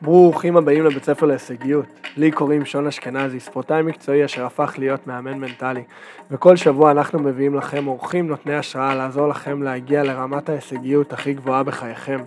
ברוכים 0.00 0.56
הבאים 0.56 0.84
לבית 0.84 1.04
ספר 1.04 1.26
להישגיות. 1.26 1.86
לי 2.16 2.30
קוראים 2.30 2.64
שון 2.64 2.86
אשכנזי, 2.86 3.40
ספורטאי 3.40 3.82
מקצועי 3.82 4.24
אשר 4.24 4.46
הפך 4.46 4.74
להיות 4.78 5.06
מאמן 5.06 5.38
מנטלי. 5.38 5.82
וכל 6.30 6.56
שבוע 6.56 6.90
אנחנו 6.90 7.18
מביאים 7.18 7.54
לכם 7.54 7.86
אורחים 7.86 8.28
נותני 8.28 8.54
השראה 8.54 8.94
לעזור 8.94 9.28
לכם 9.28 9.62
להגיע 9.62 10.02
לרמת 10.02 10.48
ההישגיות 10.48 11.12
הכי 11.12 11.34
גבוהה 11.34 11.62
בחייכם. 11.62 12.18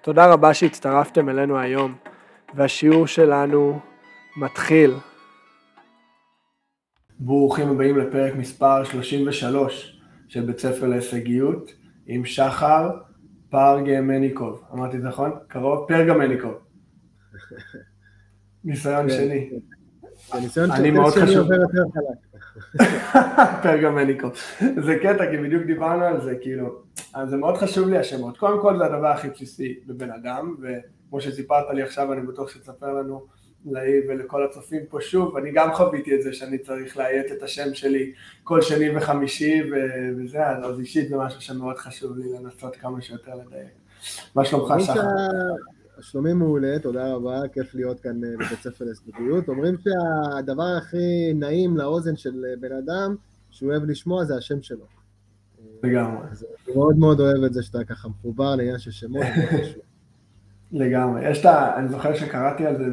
תודה 0.00 0.32
רבה 0.32 0.54
שהצטרפתם 0.54 1.28
אלינו 1.28 1.58
היום, 1.58 1.94
והשיעור 2.54 3.06
שלנו 3.06 3.78
מתחיל. 4.36 4.94
ברוכים 7.18 7.68
הבאים 7.68 7.98
לפרק 7.98 8.34
מספר 8.34 8.84
33 8.84 10.02
של 10.28 10.40
בית 10.40 10.58
ספר 10.58 10.86
להישגיות 10.86 11.72
עם 12.06 12.24
שחר 12.24 12.90
פרגמניקוב. 13.50 14.62
אמרתי 14.74 14.96
נכון? 14.96 15.30
קרוב? 15.48 15.88
פרגמניקוב. 15.88 16.71
ניסיון 18.64 19.08
כן, 19.08 19.14
שני. 19.14 19.50
ניסיון 20.40 20.70
אני 20.70 20.88
של 20.88 20.94
מאוד 20.94 21.12
טסט 21.12 21.16
שני 21.16 21.26
חשוב. 21.26 21.38
עובר 21.38 21.54
יותר 21.54 21.82
חלק. 21.94 22.86
פרגמניקו. 23.62 24.28
זה 24.84 24.98
קטע, 25.02 25.30
כי 25.30 25.36
בדיוק 25.36 25.62
דיברנו 25.62 26.04
על 26.04 26.20
זה, 26.20 26.34
כאילו, 26.40 26.82
אז 27.14 27.30
זה 27.30 27.36
מאוד 27.36 27.56
חשוב 27.56 27.88
לי 27.88 27.98
השמות. 27.98 28.38
קודם 28.38 28.60
כל 28.60 28.78
זה 28.78 28.84
הדבר 28.84 29.06
הכי 29.06 29.28
בסיסי 29.28 29.78
בבן 29.86 30.10
אדם, 30.10 30.56
וכמו 30.60 31.20
שסיפרת 31.20 31.64
לי 31.74 31.82
עכשיו, 31.82 32.12
אני 32.12 32.20
בטוח 32.20 32.50
שתספר 32.50 32.92
לנו, 32.92 33.26
לאי 33.66 34.00
ולכל 34.08 34.44
הצופים 34.44 34.80
פה 34.88 34.98
שוב, 35.00 35.36
אני 35.36 35.52
גם 35.52 35.74
חוויתי 35.74 36.14
את 36.14 36.22
זה 36.22 36.32
שאני 36.32 36.58
צריך 36.58 36.96
לאיית 36.96 37.32
את 37.32 37.42
השם 37.42 37.74
שלי 37.74 38.12
כל 38.44 38.60
שני 38.62 38.96
וחמישי, 38.96 39.62
ו- 39.72 40.08
וזה, 40.16 40.46
אז 40.46 40.78
אישית 40.78 41.08
זה 41.08 41.16
משהו 41.16 41.40
שמאוד 41.40 41.78
חשוב 41.78 42.18
לי 42.18 42.24
לנסות 42.32 42.76
כמה 42.76 43.00
שיותר 43.00 43.34
לדייק. 43.34 43.68
מה 44.34 44.44
שלומך, 44.44 44.74
שחר? 44.84 45.00
שלומי 46.00 46.32
מעולה, 46.32 46.78
תודה 46.78 47.14
רבה, 47.14 47.40
כיף 47.52 47.74
להיות 47.74 48.00
כאן 48.00 48.24
אה, 48.24 48.30
בבית 48.34 48.62
ספר 48.62 48.84
להסתגלות. 48.84 49.48
אומרים 49.48 49.74
שהדבר 49.78 50.76
הכי 50.78 51.34
נעים 51.34 51.76
לאוזן 51.76 52.16
של 52.16 52.44
אה, 52.44 52.54
בן 52.60 52.76
אדם, 52.76 53.16
שהוא 53.50 53.70
אוהב 53.70 53.84
לשמוע, 53.84 54.24
זה 54.24 54.36
השם 54.36 54.62
שלו. 54.62 54.84
לגמרי. 55.82 56.26
אני 56.66 56.74
מאוד 56.76 56.96
מאוד 56.96 57.20
אוהב 57.20 57.44
את 57.44 57.54
זה 57.54 57.62
שאתה 57.62 57.84
ככה 57.84 58.08
מחובר 58.08 58.56
לעניין 58.56 58.78
של 58.78 58.90
שמות. 58.90 59.26
לגמרי. 60.72 61.30
יש 61.30 61.40
את 61.40 61.44
ה... 61.44 61.76
אני 61.76 61.88
זוכר 61.88 62.14
שקראתי 62.14 62.66
על 62.66 62.78
זה 62.78 62.84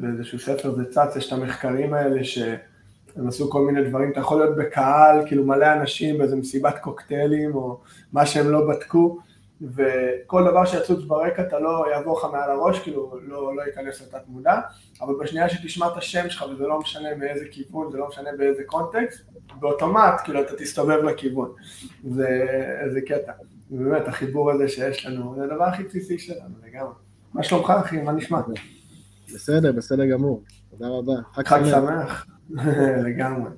באיזשהו 0.00 0.38
ספר, 0.38 0.74
זה 0.74 0.84
צץ, 0.84 1.16
יש 1.16 1.28
את 1.28 1.32
המחקרים 1.32 1.94
האלה 1.94 2.24
שהם 2.24 3.28
עשו 3.28 3.50
כל 3.50 3.66
מיני 3.66 3.88
דברים, 3.88 4.12
אתה 4.12 4.20
יכול 4.20 4.40
להיות 4.40 4.56
בקהל, 4.56 5.26
כאילו 5.26 5.46
מלא 5.46 5.72
אנשים 5.72 6.18
באיזה 6.18 6.36
מסיבת 6.36 6.78
קוקטיילים, 6.78 7.54
או 7.54 7.80
מה 8.12 8.26
שהם 8.26 8.50
לא 8.50 8.68
בדקו, 8.68 9.18
וכל 9.60 10.44
דבר 10.50 10.64
שיצוץ 10.64 11.04
ברקע 11.04 11.42
אתה 11.42 11.58
לא 11.58 11.84
יעבור 11.92 12.18
לך 12.18 12.26
מעל 12.32 12.50
הראש, 12.50 12.78
כאילו 12.78 13.18
לא, 13.22 13.56
לא 13.56 13.62
ייכנס 13.62 14.02
לתת 14.02 14.28
מודע, 14.28 14.60
אבל 15.00 15.14
בשנייה 15.20 15.48
שתשמע 15.48 15.86
את 15.86 15.96
השם 15.96 16.30
שלך, 16.30 16.44
וזה 16.52 16.66
לא 16.66 16.78
משנה 16.78 17.14
מאיזה 17.14 17.44
כיוון, 17.50 17.92
זה 17.92 17.98
לא 17.98 18.08
משנה 18.08 18.30
באיזה 18.38 18.62
קונטקסט, 18.66 19.24
באוטומט, 19.60 20.20
כאילו 20.24 20.40
אתה 20.40 20.56
תסתובב 20.56 21.04
לכיוון. 21.04 21.52
זה, 22.04 22.46
זה 22.92 23.00
קטע. 23.00 23.32
באמת, 23.70 24.08
החיבור 24.08 24.50
הזה 24.50 24.68
שיש 24.68 25.06
לנו, 25.06 25.34
זה 25.36 25.44
הדבר 25.44 25.64
הכי 25.64 25.82
בסיסי 25.82 26.18
שלנו, 26.18 26.54
לגמרי. 26.66 26.92
מה 27.34 27.42
שלומך 27.42 27.70
אחי? 27.70 28.02
מה 28.02 28.12
נשמע? 28.12 28.40
בסדר, 29.34 29.72
בסדר 29.72 30.06
גמור. 30.06 30.42
תודה 30.70 30.88
רבה. 30.88 31.12
חג 31.34 31.64
שמח. 31.64 32.26
לגמרי. 33.06 33.50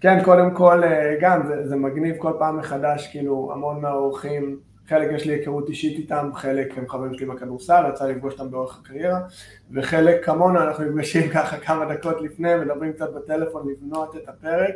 כן, 0.00 0.24
קודם 0.24 0.54
כל, 0.54 0.84
אה, 0.84 1.16
גם, 1.20 1.46
זה, 1.46 1.68
זה 1.68 1.76
מגניב 1.76 2.16
כל 2.18 2.32
פעם 2.38 2.58
מחדש, 2.58 3.08
כאילו, 3.10 3.50
המון 3.52 3.80
מהאורחים, 3.80 4.60
חלק 4.88 5.10
יש 5.12 5.26
לי 5.26 5.32
היכרות 5.32 5.68
אישית 5.68 5.98
איתם, 5.98 6.30
חלק 6.34 6.78
הם 6.78 6.88
חברים 6.88 7.14
שלי 7.14 7.26
בכדורסל, 7.26 7.84
יצא 7.94 8.06
לפגוש 8.06 8.32
אותם 8.32 8.50
באורך 8.50 8.78
הקריירה, 8.80 9.20
וחלק 9.70 10.24
כמונו, 10.24 10.62
אנחנו 10.62 10.84
נפגשים 10.84 11.30
ככה 11.30 11.56
כמה 11.56 11.94
דקות 11.94 12.20
לפני, 12.20 12.56
מדברים 12.56 12.92
קצת 12.92 13.12
בטלפון 13.12 13.68
לבנות 13.70 14.16
את 14.16 14.28
הפרק, 14.28 14.74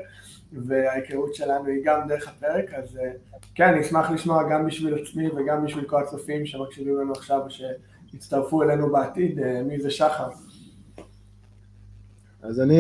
וההיכרות 0.53 1.35
שלנו 1.35 1.67
היא 1.67 1.85
גם 1.85 2.09
דרך 2.09 2.29
הפרק, 2.29 2.75
אז 2.75 2.97
אה, 2.97 3.11
כן, 3.55 3.69
אני 3.69 3.81
אשמח 3.81 4.11
לשמוע 4.11 4.51
גם 4.51 4.67
בשביל 4.67 4.95
עצמי 4.95 5.29
וגם 5.29 5.65
בשביל 5.65 5.85
כל 5.85 6.03
הצופים 6.03 6.47
שמקשיבים 6.47 6.97
לנו 6.97 7.13
עכשיו, 7.13 7.41
שיצטרפו 7.49 8.63
אלינו 8.63 8.93
בעתיד, 8.93 9.39
אה, 9.39 9.63
מי 9.63 9.81
זה 9.81 9.91
שחר. 9.91 10.29
אז 12.43 12.61
אני, 12.61 12.77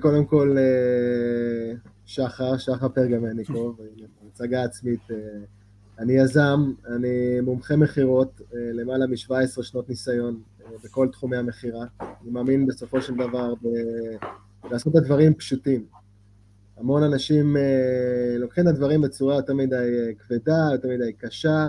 קודם 0.00 0.24
כל, 0.24 0.56
אה, 0.58 1.74
שחר, 2.06 2.58
שחר 2.58 2.88
פרגמניקוב, 2.88 3.80
הצגה 4.28 4.64
עצמית. 4.64 5.00
אני 6.00 6.12
יזם, 6.12 6.72
אני 6.86 7.40
מומחה 7.40 7.76
מכירות, 7.76 8.40
אה, 8.54 8.72
למעלה 8.72 9.06
מ-17 9.06 9.62
שנות 9.62 9.88
ניסיון 9.88 10.40
אה, 10.60 10.70
בכל 10.84 11.08
תחומי 11.12 11.36
המכירה. 11.36 11.84
אני 12.00 12.30
מאמין 12.30 12.66
בסופו 12.66 13.00
של 13.00 13.14
דבר 13.14 13.54
ב- 13.54 14.68
לעשות 14.70 14.96
את 14.96 15.02
הדברים 15.02 15.34
פשוטים. 15.34 15.86
המון 16.76 17.02
אנשים 17.02 17.56
אה, 17.56 18.36
לוקחים 18.38 18.68
את 18.68 18.72
הדברים 18.72 19.00
בצורה 19.00 19.34
יותר 19.34 19.54
מדי 19.54 20.14
כבדה, 20.18 20.68
יותר 20.72 20.88
מדי 20.88 21.12
קשה. 21.12 21.66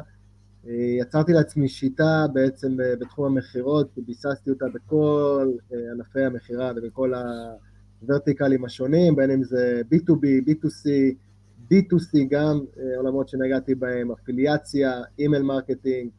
יצרתי 0.99 1.33
לעצמי 1.33 1.67
שיטה 1.67 2.25
בעצם 2.33 2.77
בתחום 2.77 3.25
המכירות, 3.25 3.89
ביססתי 3.97 4.49
אותה 4.49 4.65
בכל 4.73 5.51
ענפי 5.93 6.23
המכירה 6.23 6.71
ובכל 6.75 7.13
הוורטיקלים 8.01 8.65
השונים, 8.65 9.15
בין 9.15 9.31
אם 9.31 9.43
זה 9.43 9.81
B2B, 9.93 10.49
B2C, 10.49 10.89
D2C 11.71 12.17
גם, 12.29 12.59
אה, 12.79 12.97
עולמות 12.97 13.29
שנגעתי 13.29 13.75
בהם, 13.75 14.11
אפיליאציה, 14.11 15.01
email 15.19 15.43
marketing, 15.43 16.09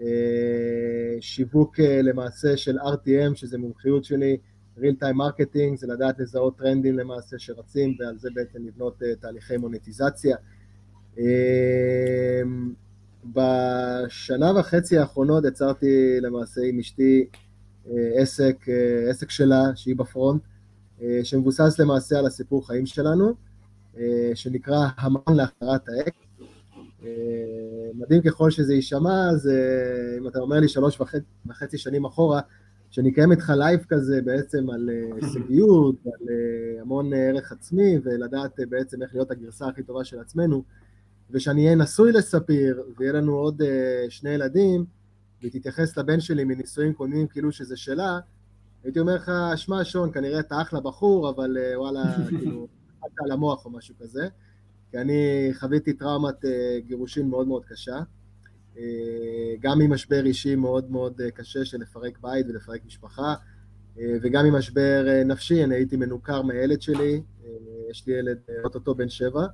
אה, 0.00 1.16
שיווק 1.20 1.80
אה, 1.80 2.02
למעשה 2.02 2.56
של 2.56 2.78
RTM, 2.78 3.34
שזה 3.34 3.58
מומחיות 3.58 4.04
שלי, 4.04 4.36
real 4.78 5.02
time 5.02 5.16
marketing, 5.16 5.76
זה 5.76 5.86
לדעת 5.86 6.18
לזהות 6.18 6.58
טרנדים 6.58 6.98
למעשה 6.98 7.38
שרצים, 7.38 7.96
ועל 7.98 8.18
זה 8.18 8.28
בעצם 8.34 8.66
לבנות 8.66 9.02
תהליכי 9.20 9.56
מוניטיזציה. 9.56 10.36
אה, 11.18 12.42
בשנה 13.24 14.60
וחצי 14.60 14.98
האחרונות 14.98 15.44
יצרתי 15.44 16.20
למעשה 16.20 16.60
עם 16.64 16.78
אשתי 16.78 17.26
עסק, 18.16 18.56
עסק 19.10 19.30
שלה, 19.30 19.62
שהיא 19.74 19.96
ב 19.96 20.03
front, 20.03 20.42
שמבוסס 21.22 21.78
למעשה 21.78 22.18
על 22.18 22.26
הסיפור 22.26 22.66
חיים 22.66 22.86
שלנו, 22.86 23.34
שנקרא 24.34 24.88
המכון 24.98 25.36
להחזרת 25.36 25.88
האקס. 25.88 26.14
אה, 27.04 27.90
מדהים 27.94 28.22
ככל 28.22 28.50
שזה 28.50 28.74
יישמע, 28.74 29.30
אז 29.30 29.48
אה, 29.48 30.18
אם 30.18 30.28
אתה 30.28 30.38
אומר 30.38 30.60
לי 30.60 30.68
שלוש 30.68 31.00
וחצי, 31.00 31.24
וחצי 31.46 31.78
שנים 31.78 32.04
אחורה, 32.04 32.40
שאני 32.90 33.10
אקיים 33.10 33.32
איתך 33.32 33.52
לייב 33.56 33.84
כזה 33.88 34.20
בעצם 34.24 34.70
על 34.70 34.90
אה, 34.90 35.10
הישגיות, 35.16 35.96
על 36.06 36.28
אה, 36.30 36.80
המון 36.80 37.12
אה, 37.12 37.18
ערך 37.28 37.52
עצמי, 37.52 37.98
ולדעת 38.04 38.60
אה, 38.60 38.66
בעצם 38.66 39.02
איך 39.02 39.14
להיות 39.14 39.30
הגרסה 39.30 39.66
הכי 39.68 39.82
טובה 39.82 40.04
של 40.04 40.20
עצמנו, 40.20 40.62
ושאני 41.30 41.64
אהיה 41.64 41.76
נשוי 41.76 42.12
לספיר, 42.12 42.82
ויהיה 42.98 43.12
לנו 43.12 43.34
עוד 43.34 43.62
אה, 43.62 44.06
שני 44.08 44.30
ילדים, 44.30 44.84
והיא 45.40 45.52
תתייחס 45.52 45.96
לבן 45.96 46.20
שלי 46.20 46.44
מנישואים 46.44 46.92
קודמים 46.92 47.26
כאילו 47.26 47.52
שזה 47.52 47.76
שלה, 47.76 48.18
הייתי 48.84 49.00
אומר 49.00 49.14
לך, 49.14 49.32
שמע 49.56 49.84
שון, 49.84 50.12
כנראה 50.12 50.40
אתה 50.40 50.60
אחלה 50.62 50.80
בחור, 50.80 51.30
אבל 51.30 51.56
אה, 51.58 51.80
וואלה, 51.80 52.02
כאילו, 52.28 52.66
על 53.24 53.32
המוח 53.32 53.64
או 53.64 53.70
משהו 53.70 53.94
כזה, 54.00 54.28
כי 54.92 54.98
אני 54.98 55.50
חוויתי 55.52 55.92
טראומת 55.92 56.44
אה, 56.44 56.78
גירושין 56.86 57.28
מאוד 57.28 57.48
מאוד 57.48 57.64
קשה, 57.64 57.98
אה, 58.78 58.82
גם 59.60 59.78
ממשבר 59.78 60.26
אישי 60.26 60.56
מאוד 60.56 60.90
מאוד 60.90 61.20
אה, 61.20 61.30
קשה 61.30 61.64
של 61.64 61.78
לפרק 61.80 62.18
בית 62.20 62.46
ולפרק 62.48 62.80
משפחה, 62.86 63.34
וגם 64.22 64.44
ממשבר 64.44 65.22
נפשי, 65.24 65.64
אני 65.64 65.74
הייתי 65.74 65.96
מנוכר 65.96 66.42
מהילד 66.42 66.82
שלי, 66.82 67.22
יש 67.90 68.06
לי 68.06 68.12
ילד 68.12 68.38
אוטוטו 68.64 68.94
בן 68.94 69.08
שבע, 69.08 69.46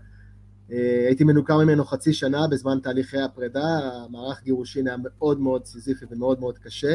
הייתי 0.69 1.25
מנוכר 1.25 1.59
ממנו 1.59 1.85
חצי 1.85 2.13
שנה 2.13 2.49
בזמן 2.51 2.79
תהליכי 2.83 3.21
הפרידה, 3.21 3.79
המערך 4.05 4.43
גירושין 4.43 4.89
היה 4.89 4.97
מאוד 5.05 5.41
מאוד 5.41 5.67
סיזיפי 5.67 6.05
ומאוד 6.11 6.41
מאוד 6.41 6.59
קשה, 6.59 6.95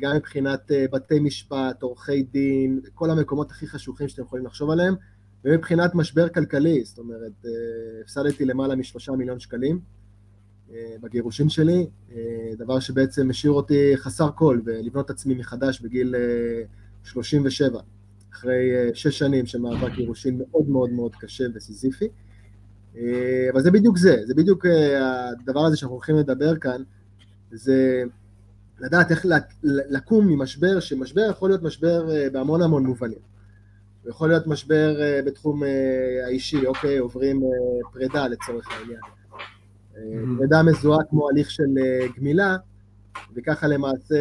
גם 0.00 0.16
מבחינת 0.16 0.70
בתי 0.92 1.20
משפט, 1.20 1.82
עורכי 1.82 2.22
דין, 2.22 2.80
כל 2.94 3.10
המקומות 3.10 3.50
הכי 3.50 3.66
חשוכים 3.66 4.08
שאתם 4.08 4.22
יכולים 4.22 4.46
לחשוב 4.46 4.70
עליהם, 4.70 4.94
ומבחינת 5.44 5.94
משבר 5.94 6.28
כלכלי, 6.28 6.84
זאת 6.84 6.98
אומרת, 6.98 7.32
אה, 7.46 7.50
הפסדתי 8.04 8.44
למעלה 8.44 8.76
משלושה 8.76 9.12
מיליון 9.12 9.40
שקלים 9.40 9.80
אה, 10.72 10.94
בגירושין 11.00 11.48
שלי, 11.48 11.86
אה, 12.12 12.18
דבר 12.58 12.80
שבעצם 12.80 13.30
השאיר 13.30 13.52
אותי 13.52 13.92
חסר 13.96 14.28
כל, 14.34 14.60
ולבנות 14.64 15.04
את 15.04 15.10
עצמי 15.10 15.34
מחדש 15.34 15.80
בגיל 15.80 16.14
אה, 16.14 16.62
37, 17.04 17.80
אחרי 18.32 18.70
שש 18.94 19.18
שנים 19.18 19.46
של 19.46 19.58
מאבק 19.58 19.92
גירושין 19.96 20.38
מאוד 20.38 20.68
מאוד 20.68 20.90
מאוד 20.90 21.16
קשה 21.16 21.44
וסיזיפי. 21.54 22.08
אבל 23.52 23.62
זה 23.62 23.70
בדיוק 23.70 23.98
זה, 23.98 24.16
זה 24.26 24.34
בדיוק 24.34 24.66
הדבר 25.00 25.60
הזה 25.60 25.76
שאנחנו 25.76 25.94
הולכים 25.94 26.16
לדבר 26.16 26.56
כאן, 26.56 26.82
זה 27.52 28.02
לדעת 28.80 29.10
איך 29.10 29.26
לק- 29.26 29.54
לקום 29.62 30.26
ממשבר, 30.28 30.80
שמשבר 30.80 31.26
יכול 31.30 31.50
להיות 31.50 31.62
משבר 31.62 32.08
בהמון 32.32 32.62
המון 32.62 32.86
מובנים. 32.86 33.18
יכול 34.08 34.28
להיות 34.28 34.46
משבר 34.46 35.02
אה, 35.02 35.20
בתחום 35.26 35.64
אה, 35.64 36.26
האישי, 36.26 36.66
אוקיי, 36.66 36.98
עוברים 36.98 37.42
אה, 37.42 37.90
פרידה 37.92 38.28
לצורך 38.28 38.68
העניין. 38.70 39.00
פרידה 40.38 40.62
מזוהה 40.62 41.04
כמו 41.10 41.28
הליך 41.28 41.50
של 41.50 41.74
גמילה, 42.16 42.56
וככה 43.34 43.66
למעשה, 43.66 44.16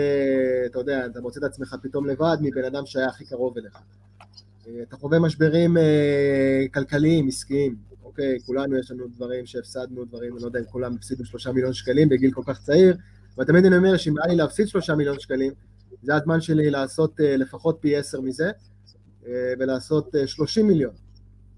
אתה 0.65 0.79
יודע, 0.79 1.05
אתה 1.05 1.21
מוצא 1.21 1.39
את 1.39 1.43
עצמך 1.43 1.75
פתאום 1.83 2.07
לבד 2.07 2.37
מבן 2.41 2.63
אדם 2.63 2.85
שהיה 2.85 3.07
הכי 3.07 3.25
קרוב 3.25 3.57
אליך. 3.57 3.77
אתה 4.81 4.97
חווה 4.97 5.19
משברים 5.19 5.77
כלכליים, 6.73 7.27
עסקיים, 7.27 7.75
אוקיי, 8.03 8.37
כולנו 8.45 8.77
יש 8.77 8.91
לנו 8.91 9.07
דברים 9.07 9.45
שהפסדנו, 9.45 10.05
דברים, 10.05 10.33
אני 10.33 10.41
לא 10.41 10.47
יודע 10.47 10.59
אם 10.59 10.65
כולם 10.65 10.95
הפסידו 10.95 11.25
שלושה 11.25 11.51
מיליון 11.51 11.73
שקלים 11.73 12.09
בגיל 12.09 12.31
כל 12.31 12.43
כך 12.45 12.61
צעיר, 12.61 12.97
ותמיד 13.39 13.65
אני 13.65 13.77
אומר 13.77 13.97
שאם 13.97 14.13
היה 14.17 14.27
לי 14.27 14.35
להפסיד 14.35 14.67
שלושה 14.67 14.95
מיליון 14.95 15.19
שקלים, 15.19 15.53
זה 16.03 16.15
הזמן 16.15 16.41
שלי 16.41 16.69
לעשות 16.69 17.13
לפחות 17.19 17.77
פי 17.81 17.95
עשר 17.95 18.21
מזה, 18.21 18.51
ולעשות 19.59 20.15
שלושים 20.25 20.67
מיליון. 20.67 20.93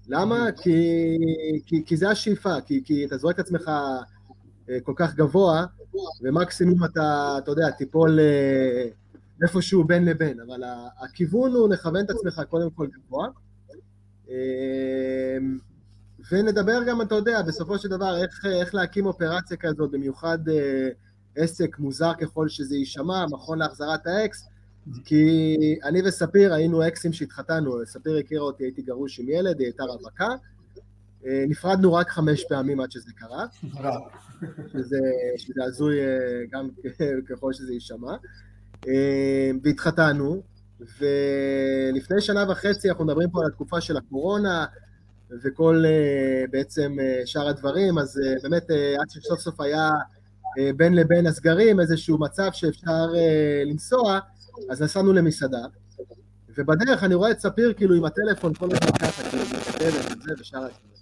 למה? 0.08 0.52
כי, 0.62 1.18
כי, 1.66 1.82
כי 1.86 1.96
זה 1.96 2.10
השאיפה, 2.10 2.60
כי, 2.66 2.82
כי 2.84 3.04
אתה 3.04 3.16
זורק 3.16 3.34
את 3.34 3.40
עצמך 3.40 3.70
אה, 4.70 4.80
כל 4.82 4.92
כך 4.96 5.14
גבוה, 5.14 5.64
ומקסימום 6.22 6.84
אתה, 6.84 7.34
אתה 7.38 7.50
יודע, 7.50 7.70
תיפול 7.70 8.20
אה, 8.20 8.88
איפשהו 9.42 9.84
בין 9.84 10.04
לבין, 10.04 10.40
אבל 10.40 10.62
הכיוון 11.00 11.52
הוא 11.52 11.68
לכוון 11.68 12.04
את 12.04 12.10
עצמך 12.10 12.42
קודם 12.48 12.70
כל 12.70 12.86
גבוה. 12.86 13.28
אה, 14.30 15.38
ונדבר 16.32 16.82
גם, 16.86 17.02
אתה 17.02 17.14
יודע, 17.14 17.42
בסופו 17.42 17.78
של 17.78 17.88
דבר, 17.88 18.22
איך, 18.22 18.46
איך 18.60 18.74
להקים 18.74 19.06
אופרציה 19.06 19.56
כזאת, 19.56 19.90
במיוחד 19.90 20.38
עסק 21.36 21.78
מוזר 21.78 22.12
ככל 22.20 22.48
שזה 22.48 22.76
יישמע, 22.76 23.26
מכון 23.26 23.58
להחזרת 23.58 24.06
האקס, 24.06 24.48
כי 25.04 25.56
אני 25.84 26.02
וספיר 26.04 26.54
היינו 26.54 26.88
אקסים 26.88 27.12
שהתחתנו, 27.12 27.76
ספיר 27.84 28.16
הכירה 28.16 28.42
אותי, 28.42 28.64
הייתי 28.64 28.82
גרוש 28.82 29.20
עם 29.20 29.28
ילד, 29.28 29.58
היא 29.58 29.66
הייתה 29.66 29.82
רווקה. 29.82 30.28
אה, 31.26 31.44
נפרדנו 31.48 31.92
רק 31.94 32.10
חמש 32.10 32.44
פעמים 32.48 32.80
עד 32.80 32.92
שזה 32.92 33.12
קרה, 33.16 33.46
שזה, 34.72 34.98
שזה 35.36 35.64
הזוי 35.64 36.00
אה, 36.00 36.06
גם 36.50 36.68
ככל 37.28 37.52
שזה 37.52 37.72
יישמע. 37.72 38.16
אה, 38.88 39.50
והתחתנו, 39.62 40.42
ולפני 40.80 42.20
שנה 42.20 42.44
וחצי 42.50 42.88
אנחנו 42.90 43.04
מדברים 43.04 43.30
פה 43.30 43.40
על 43.40 43.46
התקופה 43.46 43.80
של 43.80 43.96
הקורונה 43.96 44.66
וכל 45.42 45.84
בעצם 46.50 46.96
שאר 47.24 47.48
הדברים, 47.48 47.98
אז 47.98 48.20
באמת 48.42 48.70
עד 49.00 49.10
שסוף 49.10 49.40
סוף 49.40 49.60
היה 49.60 49.90
בין 50.76 50.94
לבין 50.94 51.26
הסגרים 51.26 51.80
איזשהו 51.80 52.18
מצב 52.18 52.48
שאפשר 52.52 53.06
לנסוע, 53.66 54.18
אז 54.70 54.82
נסענו 54.82 55.12
למסעדה, 55.12 55.66
ובדרך 56.58 57.04
אני 57.04 57.14
רואה 57.14 57.30
את 57.30 57.40
ספיר 57.40 57.72
כאילו 57.72 57.94
עם 57.94 58.04
הטלפון 58.04 58.54
כל 58.54 58.68
הזמן 58.72 58.98
ככה, 58.98 59.30
כאילו 59.30 59.42
מתכתבת 59.42 60.18
וזה 60.20 60.34
ושאר 60.40 60.58
הדברים. 60.58 60.92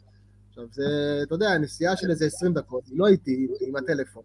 עכשיו 0.48 0.64
זה, 0.72 1.20
אתה 1.22 1.34
יודע, 1.34 1.58
נסיעה 1.58 1.96
של 1.96 2.10
איזה 2.10 2.26
20 2.26 2.54
דקות, 2.54 2.86
היא 2.86 2.98
לא 2.98 3.06
איתי, 3.06 3.30
היא 3.60 3.68
עם 3.68 3.76
הטלפון. 3.76 4.22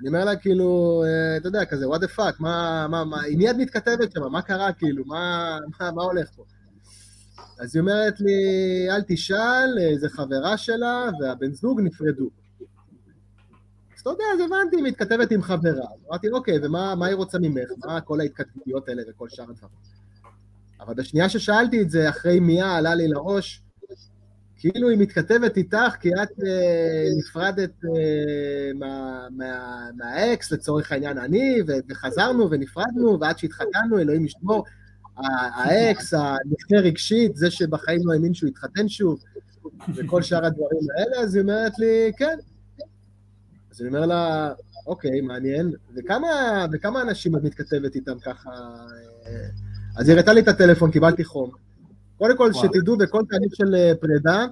אני 0.00 0.08
אומר 0.08 0.24
לה 0.24 0.36
כאילו, 0.36 1.02
אה, 1.06 1.36
אתה 1.36 1.48
יודע, 1.48 1.64
כזה, 1.64 1.86
what 1.86 1.98
the 1.98 2.16
fuck, 2.16 2.34
מה, 2.40 2.86
מה, 2.90 3.04
מה, 3.04 3.22
עם 3.28 3.38
מי 3.38 3.50
את 3.50 3.56
מתכתבת 3.56 4.12
שם, 4.12 4.22
מה 4.32 4.42
קרה 4.42 4.72
כאילו, 4.72 5.04
מה, 5.04 5.58
מה, 5.80 5.90
מה 5.90 6.02
הולך 6.02 6.30
פה? 6.36 6.44
אז 7.60 7.76
היא 7.76 7.80
אומרת 7.80 8.20
לי, 8.20 8.32
אל 8.90 9.02
תשאל, 9.08 9.78
איזה 9.78 10.08
חברה 10.08 10.56
שלה 10.56 11.10
והבן 11.20 11.54
זוג 11.54 11.80
נפרדו. 11.80 12.30
אז 13.98 14.02
אתה 14.02 14.10
יודע, 14.10 14.24
אז 14.34 14.40
הבנתי, 14.40 14.76
היא 14.76 14.84
מתכתבת 14.84 15.30
עם 15.30 15.42
חברה. 15.42 15.86
אמרתי, 16.08 16.28
אוקיי, 16.28 16.58
ומה 16.62 17.06
היא 17.06 17.14
רוצה 17.14 17.38
ממך? 17.38 17.68
מה 17.84 18.00
כל 18.00 18.20
ההתכתבויות 18.20 18.88
האלה 18.88 19.02
וכל 19.10 19.28
שאר 19.28 19.44
הדברים? 19.50 19.72
אבל 20.80 20.94
בשנייה 20.94 21.28
ששאלתי 21.28 21.82
את 21.82 21.90
זה, 21.90 22.08
אחרי 22.08 22.40
מיה 22.40 22.76
עלה 22.76 22.94
לי 22.94 23.08
לראש, 23.08 23.62
כאילו 24.56 24.88
היא 24.88 24.98
מתכתבת 24.98 25.56
איתך 25.56 25.96
כי 26.00 26.08
את 26.22 26.28
אה, 26.46 27.04
נפרדת 27.18 27.70
אה, 27.84 28.70
מה, 28.74 29.26
מה, 29.30 29.78
מהאקס, 29.96 30.52
לצורך 30.52 30.92
העניין 30.92 31.18
אני, 31.18 31.58
וחזרנו 31.88 32.50
ונפרדנו, 32.50 33.20
ועד 33.20 33.38
שהתחתנו, 33.38 33.98
אלוהים 33.98 34.24
ישמור, 34.24 34.64
האקס, 35.16 36.14
הנכה 36.14 36.76
רגשית, 36.82 37.36
זה 37.36 37.50
שבחיים 37.50 38.00
לא 38.04 38.12
האמין 38.12 38.34
שהוא 38.34 38.48
יתחתן 38.48 38.88
שוב, 38.88 39.24
וכל 39.94 40.22
שאר 40.22 40.44
הדברים 40.44 40.86
האלה, 40.98 41.22
אז 41.22 41.34
היא 41.34 41.42
אומרת 41.42 41.78
לי, 41.78 42.12
כן, 42.16 42.38
אז 43.78 43.82
אני 43.82 43.88
אומר 43.88 44.06
לה, 44.06 44.52
אוקיי, 44.86 45.20
מעניין, 45.20 45.72
וכמה, 45.96 46.28
וכמה 46.72 47.02
אנשים 47.02 47.36
את 47.36 47.42
מתכתבת 47.42 47.94
איתם 47.94 48.18
ככה? 48.18 48.50
אה, 49.26 49.48
אז 49.96 50.08
היא 50.08 50.14
הראתה 50.14 50.32
לי 50.32 50.40
את 50.40 50.48
הטלפון, 50.48 50.90
קיבלתי 50.90 51.24
חום. 51.24 51.50
קודם 52.16 52.36
כל, 52.36 52.52
שתדעו, 52.52 52.96
בכל 52.96 53.22
תהליך 53.30 53.54
של 53.54 53.74
אה, 53.74 53.92
פרידה, 54.00 54.46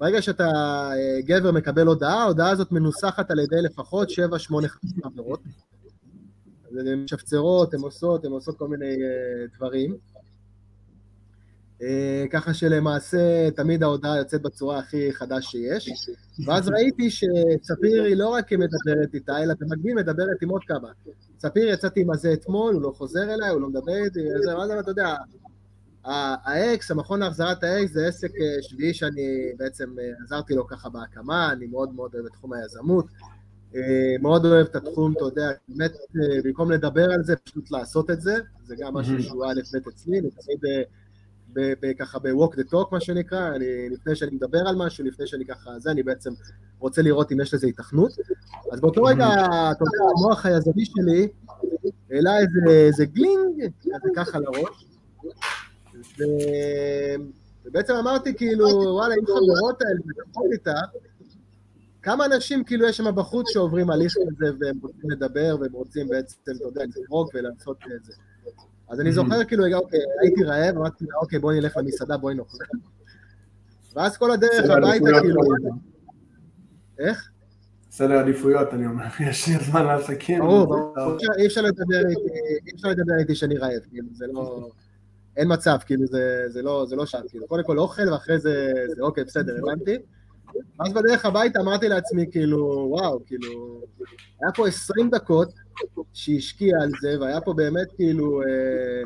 ברגע 0.00 0.22
שאתה 0.22 0.44
אה, 0.44 1.20
גבר 1.26 1.52
מקבל 1.52 1.86
הודעה, 1.86 2.22
ההודעה 2.22 2.50
הזאת 2.50 2.72
מנוסחת 2.72 3.30
על 3.30 3.38
ידי 3.38 3.62
לפחות 3.62 4.08
7-8 4.10 4.12
חברות. 5.04 5.40
הן 6.80 7.04
משפצרות, 7.04 7.74
הן 7.74 7.80
עושות, 7.80 8.24
הן 8.24 8.30
עושות 8.30 8.58
כל 8.58 8.68
מיני 8.68 8.96
דברים. 9.56 9.96
אה, 11.84 12.24
ככה 12.30 12.54
שלמעשה 12.54 13.50
תמיד 13.50 13.82
ההודעה 13.82 14.18
יוצאת 14.18 14.42
בצורה 14.42 14.78
הכי 14.78 15.12
חדה 15.12 15.42
שיש. 15.42 15.90
ואז 16.46 16.68
ראיתי 16.68 17.10
שספיר 17.10 18.02
היא 18.02 18.16
לא 18.16 18.28
רק 18.28 18.52
מדברת 18.52 19.14
איתה, 19.14 19.42
אלא 19.42 19.54
במקביל 19.60 19.94
מדברת 19.94 20.42
עם 20.42 20.48
עוד 20.48 20.62
כמה. 20.66 20.88
ספיר 21.38 21.68
יצאתי 21.68 22.00
עם 22.00 22.10
הזה 22.10 22.32
אתמול, 22.32 22.74
הוא 22.74 22.82
לא 22.82 22.92
חוזר 22.96 23.34
אליי, 23.34 23.50
הוא 23.50 23.60
לא 23.60 23.68
מדבר 23.68 23.96
איתי, 24.04 24.20
ואז 24.48 24.70
אתה 24.80 24.90
יודע, 24.90 25.14
האקס, 26.04 26.90
המכון 26.90 27.20
להחזרת 27.20 27.64
האקס, 27.64 27.92
זה 27.92 28.06
עסק 28.06 28.30
אה, 28.30 28.62
שביעי 28.62 28.94
שאני 28.94 29.52
בעצם 29.58 29.98
אה, 29.98 30.10
עזרתי 30.24 30.54
לו 30.54 30.66
ככה 30.66 30.88
בהקמה, 30.88 31.52
אני 31.52 31.66
מאוד 31.66 31.94
מאוד 31.94 32.14
אוהב 32.14 32.26
את 32.26 32.32
תחום 32.32 32.52
היזמות, 32.52 33.06
מאוד 34.20 34.46
אוהב 34.46 34.66
את 34.66 34.76
התחום, 34.76 35.12
אתה 35.16 35.24
יודע, 35.24 35.50
באמת, 35.68 35.92
במקום 36.44 36.70
לדבר 36.70 37.12
על 37.12 37.22
זה, 37.22 37.36
פשוט 37.36 37.70
לעשות 37.70 38.10
את 38.10 38.20
זה, 38.20 38.34
זה 38.64 38.74
גם 38.78 38.94
משהו 38.94 39.22
שהוא 39.22 39.44
א' 39.44 39.78
ב' 39.78 39.88
אצלי, 39.88 40.18
אני 40.18 40.30
תמיד... 40.30 40.58
ככה 41.98 42.18
ב-walk 42.18 42.54
the 42.54 42.72
talk 42.72 42.88
מה 42.92 43.00
שנקרא, 43.00 43.48
אני, 43.56 43.88
לפני 43.90 44.16
שאני 44.16 44.36
מדבר 44.36 44.68
על 44.68 44.76
משהו, 44.76 45.04
לפני 45.04 45.26
שאני 45.26 45.46
ככה, 45.46 45.78
זה, 45.78 45.90
אני 45.90 46.02
בעצם 46.02 46.30
רוצה 46.78 47.02
לראות 47.02 47.32
אם 47.32 47.40
יש 47.40 47.54
לזה 47.54 47.66
התכנות. 47.66 48.12
אז 48.72 48.80
באותו 48.80 49.02
רגע, 49.02 49.26
אתה 49.26 49.84
יודע, 49.84 50.10
המוח 50.18 50.46
היזמי 50.46 50.84
שלי 50.84 51.28
העלה 52.10 52.38
איזה, 52.38 52.86
איזה 52.86 53.04
גלינג, 53.04 53.70
כזה 53.80 54.08
ככה 54.16 54.38
לראש, 54.38 54.86
ו... 56.18 56.22
ובעצם 57.64 57.94
אמרתי 57.94 58.34
כאילו, 58.34 58.66
וואלה, 58.66 59.14
אם 59.14 59.26
חברות 59.26 59.82
האלה 59.82 60.00
מדברות 60.04 60.52
איתה, 60.52 60.80
כמה 62.02 62.26
אנשים 62.26 62.64
כאילו 62.64 62.86
יש 62.86 62.96
שם 62.96 63.14
בחוץ 63.14 63.50
שעוברים 63.50 63.90
הליך 63.90 64.14
כזה 64.14 64.56
והם 64.60 64.78
רוצים 64.82 65.10
לדבר 65.10 65.56
והם 65.60 65.72
רוצים 65.72 66.08
בעצם, 66.08 66.36
אתה 66.42 66.52
יודע, 66.64 66.84
לזרוק 66.84 67.30
ולעשות 67.34 67.76
את 67.96 68.04
זה. 68.04 68.12
אז 68.88 69.00
אני 69.00 69.12
זוכר 69.12 69.44
כאילו, 69.44 69.64
אוקיי, 69.74 70.00
הייתי 70.20 70.44
רעב, 70.44 70.76
אמרתי 70.76 71.04
לה, 71.04 71.16
אוקיי, 71.16 71.38
בואי 71.38 71.60
נלך 71.60 71.76
למסעדה, 71.76 72.16
בואי 72.16 72.34
נאכל. 72.34 72.58
ואז 73.94 74.16
כל 74.16 74.30
הדרך 74.30 74.70
הביתה, 74.70 75.20
כאילו... 75.20 75.40
איך? 76.98 77.30
סדר 77.90 78.18
עדיפויות, 78.18 78.74
אני 78.74 78.86
אומר, 78.86 79.04
יש 79.30 79.48
לי 79.48 79.54
זמן 79.64 79.84
לעסקים. 79.84 80.40
ברור, 80.40 80.94
אי 81.38 81.46
אפשר 81.46 81.62
לדבר 81.62 83.18
איתי 83.18 83.34
שאני 83.34 83.56
רעב, 83.56 83.80
כאילו, 83.90 84.08
זה 84.12 84.26
לא... 84.26 84.68
אין 85.36 85.52
מצב, 85.52 85.76
כאילו, 85.86 86.06
זה 86.46 86.62
לא, 86.62 86.86
לא 86.90 87.06
שם, 87.06 87.18
כאילו, 87.28 87.46
קודם 87.46 87.64
כל 87.64 87.78
אוכל, 87.78 88.12
ואחרי 88.12 88.38
זה, 88.38 88.72
זה 88.96 89.02
אוקיי, 89.02 89.24
בסדר, 89.24 89.56
הבנתי. 89.58 89.98
ואז 90.78 90.92
בדרך 90.92 91.24
הביתה 91.24 91.60
אמרתי 91.60 91.88
לעצמי, 91.88 92.26
כאילו, 92.30 92.86
וואו, 92.90 93.20
כאילו, 93.26 93.80
היה 94.42 94.52
פה 94.52 94.68
עשרים 94.68 95.10
דקות 95.10 95.48
שהשקיע 96.12 96.76
על 96.82 96.90
זה, 97.00 97.20
והיה 97.20 97.40
פה 97.40 97.52
באמת, 97.52 97.92
כאילו, 97.96 98.42
אה, 98.42 99.02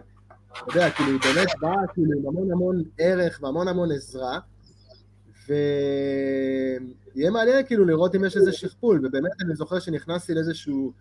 אתה 0.50 0.76
יודע, 0.76 0.90
כאילו, 0.90 1.10
היא 1.10 1.20
באמת 1.20 1.48
באה, 1.60 1.86
כאילו, 1.94 2.18
עם 2.18 2.26
המון 2.28 2.52
המון 2.52 2.82
ערך 2.98 3.40
והמון 3.42 3.68
המון 3.68 3.92
עזרה, 3.92 4.38
ויהיה 5.48 7.30
מעניין, 7.30 7.66
כאילו, 7.66 7.84
לראות 7.84 8.14
אם 8.14 8.24
יש 8.24 8.36
איזה 8.36 8.52
שכפול, 8.52 9.06
ובאמת 9.06 9.32
אני 9.40 9.54
זוכר 9.54 9.78
שנכנסתי 9.78 10.34
לאיזשהו 10.34 10.92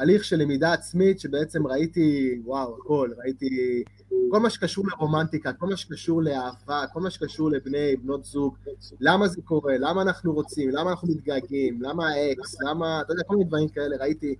הליך 0.00 0.24
של 0.24 0.36
למידה 0.36 0.72
עצמית, 0.72 1.20
שבעצם 1.20 1.66
ראיתי, 1.66 2.40
וואו, 2.44 2.76
הכל, 2.76 3.10
ראיתי 3.24 3.82
כל 4.30 4.40
מה 4.40 4.50
שקשור 4.50 4.84
לרומנטיקה, 4.88 5.52
כל 5.52 5.66
מה 5.66 5.76
שקשור 5.76 6.22
לאהבה, 6.22 6.84
כל 6.92 7.00
מה 7.00 7.10
שקשור 7.10 7.50
לבני, 7.50 7.96
בנות 7.96 8.24
זוג, 8.24 8.54
למה 9.00 9.28
זה 9.28 9.42
קורה, 9.42 9.78
למה 9.78 10.02
אנחנו 10.02 10.32
רוצים, 10.32 10.70
למה 10.70 10.90
אנחנו 10.90 11.08
מתגעגעים, 11.08 11.82
למה 11.82 12.08
האקס, 12.08 12.56
למה, 12.60 13.00
אתה 13.00 13.12
יודע, 13.12 13.22
כל 13.22 13.36
מיני 13.36 13.48
דברים 13.48 13.68
כאלה, 13.68 13.96
ראיתי 14.00 14.34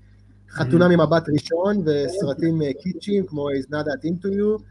חתונה 0.51 0.89
ממבט 0.89 1.29
ראשון 1.29 1.85
וסרטים 1.87 2.63
אה, 2.63 2.71
קיצ'ים 2.83 3.27
כמו 3.27 3.51
He's 3.51 3.67
Not 3.67 3.87
That 3.87 4.07
Into 4.07 4.27
You, 4.27 4.63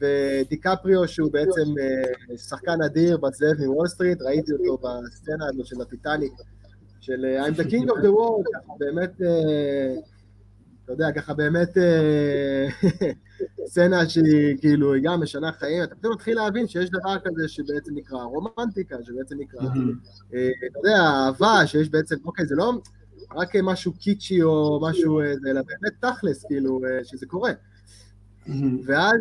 ודיקפריו 0.00 1.08
שהוא 1.08 1.32
בעצם 1.32 1.78
אה, 1.80 2.36
שחקן 2.36 2.82
אדיר 2.82 3.16
בזאב 3.16 3.56
מוול 3.66 3.88
סטריט, 3.88 4.22
ראיתי 4.22 4.52
אותו 4.52 4.78
בסצנה 4.78 5.46
הזו 5.48 5.64
של 5.64 5.80
הטיטניק, 5.80 6.32
של 7.00 7.24
אה, 7.24 7.46
I'm 7.46 7.52
the 7.52 7.70
king 7.70 7.86
of 7.86 7.98
the 8.02 8.12
world, 8.18 8.76
באמת... 8.78 9.20
אתה 10.84 10.92
יודע, 10.92 11.12
ככה 11.12 11.34
באמת 11.34 11.78
אה, 11.78 12.66
סצנה 13.66 14.08
שהיא 14.08 14.58
כאילו, 14.58 14.94
היא 14.94 15.02
גם 15.04 15.20
משנה 15.20 15.52
חיים, 15.52 15.82
אתה 15.82 15.94
פתאום 15.94 16.14
מתחיל 16.14 16.36
להבין 16.36 16.68
שיש 16.68 16.90
דבר 16.90 17.16
כזה 17.24 17.48
שבעצם 17.48 17.94
נקרא 17.94 18.22
רומנטיקה, 18.22 18.96
שבעצם 19.02 19.36
נקרא, 19.38 19.62
אה, 20.34 20.50
אתה 20.70 20.78
יודע, 20.78 20.98
אהבה, 21.00 21.66
שיש 21.66 21.88
בעצם, 21.88 22.16
אוקיי, 22.24 22.46
זה 22.46 22.54
לא, 22.54 22.72
רק 23.36 23.56
משהו 23.62 23.92
קיצ'י 23.92 24.42
או 24.42 24.80
משהו, 24.82 25.20
אלא 25.20 25.60
באמת 25.62 25.92
תכלס, 26.00 26.44
כאילו, 26.44 26.80
שזה 27.04 27.26
קורה. 27.26 27.52
ואז 28.84 29.20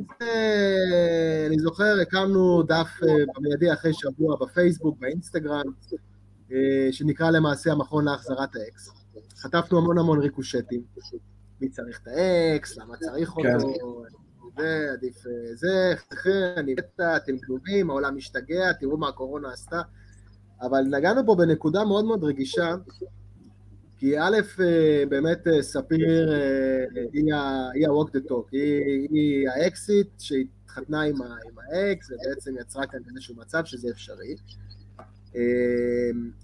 אני 1.47 1.59
זוכר, 1.59 1.95
הקמנו 2.01 2.63
דף 2.63 2.89
במיידי 3.35 3.73
אחרי 3.73 3.93
שבוע 3.93 4.35
בפייסבוק, 4.41 4.99
באינסטגרם, 4.99 5.63
שנקרא 6.91 7.29
למעשה 7.29 7.71
המכון 7.71 8.05
להחזרת 8.05 8.55
האקס. 8.55 8.89
חטפנו 9.37 9.77
המון 9.77 9.97
המון 9.97 10.19
ריקושטים. 10.19 10.81
מי 11.61 11.69
צריך 11.69 11.99
את 12.03 12.07
האקס, 12.07 12.77
למה 12.77 12.97
צריך 12.97 13.29
כן. 13.29 13.55
אותו, 13.55 14.03
זה, 14.57 14.87
עדיף 14.93 15.23
זה, 15.53 15.93
אני 16.57 16.73
מתה, 16.73 17.17
אתם 17.17 17.37
גנובים, 17.37 17.89
העולם 17.89 18.15
משתגע, 18.15 18.73
תראו 18.73 18.97
מה 18.97 19.07
הקורונה 19.09 19.51
עשתה. 19.53 19.81
אבל 20.61 20.81
נגענו 20.81 21.25
פה 21.25 21.35
בנקודה 21.35 21.85
מאוד 21.85 22.05
מאוד 22.05 22.23
רגישה, 22.23 22.75
כי 23.97 24.19
א', 24.19 24.37
באמת 25.09 25.47
ספיר 25.61 26.33
היא 27.13 27.33
ה-walk 27.33 28.09
the 28.09 28.29
talk, 28.29 28.49
היא 28.51 29.49
האקסיט 29.49 30.07
שהתחתנה 30.19 31.01
עם 31.01 31.15
האקס 31.71 32.11
ובעצם 32.11 32.55
יצרה 32.61 32.87
כאן 32.87 32.99
איזשהו 33.09 33.35
מצב 33.35 33.65
שזה 33.65 33.89
אפשרי. 33.89 34.35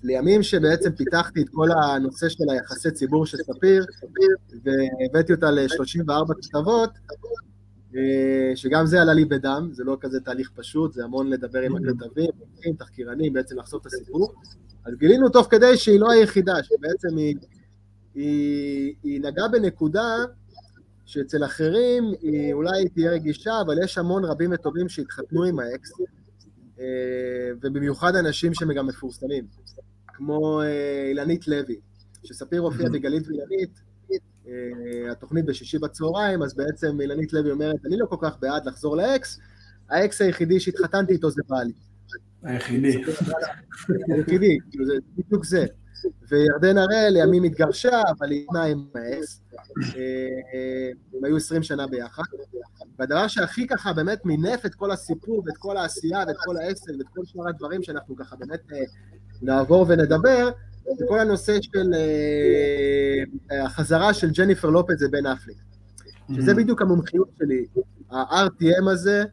לימים 0.03 0.43
שבעצם 0.43 0.91
פיתחתי 0.91 1.41
את 1.41 1.49
כל 1.49 1.67
הנושא 1.71 2.29
של 2.29 2.43
היחסי 2.49 2.91
ציבור 2.91 3.25
של 3.25 3.37
ספיר, 3.37 3.85
והבאתי 4.63 5.33
אותה 5.33 5.51
ל-34 5.51 6.33
כתבות, 6.41 6.89
שגם 8.55 8.85
זה 8.85 9.01
עלה 9.01 9.13
לי 9.13 9.25
בדם, 9.25 9.69
זה 9.71 9.83
לא 9.83 9.97
כזה 10.01 10.19
תהליך 10.19 10.51
פשוט, 10.55 10.93
זה 10.93 11.03
המון 11.03 11.29
לדבר 11.29 11.61
עם 11.61 11.75
הכתבים, 11.75 12.29
תחקירנים, 12.77 13.33
בעצם 13.33 13.59
לחשוף 13.59 13.81
את 13.81 13.85
הסיפור. 13.85 14.33
אז 14.85 14.93
גילינו 14.95 15.29
תוך 15.29 15.47
כדי 15.51 15.77
שהיא 15.77 15.99
לא 15.99 16.11
היחידה, 16.11 16.63
שבעצם 16.63 17.17
היא, 17.17 17.35
היא, 18.15 18.93
היא 19.03 19.21
נגעה 19.21 19.47
בנקודה 19.47 20.15
שאצל 21.05 21.45
אחרים 21.45 22.03
היא 22.21 22.53
אולי 22.53 22.89
תהיה 22.89 23.11
רגישה, 23.11 23.61
אבל 23.61 23.83
יש 23.83 23.97
המון 23.97 24.25
רבים 24.25 24.51
וטובים 24.53 24.89
שהתחתנו 24.89 25.43
עם 25.43 25.59
האקס, 25.59 25.91
אה, 25.91 26.05
ובמיוחד 27.61 28.15
אנשים 28.15 28.53
שהם 28.53 28.73
גם 28.73 28.87
מפורסמים, 28.87 29.47
כמו 30.07 30.61
אה, 30.61 31.05
אילנית 31.09 31.47
לוי, 31.47 31.75
שספיר 32.23 32.61
הופיע 32.61 32.89
בגלית 32.89 33.27
ואילנית, 33.27 33.81
אה, 34.47 35.11
התוכנית 35.11 35.45
בשישי 35.45 35.77
בצהריים, 35.79 36.43
אז 36.43 36.53
בעצם 36.53 37.01
אילנית 37.01 37.33
לוי 37.33 37.51
אומרת, 37.51 37.85
אני 37.85 37.97
לא 37.97 38.05
כל 38.05 38.15
כך 38.21 38.39
בעד 38.39 38.65
לחזור 38.65 38.97
לאקס, 38.97 39.39
האקס 39.89 40.21
היחידי 40.21 40.59
שהתחתנתי 40.59 41.13
איתו 41.13 41.31
זה 41.31 41.41
בעלי. 41.49 41.73
היחידי. 42.43 43.03
היחידי, 44.15 44.57
כאילו 44.71 44.85
זה 44.85 44.93
בדיוק 45.17 45.45
זה. 45.45 45.65
וירדן 46.29 46.77
הראל 46.77 47.09
לימים 47.09 47.43
התגרשה, 47.43 48.01
אבל 48.17 48.31
היא 48.31 48.45
עם 48.69 48.87
האקס. 48.95 49.41
הם 51.13 51.23
היו 51.23 51.37
עשרים 51.37 51.63
שנה 51.63 51.87
ביחד. 51.87 52.23
והדבר 52.99 53.27
שהכי 53.27 53.67
ככה 53.67 53.93
באמת 53.93 54.25
מינף 54.25 54.65
את 54.65 54.75
כל 54.75 54.91
הסיפור 54.91 55.43
ואת 55.45 55.57
כל 55.57 55.77
העשייה 55.77 56.23
ואת 56.27 56.35
כל 56.45 56.57
העסק 56.57 56.91
ואת 56.97 57.07
כל 57.15 57.21
שאר 57.25 57.47
הדברים 57.47 57.83
שאנחנו 57.83 58.15
ככה 58.15 58.35
באמת 58.35 58.61
נעבור 59.41 59.85
ונדבר, 59.89 60.49
זה 60.97 61.05
כל 61.07 61.19
הנושא 61.19 61.57
של 61.61 61.93
אה, 61.93 63.53
החזרה 63.53 64.13
של 64.13 64.29
ג'ניפר 64.31 64.69
לופז 64.69 65.03
לבן 65.03 65.25
אפליק. 65.25 65.57
שזה 66.35 66.51
mm-hmm. 66.51 66.55
בדיוק 66.55 66.81
המומחיות 66.81 67.29
שלי, 67.37 67.65
ה-RTM 68.09 68.89
הזה, 68.91 69.23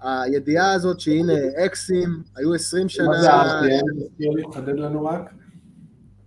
הידיעה 0.00 0.72
הזאת 0.72 1.00
שהנה 1.00 1.32
אקסים, 1.66 2.22
היו 2.36 2.54
20 2.54 2.88
שנה... 2.88 3.06
מה 3.06 3.20
זה 3.20 3.30
ה-RTM? 3.32 4.52
תחדד 4.52 4.76
לנו 4.76 5.04
רק. 5.04 5.30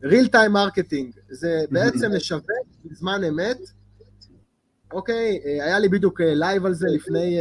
real 0.04 0.28
time 0.34 0.54
marketing, 0.54 1.20
זה 1.30 1.62
mm-hmm. 1.63 1.74
בעצם 1.74 2.12
לשווק 2.12 2.46
בזמן 2.86 3.24
אמת, 3.24 3.60
אוקיי, 4.94 5.40
אה, 5.46 5.66
היה 5.66 5.80
לי 5.80 5.90
בדיוק 5.90 6.22
לייב 6.22 6.66
על 6.66 6.74
זה 6.74 6.88
לפני 6.88 7.38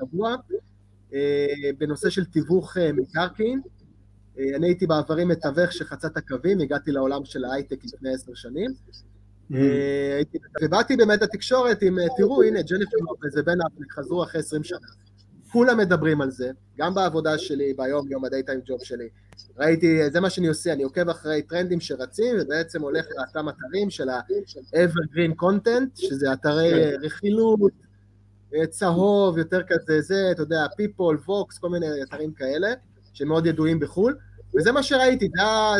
שבוע, 0.00 0.34
בנושא 1.78 2.10
של 2.10 2.24
תיווך 2.24 2.76
מקרקעין, 2.76 3.60
אה, 4.38 4.56
אני 4.56 4.66
הייתי 4.66 4.86
בעברי 4.86 5.24
מתווך 5.24 5.72
שחצה 5.72 6.06
את 6.06 6.16
הקווים, 6.16 6.60
הגעתי 6.60 6.92
לעולם 6.92 7.24
של 7.24 7.44
ההייטק 7.44 7.84
לפני 7.84 8.14
עשר 8.14 8.34
שנים. 8.34 8.70
Mm. 8.70 9.56
אה, 9.56 10.20
ובאתי 10.62 10.96
באמת 10.96 11.22
לתקשורת 11.22 11.82
עם, 11.82 11.98
אה, 11.98 12.04
תראו, 12.16 12.42
הנה, 12.42 12.62
ג'ניפר 12.62 12.96
לופז 13.00 13.38
ובן 13.38 13.58
אפליק 13.66 13.92
חזרו 13.92 14.22
אחרי 14.22 14.40
עשרים 14.40 14.64
שנה. 14.64 14.78
כולם 15.52 15.78
מדברים 15.78 16.20
על 16.20 16.30
זה, 16.30 16.50
גם 16.78 16.94
בעבודה 16.94 17.38
שלי, 17.38 17.74
ביום 17.74 18.12
יום 18.12 18.24
הדייטיים 18.24 18.60
ג'וב 18.64 18.80
שלי. 18.82 19.08
ראיתי, 19.58 20.10
זה 20.10 20.20
מה 20.20 20.30
שאני 20.30 20.46
עושה, 20.48 20.72
אני 20.72 20.82
עוקב 20.82 21.08
אחרי 21.08 21.42
טרנדים 21.42 21.80
שרצים, 21.80 22.36
ובעצם 22.40 22.82
הולך 22.82 23.06
לאותם 23.16 23.48
אתרים 23.48 23.90
של 23.90 24.08
ה-evergreen 24.08 25.42
content, 25.42 25.90
שזה 25.94 26.32
אתרי 26.32 26.70
כן. 26.70 27.00
רכילות, 27.02 27.72
צהוב, 28.70 29.38
יותר 29.38 29.62
כזה, 29.62 30.00
זה, 30.00 30.30
אתה 30.30 30.42
יודע, 30.42 30.64
people, 30.66 31.28
vox, 31.28 31.60
כל 31.60 31.68
מיני 31.68 31.86
אתרים 32.02 32.32
כאלה. 32.32 32.72
שמאוד 33.12 33.46
ידועים 33.46 33.80
בחו"ל, 33.80 34.16
וזה 34.54 34.72
מה 34.72 34.82
שראיתי, 34.82 35.28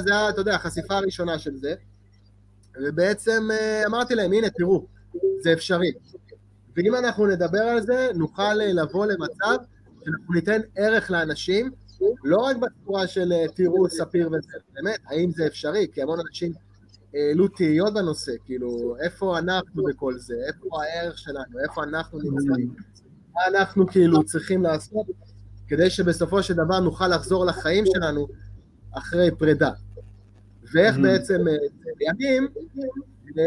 זה 0.04 0.12
היה, 0.12 0.28
אתה 0.28 0.40
יודע, 0.40 0.54
החשיפה 0.54 0.94
הראשונה 0.94 1.38
של 1.38 1.56
זה, 1.56 1.74
ובעצם 2.82 3.48
אה, 3.52 3.86
אמרתי 3.86 4.14
להם, 4.14 4.32
הנה, 4.32 4.50
תראו, 4.50 4.86
זה 5.40 5.52
אפשרי. 5.52 5.92
ואם 6.76 6.94
אנחנו 6.94 7.26
נדבר 7.26 7.62
על 7.62 7.80
זה, 7.80 8.10
נוכל 8.14 8.60
אה, 8.60 8.72
לבוא 8.72 9.06
למצב 9.06 9.56
שאנחנו 10.04 10.34
ניתן 10.34 10.60
ערך 10.76 11.10
לאנשים, 11.10 11.70
לא 12.24 12.36
רק 12.36 12.56
בצורה 12.56 13.06
של 13.06 13.32
אה, 13.32 13.44
תראו, 13.54 13.90
ספיר 13.90 14.28
וזה, 14.28 14.58
באמת, 14.74 15.00
האם 15.06 15.30
זה 15.30 15.46
אפשרי? 15.46 15.86
כי 15.92 16.02
המון 16.02 16.18
אנשים 16.28 16.52
העלו 17.14 17.48
תהיות 17.48 17.94
בנושא, 17.94 18.32
כאילו, 18.44 18.96
איפה 19.00 19.38
אנחנו 19.38 19.84
בכל 19.84 20.18
זה? 20.18 20.34
איפה 20.46 20.82
הערך 20.82 21.18
שלנו? 21.18 21.60
איפה 21.68 21.84
אנחנו 21.84 22.18
נמצאים? 22.18 22.74
מה 23.34 23.40
אנחנו 23.48 23.86
כאילו 23.86 24.24
צריכים 24.24 24.62
לעשות? 24.62 25.06
כדי 25.68 25.90
שבסופו 25.90 26.42
של 26.42 26.54
דבר 26.54 26.80
נוכל 26.80 27.08
לחזור 27.08 27.46
לחיים 27.46 27.84
שלנו 27.86 28.28
אחרי 28.90 29.30
פרידה. 29.38 29.70
ואיך 30.72 30.96
mm-hmm. 30.96 31.02
בעצם, 31.02 31.48
אה, 31.48 31.54
לימים, 32.00 32.48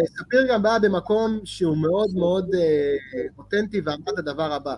ספיר 0.05 0.47
גם 0.49 0.63
בא 0.63 0.77
במקום 0.81 1.39
שהוא 1.43 1.77
מאוד 1.77 2.09
מאוד 2.13 2.55
אה, 2.55 2.95
אותנטי 3.37 3.81
ואמר 3.85 4.13
את 4.13 4.19
הדבר 4.19 4.53
הבא, 4.53 4.75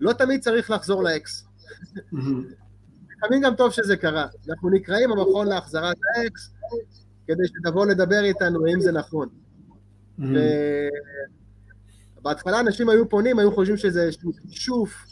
לא 0.00 0.12
תמיד 0.12 0.40
צריך 0.40 0.70
לחזור 0.70 1.02
לאקס. 1.02 1.44
לפעמים 3.22 3.42
גם 3.42 3.54
טוב 3.54 3.72
שזה 3.72 3.96
קרה. 3.96 4.26
אנחנו 4.48 4.70
נקראים 4.70 5.12
המכון 5.12 5.46
להחזרת 5.46 5.96
האקס, 6.16 6.50
כדי 7.26 7.46
שתבוא 7.46 7.86
לדבר 7.86 8.24
איתנו 8.24 8.66
אם 8.66 8.80
זה 8.80 8.92
נכון. 8.92 9.28
Mm-hmm. 10.18 10.22
ובהתחלה 12.18 12.60
אנשים 12.60 12.88
היו 12.88 13.08
פונים, 13.08 13.38
היו 13.38 13.52
חושבים 13.52 13.76
שזה 13.76 14.02
איזשהו 14.02 14.32
כישוף, 14.32 15.04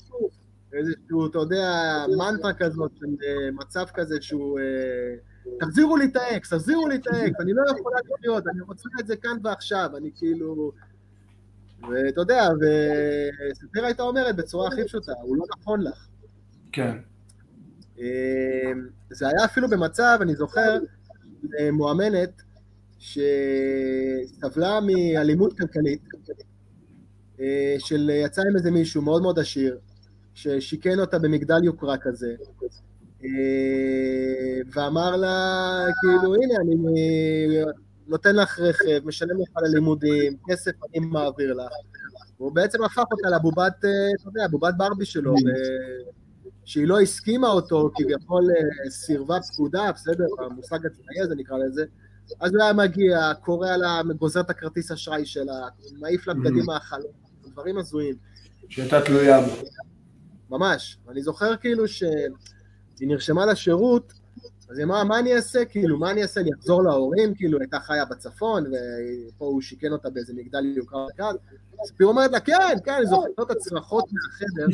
איזשהו, 0.73 1.27
אתה 1.27 1.39
יודע, 1.39 1.95
מנטרה 2.19 2.53
כזאת, 2.53 2.93
אה, 3.03 3.51
מצב 3.53 3.85
כזה 3.95 4.17
שהוא... 4.21 4.61
אה, 4.61 5.15
תחזירו 5.61 5.97
לי 5.97 6.05
את 6.05 6.17
האקס, 6.17 6.51
תחזירו 6.51 6.89
לי 6.89 6.97
את 6.97 7.07
האקס, 7.07 7.41
אני 7.41 7.53
לא 7.53 7.63
יכולה 7.79 7.97
להיות, 8.21 8.45
אני 8.47 8.61
רוצה 8.61 8.89
את 9.01 9.07
זה 9.07 9.17
כאן 9.17 9.37
ועכשיו, 9.45 9.91
אני 9.97 10.11
כאילו... 10.17 10.73
ואתה 11.89 12.21
יודע, 12.21 12.49
וספיר 13.53 13.85
הייתה 13.85 14.03
אומרת 14.03 14.37
בצורה 14.37 14.69
הכי 14.69 14.85
פשוטה, 14.85 15.13
הוא 15.23 15.37
לא 15.37 15.45
נכון 15.59 15.81
לך. 15.81 16.07
כן. 16.73 16.97
אה, 18.01 18.73
זה 19.11 19.29
היה 19.29 19.45
אפילו 19.45 19.69
במצב, 19.69 20.19
אני 20.21 20.35
זוכר, 20.35 20.79
מואמנת, 21.73 22.43
שסבלה 22.99 24.79
מאלימות 24.81 25.59
כלכלית, 25.59 26.03
של 27.79 28.11
יצא 28.25 28.43
עם 28.51 28.57
איזה 28.57 28.71
מישהו 28.71 29.03
מאוד 29.03 29.23
מאוד 29.23 29.39
עשיר, 29.39 29.79
ששיכן 30.35 31.01
אותה 31.01 31.19
במגדל 31.19 31.65
יוקרה 31.65 31.97
כזה, 31.99 32.35
אה, 33.25 34.61
ואמר 34.75 35.17
לה, 35.17 35.85
כאילו, 36.01 36.35
הנה, 36.35 36.55
אני 36.61 36.75
נותן 38.07 38.37
לך 38.37 38.59
רכב, 38.59 39.01
משלם 39.05 39.41
לך 39.41 39.49
ללימודים, 39.63 40.37
כסף 40.49 40.73
אני 40.89 41.07
מעביר 41.07 41.55
לך. 41.55 41.73
הוא 42.37 42.53
בעצם 42.53 42.85
הפך 42.85 43.05
אותה 43.13 43.37
לבובת, 43.37 43.85
אה, 43.85 43.91
אתה 44.21 44.29
יודע, 44.29 44.49
בובת 44.51 44.75
ברבי 44.77 45.05
שלו, 45.05 45.35
שהיא 46.71 46.87
לא 46.87 47.01
הסכימה 47.01 47.49
אותו, 47.49 47.91
כביכול 47.95 48.45
אה, 48.51 48.91
סירבה 48.91 49.39
פקודה, 49.41 49.93
בסדר, 49.93 50.25
המושג 50.39 50.87
הצבאי 50.87 51.21
הזה 51.21 51.35
נקרא 51.35 51.59
לזה, 51.59 51.85
אז 52.41 52.55
הוא 52.55 52.63
היה 52.63 52.73
מגיע, 52.73 53.33
קורא 53.41 53.77
לה, 53.77 54.01
גוזר 54.19 54.41
את 54.41 54.51
הכרטיס 54.51 54.91
אשראי 54.91 55.27
שלה, 55.27 55.69
מעיף 55.99 56.27
לה 56.27 56.35
בגדים 56.35 56.65
מהחלום, 56.67 57.13
דברים 57.47 57.79
הזויים. 57.79 58.15
שהייתה 58.69 59.01
תלויה 59.01 59.41
בו. 59.41 59.53
ממש. 60.51 60.99
אני 61.09 61.23
זוכר 61.23 61.57
כאילו 61.57 61.89
שהיא 61.89 62.09
נרשמה 63.01 63.47
לשירות, 63.47 64.13
אז 64.71 64.79
היא 64.79 64.85
אמרה, 64.85 65.05
מה 65.05 65.19
אני 65.19 65.35
אעשה? 65.37 65.65
כאילו, 65.65 65.99
מה 65.99 66.11
אני 66.11 66.23
אעשה? 66.23 66.41
אני 66.41 66.51
אחזור 66.59 66.83
להורים? 66.83 67.35
כאילו, 67.35 67.59
הייתה 67.61 67.81
חיה 67.81 68.05
בצפון, 68.05 68.65
ופה 68.67 69.45
הוא 69.45 69.61
שיכן 69.61 69.93
אותה 69.93 70.11
באיזה 70.11 70.33
מגדל 70.37 70.65
יוקר 70.77 71.07
אחד. 71.17 71.35
ספיר 71.85 72.07
אומרת 72.07 72.33
לה, 72.33 72.41
כן, 72.41 72.55
כן, 72.85 72.93
אני 72.93 73.07
זוכר 73.07 73.43
את 73.43 73.51
הצרחות 73.51 74.05
מהחדר. 74.13 74.67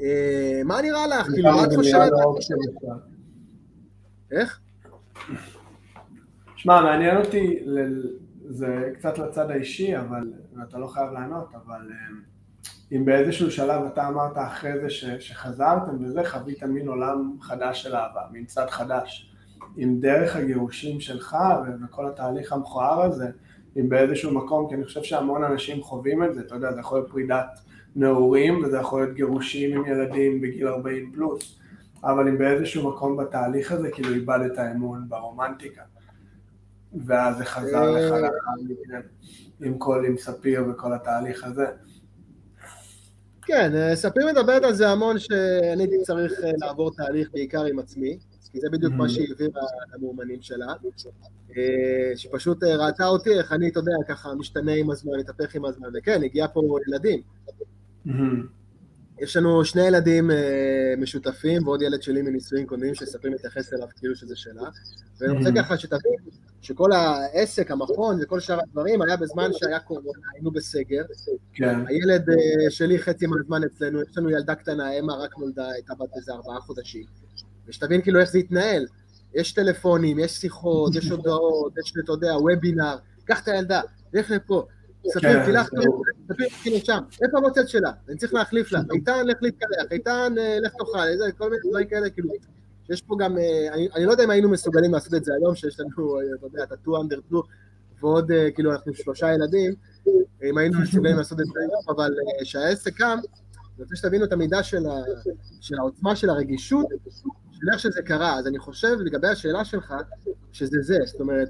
אה, 0.00 0.62
מה 0.64 0.82
נראה 0.82 1.06
לך? 1.06 1.26
כאילו, 1.26 1.50
מה 1.56 1.64
את 1.64 1.72
חושבת? 1.76 2.12
איך? 4.32 4.60
שמע, 6.56 6.80
מעניין 6.80 7.16
אותי, 7.16 7.64
זה 8.48 8.90
קצת 8.94 9.18
לצד 9.18 9.50
האישי, 9.50 9.98
אבל, 9.98 10.32
אתה 10.68 10.78
לא 10.78 10.86
חייב 10.86 11.12
לענות, 11.12 11.48
אבל 11.54 11.88
אה, 11.90 11.96
אם 12.92 13.04
באיזשהו 13.04 13.50
שלב 13.50 13.82
אתה 13.82 14.08
אמרת 14.08 14.32
אחרי 14.36 14.80
זה 14.80 14.90
ש, 14.90 15.04
שחזרתם 15.04 16.04
וזה, 16.04 16.24
חווית 16.24 16.62
מין 16.62 16.88
עולם 16.88 17.36
חדש 17.40 17.82
של 17.82 17.96
אהבה, 17.96 18.20
מין 18.32 18.44
צד 18.44 18.70
חדש. 18.70 19.32
אם 19.78 19.96
דרך 20.00 20.36
הגירושים 20.36 21.00
שלך 21.00 21.36
וכל 21.84 22.08
התהליך 22.08 22.52
המכוער 22.52 23.02
הזה, 23.02 23.30
אם 23.76 23.88
באיזשהו 23.88 24.34
מקום, 24.34 24.68
כי 24.68 24.74
אני 24.74 24.84
חושב 24.84 25.02
שהמון 25.02 25.44
אנשים 25.44 25.82
חווים 25.82 26.24
את 26.24 26.34
זה, 26.34 26.40
אתה 26.40 26.54
יודע, 26.54 26.72
זה 26.72 26.80
יכול 26.80 26.98
להיות 26.98 27.10
פרידת 27.10 27.60
נעורים 27.96 28.64
וזה 28.64 28.76
יכול 28.76 29.02
להיות 29.02 29.14
גירושים 29.14 29.78
עם 29.78 29.86
ילדים 29.86 30.40
בגיל 30.40 30.68
40 30.68 31.12
פלוס, 31.14 31.58
אבל 32.04 32.28
אם 32.28 32.38
באיזשהו 32.38 32.90
מקום 32.90 33.16
בתהליך 33.16 33.72
הזה 33.72 33.90
כאילו 33.90 34.14
איבדת 34.14 34.58
אמון 34.58 35.08
ברומנטיקה, 35.08 35.82
ואז 37.06 37.36
זה 37.38 37.44
חזר 37.44 37.96
אה. 37.96 38.00
לך 38.00 38.12
לאחר 38.12 38.62
מכן 38.64 39.00
עם 39.60 39.78
כל, 39.78 40.04
עם 40.06 40.16
ספיר 40.18 40.64
וכל 40.70 40.92
התהליך 40.92 41.44
הזה. 41.44 41.66
כן, 43.42 43.74
אה, 43.74 43.96
ספיר 43.96 44.26
מדברת 44.26 44.62
על 44.62 44.74
זה 44.74 44.88
המון 44.88 45.18
שאני 45.18 45.82
הייתי 45.82 46.02
צריך 46.02 46.32
אה, 46.44 46.50
לעבור 46.56 46.90
תהליך 46.94 47.28
בעיקר 47.32 47.64
עם 47.64 47.78
עצמי, 47.78 48.18
כי 48.52 48.60
זה 48.60 48.68
בדיוק 48.72 48.92
מה 48.94 49.04
mm-hmm. 49.04 49.08
שהיא 49.08 49.26
העבירה 49.28 49.62
למאומנים 49.94 50.42
שלה, 50.42 50.66
שפשוט 52.16 52.64
ראתה 52.64 53.06
אותי, 53.06 53.38
איך 53.38 53.52
אני, 53.52 53.68
אתה 53.68 53.78
יודע, 53.78 53.92
ככה 54.08 54.34
משתנה 54.34 54.72
עם 54.72 54.90
הזמן, 54.90 55.12
מתהפך 55.18 55.54
עם 55.54 55.64
הזמן, 55.64 55.88
וכן, 55.94 56.22
הגיע 56.22 56.46
פה 56.52 56.78
ילדים. 56.88 57.22
Mm-hmm. 58.06 58.10
יש 59.20 59.36
לנו 59.36 59.64
שני 59.64 59.82
ילדים 59.82 60.30
אה, 60.30 60.94
משותפים 60.98 61.66
ועוד 61.66 61.82
ילד 61.82 62.02
שלי 62.02 62.22
מנישואים 62.22 62.66
קודמים 62.66 62.94
שספרים 62.94 63.34
מתייחס 63.34 63.72
אליו 63.72 63.88
כאילו 63.96 64.16
שזה 64.16 64.36
שלה. 64.36 64.62
ואני 65.20 65.32
רוצה 65.38 65.48
mm-hmm. 65.48 65.62
ככה 65.62 65.78
שתבין 65.78 66.14
שכל 66.62 66.92
העסק, 66.92 67.70
המכון 67.70 68.18
וכל 68.22 68.40
שאר 68.40 68.60
הדברים 68.60 69.02
היה 69.02 69.16
בזמן 69.16 69.50
שהיה 69.52 69.80
קורונה, 69.80 70.18
היינו 70.34 70.50
בסגר. 70.50 71.02
כן. 71.52 71.86
הילד 71.86 72.30
אה, 72.30 72.70
שלי 72.70 72.98
חצי 72.98 73.26
מהזמן 73.26 73.64
אצלנו, 73.64 74.02
יש 74.02 74.18
לנו 74.18 74.30
ילדה 74.30 74.54
קטנה, 74.54 74.98
אמה 74.98 75.14
רק 75.14 75.38
נולדה, 75.38 75.68
הייתה 75.70 75.94
בת 75.94 76.16
איזה 76.16 76.32
ארבעה 76.32 76.60
חודשים. 76.60 77.04
ושתבין 77.66 78.02
כאילו 78.02 78.20
איך 78.20 78.30
זה 78.30 78.38
התנהל. 78.38 78.86
יש 79.34 79.52
טלפונים, 79.52 80.18
יש 80.18 80.32
שיחות, 80.32 80.94
יש 80.94 81.10
הודעות, 81.10 81.78
יש, 81.78 81.92
אתה 82.04 82.12
יודע, 82.12 82.36
וובינר, 82.36 82.96
קח 83.24 83.42
את 83.42 83.48
הילדה, 83.48 83.80
לך 84.12 84.30
לפה. 84.30 84.66
תלך, 85.02 85.12
ספיר, 85.12 85.44
תלך 85.44 85.68
לשם, 85.72 85.90
איפה 87.22 87.38
המוצאת 87.38 87.68
שלה? 87.68 87.92
אני 88.08 88.16
צריך 88.16 88.34
להחליף 88.34 88.72
לה, 88.72 88.80
איתן, 88.94 89.26
לך 89.26 89.36
להתקלח, 89.40 89.86
איתן, 89.90 90.34
אה, 90.38 90.58
לך 90.60 90.72
תאכל, 90.72 91.32
כל 91.38 91.50
מיני 91.50 91.62
דברים 91.68 91.88
כאלה, 91.88 92.10
כאילו, 92.10 92.28
יש 92.90 93.02
פה 93.02 93.16
גם, 93.18 93.38
אה, 93.38 93.74
אני 93.96 94.04
לא 94.04 94.10
יודע 94.10 94.24
אם 94.24 94.30
היינו 94.30 94.48
מסוגלים 94.48 94.92
לעשות 94.92 95.14
את 95.14 95.24
זה 95.24 95.32
היום, 95.34 95.54
שיש 95.54 95.80
לנו, 95.80 96.20
אה, 96.20 96.22
אתה 96.38 96.46
יודע, 96.46 96.62
את 96.62 96.72
ה-2 96.72 96.88
under 96.88 97.20
2, 97.28 97.42
ועוד, 98.00 98.30
כאילו, 98.54 98.72
אנחנו 98.72 98.94
שלושה 98.94 99.32
ילדים, 99.32 99.74
אם 100.44 100.58
היינו 100.58 100.80
מסוגלים 100.80 101.16
לעשות 101.16 101.40
את 101.40 101.46
זה 101.46 101.60
היום, 101.60 101.96
אבל 101.96 102.10
כשהעסק 102.42 102.94
קם, 102.94 103.18
אני 103.80 103.84
רוצה 103.84 103.96
שתבינו 103.96 104.24
את 104.24 104.32
המידה 104.32 104.62
של 104.62 104.86
העוצמה 105.78 106.16
של 106.16 106.30
הרגישות, 106.30 106.86
של 107.52 107.70
איך 107.72 107.80
שזה 107.80 108.02
קרה, 108.02 108.38
אז 108.38 108.46
אני 108.46 108.58
חושב 108.58 108.96
לגבי 109.00 109.28
השאלה 109.28 109.64
שלך, 109.64 109.94
שזה 110.52 110.78
זה, 110.82 110.96
זאת 111.04 111.20
אומרת, 111.20 111.48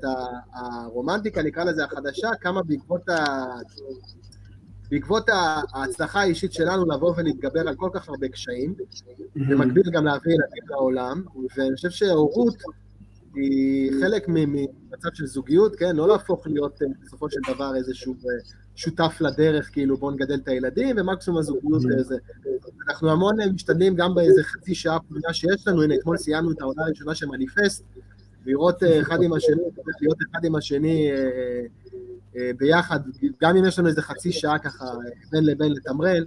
הרומנטיקה, 0.52 1.42
נקרא 1.42 1.64
לזה 1.64 1.84
החדשה, 1.84 2.28
קמה 2.40 2.62
בעקבות, 2.62 3.08
ה... 3.08 3.14
בעקבות 4.90 5.28
ההצלחה 5.74 6.20
האישית 6.20 6.52
שלנו 6.52 6.90
לבוא 6.90 7.14
ולהתגבר 7.16 7.68
על 7.68 7.74
כל 7.74 7.90
כך 7.92 8.08
הרבה 8.08 8.28
קשיים, 8.28 8.74
במקביל 9.36 9.90
גם 9.92 10.04
להביא 10.04 10.32
ילדים 10.32 10.64
לעולם, 10.70 11.22
ואני 11.56 11.74
חושב 11.74 11.90
שהורות 11.90 12.56
היא 13.34 13.92
חלק 14.00 14.24
ממצב 14.28 15.08
של 15.12 15.26
זוגיות, 15.26 15.76
כן? 15.76 15.96
לא 15.96 16.08
להפוך 16.08 16.46
להיות 16.46 16.82
אה, 16.82 16.86
בסופו 17.02 17.30
של 17.30 17.40
דבר 17.54 17.76
איזשהו 17.76 18.14
אה, 18.14 18.52
שותף 18.76 19.16
לדרך, 19.20 19.70
כאילו 19.72 19.96
בואו 19.96 20.10
נגדל 20.10 20.34
את 20.34 20.48
הילדים, 20.48 20.96
ומקסימום 20.98 21.40
הזוגיות 21.40 21.80
זה. 21.80 22.16
אנחנו 22.88 23.10
המון 23.10 23.40
אה, 23.40 23.52
משתדלים 23.52 23.94
גם 23.94 24.14
באיזה 24.14 24.42
חצי 24.42 24.74
שעה 24.74 24.98
פנייה 25.00 25.32
שיש 25.32 25.68
לנו, 25.68 25.82
הנה 25.82 25.94
אתמול 25.94 26.16
סיימנו 26.16 26.52
את 26.52 26.60
העונה 26.60 26.82
הראשונה 26.82 27.14
של 27.14 27.26
מניפסט, 27.26 27.84
לראות 28.46 28.82
אחד 29.00 29.22
עם 29.22 29.32
השני, 29.32 29.62
להיות 30.00 30.18
אחד 30.30 30.44
עם 30.44 30.54
השני 30.54 31.10
ביחד, 32.56 33.00
גם 33.42 33.56
אם 33.56 33.64
יש 33.64 33.78
לנו 33.78 33.88
איזה 33.88 34.02
חצי 34.02 34.32
שעה 34.32 34.58
ככה 34.58 34.84
בין 35.32 35.44
לבין 35.44 35.72
לתמרן, 35.72 36.22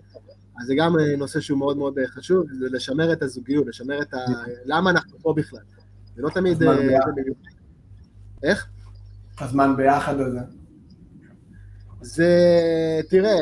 אז 0.61 0.67
זה 0.67 0.73
גם 0.77 0.95
נושא 1.17 1.39
שהוא 1.39 1.59
מאוד 1.59 1.77
מאוד 1.77 1.95
חשוב, 2.07 2.45
זה 2.59 2.65
לשמר 2.71 3.13
את 3.13 3.23
הזוגיות, 3.23 3.67
לשמר 3.67 4.01
את 4.01 4.13
ה... 4.13 4.17
למה 4.65 4.89
אנחנו 4.89 5.19
פה 5.19 5.33
בכלל. 5.37 5.59
זה 6.15 6.21
לא 6.21 6.29
תמיד... 6.29 6.63
איך? 8.43 8.67
הזמן 9.39 9.77
ביחד 9.77 10.19
הזה. 10.19 10.39
זה, 12.01 12.29
תראה, 13.09 13.39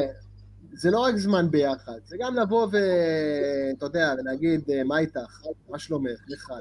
זה 0.73 0.91
לא 0.91 0.99
רק 0.99 1.15
זמן 1.15 1.51
ביחד, 1.51 1.99
זה 2.05 2.15
גם 2.19 2.35
לבוא 2.35 2.67
ואתה 2.67 3.85
יודע, 3.85 4.13
ולהגיד, 4.19 4.61
מה 4.85 4.99
איתך, 4.99 5.41
מה 5.69 5.79
שלומך, 5.79 6.19
מיכל. 6.29 6.53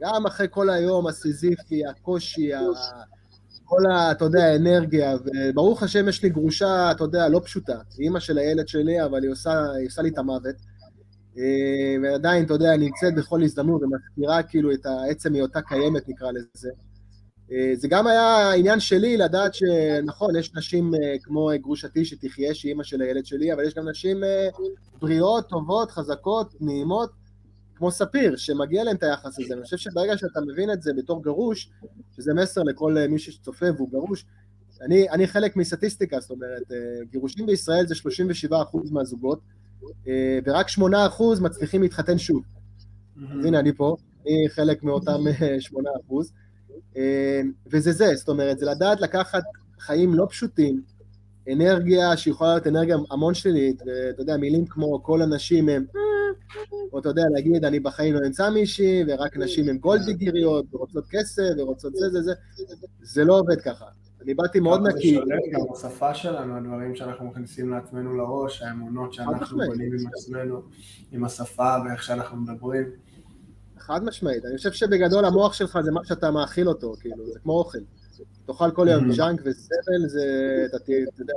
גם 0.00 0.26
אחרי 0.26 0.46
כל 0.50 0.70
היום 0.70 1.06
הסיזיפי, 1.06 1.86
הקושי, 1.86 2.50
כל 3.64 3.86
ה... 3.86 4.12
אתה 4.12 4.24
יודע, 4.24 4.44
האנרגיה, 4.44 5.16
וברוך 5.24 5.82
השם 5.82 6.08
יש 6.08 6.22
לי 6.22 6.28
גרושה, 6.28 6.90
אתה 6.90 7.04
יודע, 7.04 7.28
לא 7.28 7.40
פשוטה. 7.44 7.78
היא 7.98 8.04
אימא 8.04 8.20
של 8.20 8.38
הילד 8.38 8.68
שלי, 8.68 9.04
אבל 9.04 9.22
היא 9.22 9.30
עושה, 9.30 9.70
היא 9.78 9.86
עושה 9.86 10.02
לי 10.02 10.08
את 10.08 10.18
המוות. 10.18 10.56
אה, 11.38 11.96
ועדיין, 12.02 12.44
אתה 12.44 12.54
יודע, 12.54 12.76
נמצאת 12.76 13.14
בכל 13.14 13.42
הזדמנות 13.42 13.82
ומזכירה 13.82 14.42
כאילו 14.42 14.72
את 14.72 14.86
העצם 14.86 15.34
היותה 15.34 15.62
קיימת, 15.62 16.08
נקרא 16.08 16.30
לזה. 16.30 16.70
אה, 17.52 17.72
זה 17.76 17.88
גם 17.88 18.06
היה 18.06 18.52
עניין 18.52 18.80
שלי 18.80 19.16
לדעת 19.16 19.54
שנכון, 19.54 20.36
יש 20.36 20.54
נשים 20.54 20.94
אה, 20.94 21.14
כמו 21.22 21.50
גרושתי 21.60 22.04
שתחיה, 22.04 22.54
שהיא 22.54 22.70
אימא 22.70 22.84
של 22.84 23.02
הילד 23.02 23.26
שלי, 23.26 23.52
אבל 23.52 23.64
יש 23.64 23.74
גם 23.74 23.88
נשים 23.88 24.20
בריאות, 25.00 25.48
טובות, 25.48 25.90
חזקות, 25.90 26.54
נעימות, 26.60 27.10
כמו 27.84 27.90
ספיר, 27.90 28.36
שמגיע 28.36 28.84
להם 28.84 28.96
את 28.96 29.02
היחס 29.02 29.38
הזה. 29.40 29.54
אני 29.54 29.62
חושב 29.62 29.76
שברגע 29.76 30.16
שאתה 30.16 30.40
מבין 30.40 30.72
את 30.72 30.82
זה 30.82 30.92
בתור 30.96 31.22
גרוש, 31.22 31.70
שזה 32.16 32.34
מסר 32.34 32.62
לכל 32.62 32.98
אה, 32.98 33.08
מי 33.08 33.18
שצופה 33.18 33.66
והוא 33.76 33.90
גרוש, 33.90 34.24
אני, 34.80 35.10
אני 35.10 35.26
חלק 35.26 35.56
מסטטיסטיקה, 35.56 36.20
זאת 36.20 36.30
אומרת, 36.30 36.72
אה, 36.72 37.04
גירושים 37.10 37.46
בישראל 37.46 37.86
זה 37.86 37.94
37% 37.94 38.90
מהזוגות, 38.90 39.40
אה, 40.08 40.38
ורק 40.44 40.68
8% 40.68 41.40
מצליחים 41.40 41.82
להתחתן 41.82 42.18
שוב. 42.18 42.42
אז 43.16 43.44
הנה, 43.44 43.58
אני 43.58 43.72
פה, 43.72 43.96
אני 44.20 44.48
חלק 44.48 44.82
מאותם 44.82 45.20
8%. 45.60 46.32
וזה 47.72 47.92
זה, 47.92 48.14
זאת 48.14 48.28
אומרת, 48.28 48.58
זה 48.58 48.66
לדעת 48.66 49.00
לקחת 49.00 49.42
חיים 49.78 50.14
לא 50.14 50.26
פשוטים, 50.30 50.82
אנרגיה 51.52 52.16
שיכולה 52.16 52.50
להיות 52.50 52.66
אנרגיה 52.66 52.96
המון 53.10 53.34
שלילית, 53.34 53.82
ואתה 53.86 54.22
יודע, 54.22 54.36
מילים 54.36 54.66
כמו 54.66 55.02
כל 55.02 55.22
הנשים 55.22 55.68
הם 55.68 55.84
או 56.92 56.98
אתה 56.98 57.08
יודע, 57.08 57.22
להגיד, 57.30 57.64
אני 57.64 57.80
בחיים 57.80 58.14
לא 58.14 58.26
אמצא 58.26 58.50
מישהי, 58.50 59.04
ורק 59.08 59.36
נשים 59.36 59.68
הן 59.68 59.78
גולדיגיריות, 59.78 60.74
ורוצות 60.74 61.04
כסף, 61.10 61.42
ורוצות 61.58 61.92
זה, 61.94 62.10
זה, 62.10 62.22
זה, 62.22 62.32
זה 63.02 63.24
לא 63.24 63.38
עובד 63.38 63.60
ככה. 63.60 63.84
אני 64.22 64.34
באתי 64.34 64.60
מאוד 64.60 64.88
נקי. 64.88 65.14
זה 65.14 65.20
שולט 65.20 65.40
גם 65.52 65.60
בשפה 65.72 66.14
שלנו, 66.14 66.56
הדברים 66.56 66.94
שאנחנו 66.94 67.26
מכניסים 67.26 67.70
לעצמנו 67.70 68.16
לראש, 68.16 68.62
האמונות 68.62 69.12
שאנחנו 69.12 69.58
בונים 69.66 69.92
עם 69.92 70.06
עצמנו, 70.14 70.62
עם 71.12 71.24
השפה 71.24 71.76
ואיך 71.84 72.02
שאנחנו 72.02 72.36
מדברים. 72.36 72.90
חד 73.78 74.04
משמעית, 74.04 74.44
אני 74.44 74.56
חושב 74.56 74.72
שבגדול 74.72 75.24
המוח 75.24 75.52
שלך 75.52 75.78
זה 75.84 75.90
מה 75.90 76.00
שאתה 76.04 76.30
מאכיל 76.30 76.68
אותו, 76.68 76.94
כאילו, 77.00 77.26
זה 77.32 77.38
כמו 77.42 77.52
אוכל. 77.52 77.78
תאכל 78.46 78.70
כל 78.70 78.86
יום 78.90 79.12
ג'אנק 79.12 79.40
וסבל, 79.44 80.06
זה, 80.06 80.26
אתה 80.66 80.92
יודע, 81.18 81.34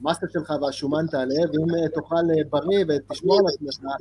המאסה 0.00 0.26
שלך 0.32 0.52
והשומן 0.62 1.06
תעלה, 1.10 1.34
ואם 1.52 1.74
אה, 1.74 1.88
תאכל 1.88 2.14
אה, 2.16 2.44
בריא 2.50 2.84
ותשמור 2.88 3.38
על 3.38 3.68
עצמך, 3.68 3.92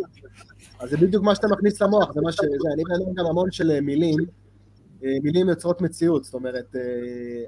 אז 0.79 0.89
זה 0.89 0.97
בדיוק 0.97 1.23
מה 1.23 1.35
שאתה 1.35 1.47
מכניס 1.47 1.81
למוח, 1.81 2.13
זה 2.13 2.21
מה. 2.21 2.31
זה, 2.31 2.47
אני 2.73 2.83
בעד 2.83 3.13
גם 3.13 3.25
המון 3.25 3.51
של 3.51 3.71
אה, 3.71 3.81
מילים, 3.81 4.17
מילים 5.23 5.49
יוצרות 5.49 5.81
מציאות, 5.81 6.23
זאת 6.23 6.33
אומרת, 6.33 6.75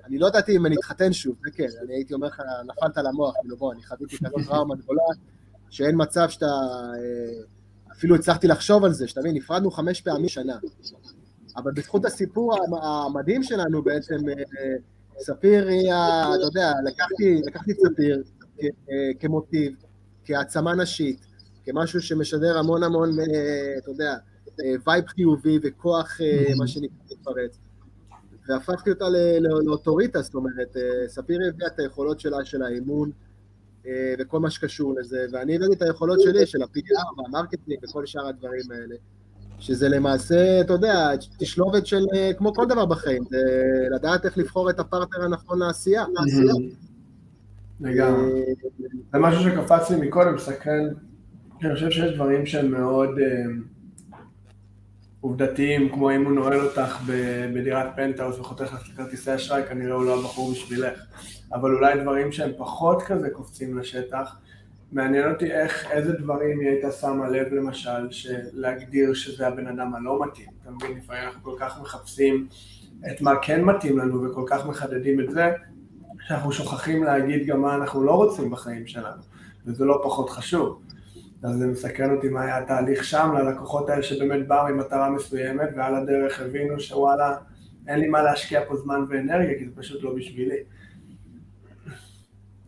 אני 0.06 0.18
לא 0.20 0.28
ידעתי 0.28 0.56
אם 0.56 0.66
אני 0.66 0.76
אתחתן 0.76 1.14
שוב, 1.14 1.36
זה 1.46 1.52
כן, 1.52 1.68
אני 1.84 1.94
הייתי 1.94 2.14
אומר 2.14 2.28
לך, 2.28 2.42
נפלת 2.68 2.98
על 2.98 3.08
המוח, 3.08 3.34
כאילו 3.42 3.58
בוא, 3.58 3.74
אני 3.74 3.84
חוויתי 3.84 4.18
כזאת 4.18 4.48
טראומה 4.48 4.76
גדולה, 4.76 5.04
שאין 5.70 5.96
מצב 5.98 6.30
שאתה, 6.30 6.46
אפילו 7.92 8.16
הצלחתי 8.16 8.48
לחשוב 8.48 8.84
על 8.86 8.94
זה, 8.94 9.08
שתבין, 9.08 9.36
נפרדנו 9.36 9.72
חמש 9.72 10.02
פעמים 10.02 10.30
שנה, 10.30 10.58
אבל 11.58 11.72
בזכות 11.72 12.06
הסיפור 12.06 12.56
המדהים 12.84 13.44
שלנו 13.44 13.84
בעצם, 13.84 14.18
ספיר 15.20 15.68
היא, 15.68 15.92
אתה 16.36 16.44
יודע, 16.44 16.72
לקחתי, 16.86 17.42
לקחתי 17.46 17.72
את 17.72 17.78
ספיר, 17.78 18.24
כמוטיב, 19.20 19.74
כעצמה 20.26 20.76
נשית, 20.76 21.26
כמשהו 21.66 22.02
שמשדר 22.02 22.58
המון 22.58 22.84
המון, 22.84 23.20
אה, 23.20 23.78
אתה 23.78 23.92
יודע, 23.92 24.16
vibe 24.88 25.04
אה, 25.04 25.10
חיובי 25.10 25.60
וכוח, 25.64 26.18
מה 26.58 26.68
שנקרא, 26.68 26.98
להתפרץ. 27.10 27.58
והפכתי 28.48 28.90
אותה 28.90 29.06
לאוטוריטה, 29.66 30.22
זאת 30.22 30.36
אומרת, 30.36 30.76
ספיר 31.08 31.40
הביאה 31.50 31.68
את 31.68 31.80
היכולות 31.80 32.20
שלה, 32.20 32.46
של 32.46 32.64
האימון, 32.64 33.12
וכל 34.20 34.40
מה 34.40 34.50
שקשור 34.50 34.96
לזה, 35.00 35.26
ואני 35.32 35.56
הבאתי 35.56 35.74
את 35.74 35.82
היכולות 35.82 36.22
שלי, 36.22 36.46
של 36.46 36.62
ה-PR 36.62 37.22
וה 37.22 37.32
marketing 37.32 37.80
וכל 37.84 38.06
שאר 38.06 38.28
הדברים 38.28 38.72
האלה. 38.72 38.96
שזה 39.60 39.90
למעשה, 39.90 40.62
אתה 40.62 40.74
יודע, 40.74 41.12
תשלובת 41.40 41.86
של, 41.86 42.06
אה, 42.16 42.32
כמו 42.38 42.54
כל 42.54 42.66
דבר 42.66 42.86
בחיים, 42.86 43.24
זה 43.30 43.42
לדעת 43.96 44.26
איך 44.26 44.38
לבחור 44.38 44.70
את 44.70 44.80
הפרטנר 44.80 45.24
הנכון 45.24 45.60
לעשייה. 45.60 46.06
לגמרי. 47.80 48.32
אה, 48.32 48.54
זה 49.14 49.20
משהו 49.20 49.44
שקפץ 49.44 49.92
לי 49.92 50.08
מקודם, 50.08 50.38
סקרן, 50.38 50.88
אני 51.62 51.74
חושב 51.74 51.92
שיש 51.92 52.16
דברים 52.16 52.46
שהם 52.46 52.72
מאוד 52.72 53.20
אה, 53.20 53.46
עובדתיים, 55.22 55.90
כמו 55.90 56.12
אם 56.12 56.26
הוא 56.26 56.34
נועל 56.34 56.62
אותך 56.62 57.02
בדירת 57.54 57.96
פנטהאוס 57.96 58.40
וחותך 58.40 58.74
לך 58.74 58.98
כרטיסי 58.98 59.36
אשראי, 59.36 59.64
כנראה 59.70 59.96
הוא 59.96 60.06
לא 60.06 60.20
הבחור 60.20 60.52
בשבילך. 60.52 61.00
אבל 61.54 61.76
אולי 61.76 62.02
דברים 62.02 62.32
שהם 62.32 62.52
פחות 62.58 63.02
כזה 63.02 63.30
קופצים 63.30 63.78
לשטח, 63.78 64.36
מעניין 64.92 65.32
אותי 65.32 65.52
איך, 65.52 65.92
איזה 65.92 66.14
דברים 66.14 66.60
היא 66.60 66.70
הייתה 66.70 66.92
שמה 66.92 67.30
לב 67.30 67.54
למשל, 67.54 68.08
להגדיר 68.54 69.14
שזה 69.14 69.48
הבן 69.48 69.68
אדם 69.68 69.96
הלא 69.96 70.26
מתאים. 70.26 70.50
אתה 70.62 70.72
מבין, 70.72 70.98
לפעמים 70.98 71.24
אנחנו 71.24 71.44
כל 71.44 71.56
כך 71.60 71.82
מחפשים 71.82 72.48
את 73.12 73.22
מה 73.22 73.32
כן 73.42 73.64
מתאים 73.64 73.98
לנו 73.98 74.24
וכל 74.24 74.44
כך 74.48 74.66
מחדדים 74.66 75.20
את 75.20 75.32
זה, 75.32 75.52
שאנחנו 76.28 76.52
שוכחים 76.52 77.04
להגיד 77.04 77.48
גם 77.48 77.62
מה 77.62 77.76
אנחנו 77.76 78.04
לא 78.04 78.12
רוצים 78.12 78.52
בחיים 78.52 78.88
שלנו, 78.88 79.22
וזה 79.66 79.86
לא 79.86 80.02
פחות 80.04 80.30
חשוב. 80.30 80.82
אז 81.44 81.58
זה 81.58 81.68
מסקרן 81.68 82.16
אותי 82.16 82.30
מה 82.30 82.42
היה 82.42 82.58
התהליך 82.58 83.04
שם 83.04 83.32
ללקוחות 83.38 83.90
האלה 83.90 84.04
שבאמת 84.04 84.48
באו 84.48 84.68
עם 84.68 84.78
מטרה 84.78 85.10
מסוימת 85.10 85.70
ועל 85.76 85.96
הדרך 85.96 86.40
הבינו 86.40 86.80
שוואלה, 86.80 87.36
אין 87.88 88.00
לי 88.00 88.08
מה 88.08 88.24
להשקיע 88.24 88.62
פה 88.68 88.76
זמן 88.76 89.06
ואנרגיה 89.10 89.60
כי 89.60 89.66
זה 89.66 89.72
פשוט 89.76 90.04
לא 90.04 90.14
בשבילי. 90.16 90.58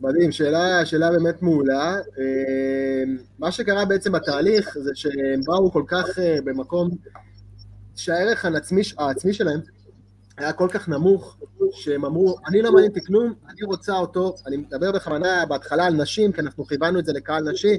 מדהים, 0.00 0.32
שאלה, 0.32 0.86
שאלה 0.86 1.10
באמת 1.10 1.42
מעולה. 1.42 1.94
אמ, 2.18 3.16
מה 3.38 3.52
שקרה 3.52 3.84
בעצם 3.84 4.12
בתהליך 4.12 4.78
זה 4.78 4.90
שהם 4.94 5.40
באו 5.46 5.72
כל 5.72 5.84
כך 5.86 6.18
אה, 6.18 6.38
במקום 6.44 6.90
שהערך 7.96 8.44
העצמי, 8.44 8.82
העצמי 8.98 9.32
שלהם 9.32 9.60
היה 10.38 10.52
כל 10.52 10.68
כך 10.70 10.88
נמוך, 10.88 11.36
שהם 11.72 12.04
אמרו, 12.04 12.36
אני 12.48 12.62
לא 12.62 12.72
מעניין 12.72 12.90
אותי 12.90 13.04
כלום, 13.04 13.34
אני 13.48 13.62
רוצה 13.62 13.98
אותו, 13.98 14.34
אני 14.46 14.56
מדבר 14.56 14.92
בכוונה 14.92 15.46
בהתחלה 15.46 15.86
על 15.86 15.94
נשים, 15.94 16.32
כי 16.32 16.40
אנחנו 16.40 16.64
כיוונו 16.64 16.98
את 16.98 17.04
זה 17.04 17.12
לקהל 17.12 17.50
נשי, 17.50 17.78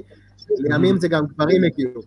לימים 0.58 1.00
זה 1.00 1.08
גם 1.08 1.26
גברים 1.26 1.64
הגיעו. 1.64 2.00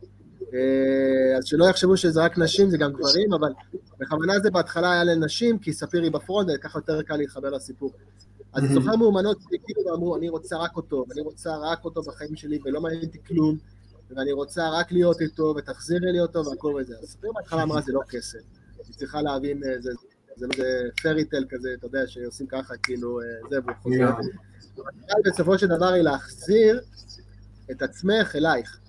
אה, 0.53 1.37
אז 1.37 1.45
שלא 1.45 1.65
יחשבו 1.65 1.97
שזה 1.97 2.21
רק 2.23 2.37
נשים, 2.37 2.69
זה 2.69 2.77
גם 2.77 2.93
גברים, 2.93 3.33
אבל 3.33 3.53
בכוונה 3.99 4.39
זה 4.39 4.51
בהתחלה 4.51 4.91
היה 4.91 5.03
לנשים, 5.03 5.59
כי 5.59 5.73
ספיר 5.73 6.03
היא 6.03 6.11
בפרונט, 6.11 6.49
וככה 6.55 6.79
יותר 6.79 7.01
קל 7.01 7.15
להתחבר 7.15 7.49
לסיפור. 7.49 7.91
אז 8.53 8.63
אני 8.63 8.73
זוכר 8.73 8.95
מאומנות 8.95 9.37
שהגיעו 9.41 9.85
ואמרו, 9.85 10.15
אני 10.15 10.29
רוצה 10.29 10.57
רק 10.57 10.77
אותו, 10.77 11.05
ואני 11.09 11.21
רוצה 11.21 11.57
רק 11.57 11.85
אותו 11.85 12.01
בחיים 12.01 12.35
שלי, 12.35 12.59
ולא 12.65 12.81
מעניין 12.81 13.03
אותי 13.03 13.17
כלום, 13.27 13.57
ואני 14.09 14.31
רוצה 14.31 14.69
רק 14.69 14.91
להיות 14.91 15.21
איתו, 15.21 15.53
ותחזירי 15.57 16.11
לי 16.11 16.19
אותו, 16.19 16.45
והכל 16.45 16.73
וזה. 16.81 16.95
אז 17.01 17.09
ספיר 17.09 17.31
בהתחלה 17.35 17.63
אמרה, 17.63 17.81
זה 17.81 17.93
לא 17.93 18.01
כסף. 18.09 18.39
היא 18.87 18.95
צריכה 18.95 19.21
להבין, 19.21 19.63
אה, 19.63 19.81
זה, 19.81 19.91
זה 20.35 20.47
לא 20.47 20.51
איזה 20.53 20.89
פרי 21.03 21.25
טל 21.25 21.45
כזה, 21.49 21.69
אתה 21.77 21.85
יודע, 21.85 22.07
שעושים 22.07 22.47
ככה, 22.47 22.77
כאילו, 22.83 23.21
אה, 23.21 23.25
זה, 23.49 23.59
והוא 23.65 23.75
חוזר. 23.81 24.11
בסופו 25.25 25.57
של 25.57 25.67
דבר 25.67 25.93
היא 25.93 26.01
להחזיר 26.01 26.81
את 27.71 27.81
עצמך 27.81 28.35
אלייך. 28.35 28.79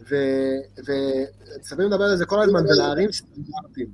וסביר 0.00 1.86
לדבר 1.86 2.04
על 2.04 2.16
זה 2.16 2.26
כל 2.26 2.42
הזמן, 2.42 2.60
ולהרים 2.66 3.12
סטנדרטים. 3.12 3.86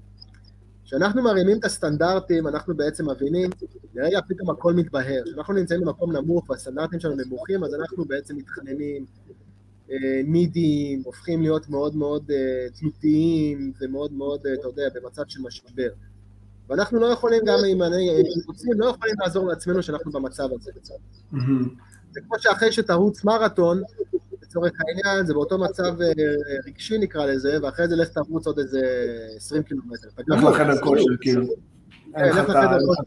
כשאנחנו 0.85 1.23
מרימים 1.23 1.59
את 1.59 1.64
הסטנדרטים, 1.64 2.47
אנחנו 2.47 2.77
בעצם 2.77 3.11
מבינים, 3.11 3.51
לרגע 3.94 4.21
פתאום 4.29 4.51
הכל 4.51 4.75
מתבהר. 4.75 5.23
כשאנחנו 5.25 5.55
נמצאים 5.55 5.81
במקום 5.81 6.16
נמוך 6.16 6.51
והסטנדרטים 6.51 7.01
שלנו 7.01 7.16
נמוכים, 7.16 7.64
אז 7.64 7.75
אנחנו 7.75 8.05
בעצם 8.05 8.37
מתחננים, 8.37 9.05
נידיים, 10.25 10.99
אה, 10.99 11.05
הופכים 11.05 11.42
להיות 11.42 11.68
מאוד 11.68 11.97
מאוד 11.97 12.31
אה, 12.31 12.66
תלותיים 12.79 13.73
ומאוד 13.81 14.12
מאוד, 14.12 14.47
אתה 14.47 14.68
יודע, 14.68 14.88
במצב 14.94 15.23
של 15.29 15.40
משבר. 15.42 15.88
ואנחנו 16.68 17.00
לא 17.00 17.07
יכולים, 17.07 17.44
גם 17.44 17.59
אם 17.72 17.83
אני 17.83 18.22
רוצים, 18.46 18.72
לא 18.81 18.87
יכולים 18.87 19.14
לעזור 19.20 19.46
לעצמנו 19.46 19.83
שאנחנו 19.83 20.12
במצב 20.12 20.48
הזה. 20.61 20.70
זה 22.12 22.20
כמו 22.20 22.38
שאחרי 22.38 22.72
שתרוץ 22.72 23.24
מרתון, 23.24 23.83
לצורך 24.42 24.72
העניין, 24.88 25.26
זה 25.26 25.35
באותו 25.35 25.59
מצב 25.59 26.00
אה, 26.02 26.12
רגשי 26.66 26.98
נקרא 26.98 27.26
לזה, 27.26 27.59
ואחרי 27.62 27.88
זה 27.88 27.96
לך 27.96 28.09
תרוץ 28.09 28.46
עוד 28.46 28.59
איזה 28.59 28.81
20 29.37 29.62
קילומטר. 29.62 30.09
לך 30.28 30.42
לחדר 30.44 30.81
כושר, 30.81 31.04
כאילו. 31.20 31.46
כן, 32.14 32.28
לך 32.28 32.48
לחדר 32.48 32.78
כושר. 32.87 33.02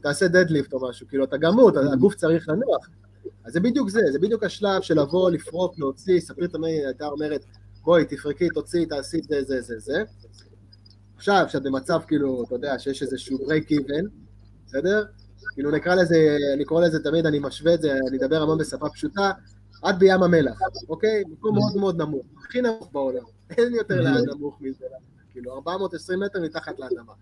תעשה 0.00 0.28
דדליפט 0.28 0.72
או 0.72 0.88
משהו, 0.88 1.06
כאילו 1.08 1.24
אתה 1.24 1.36
גמור, 1.36 1.70
הגוף 1.92 2.14
צריך 2.14 2.48
לנוח. 2.48 2.88
אז 3.44 3.52
זה 3.52 3.60
בדיוק 3.60 3.88
זה, 3.88 4.00
זה 4.12 4.18
בדיוק 4.18 4.42
השלב 4.44 4.82
של 4.82 5.00
לבוא, 5.00 5.30
לפרוק, 5.30 5.78
להוציא, 5.78 6.20
ספיר 6.20 6.46
תמיד 6.46 6.84
הייתה 6.84 7.06
אומרת, 7.06 7.44
בואי, 7.84 8.04
תפרקי, 8.04 8.48
תוציאי, 8.48 8.86
תעשי 8.86 9.20
זה, 9.28 9.42
זה, 9.42 9.60
זה, 9.60 9.78
זה. 9.78 10.02
עכשיו, 11.16 11.44
כשאת 11.48 11.62
במצב, 11.62 12.00
כאילו, 12.06 12.44
אתה 12.46 12.54
יודע, 12.54 12.78
שיש 12.78 13.02
איזשהו 13.02 13.38
break 13.38 13.70
even, 13.70 14.08
בסדר? 14.66 15.04
כאילו 15.54 15.70
נקרא 15.70 15.94
לזה, 15.94 16.36
אני 16.54 16.64
קורא 16.64 16.86
לזה 16.86 17.04
תמיד, 17.04 17.26
אני 17.26 17.38
משווה 17.38 17.74
את 17.74 17.82
זה, 17.82 17.98
אני 18.08 18.18
אדבר 18.18 18.42
המון 18.42 18.58
בשפה 18.58 18.88
פשוטה, 18.88 19.30
את 19.90 19.98
בים 19.98 20.22
המלח, 20.22 20.58
אוקיי? 20.88 21.22
מקום 21.28 21.54
מאוד 21.54 21.76
מאוד 21.76 22.02
נמוך, 22.02 22.26
הכי 22.38 22.60
נמוך 22.60 22.88
בעולם, 22.92 23.24
אין 23.50 23.74
יותר 23.74 24.00
לאן 24.00 24.22
נמוך 24.34 24.58
מזה, 24.60 24.84
כאילו 25.32 25.52
420 25.52 26.20
מטר 26.20 26.40
מתחת 26.42 26.78
לאדמה. 26.78 27.12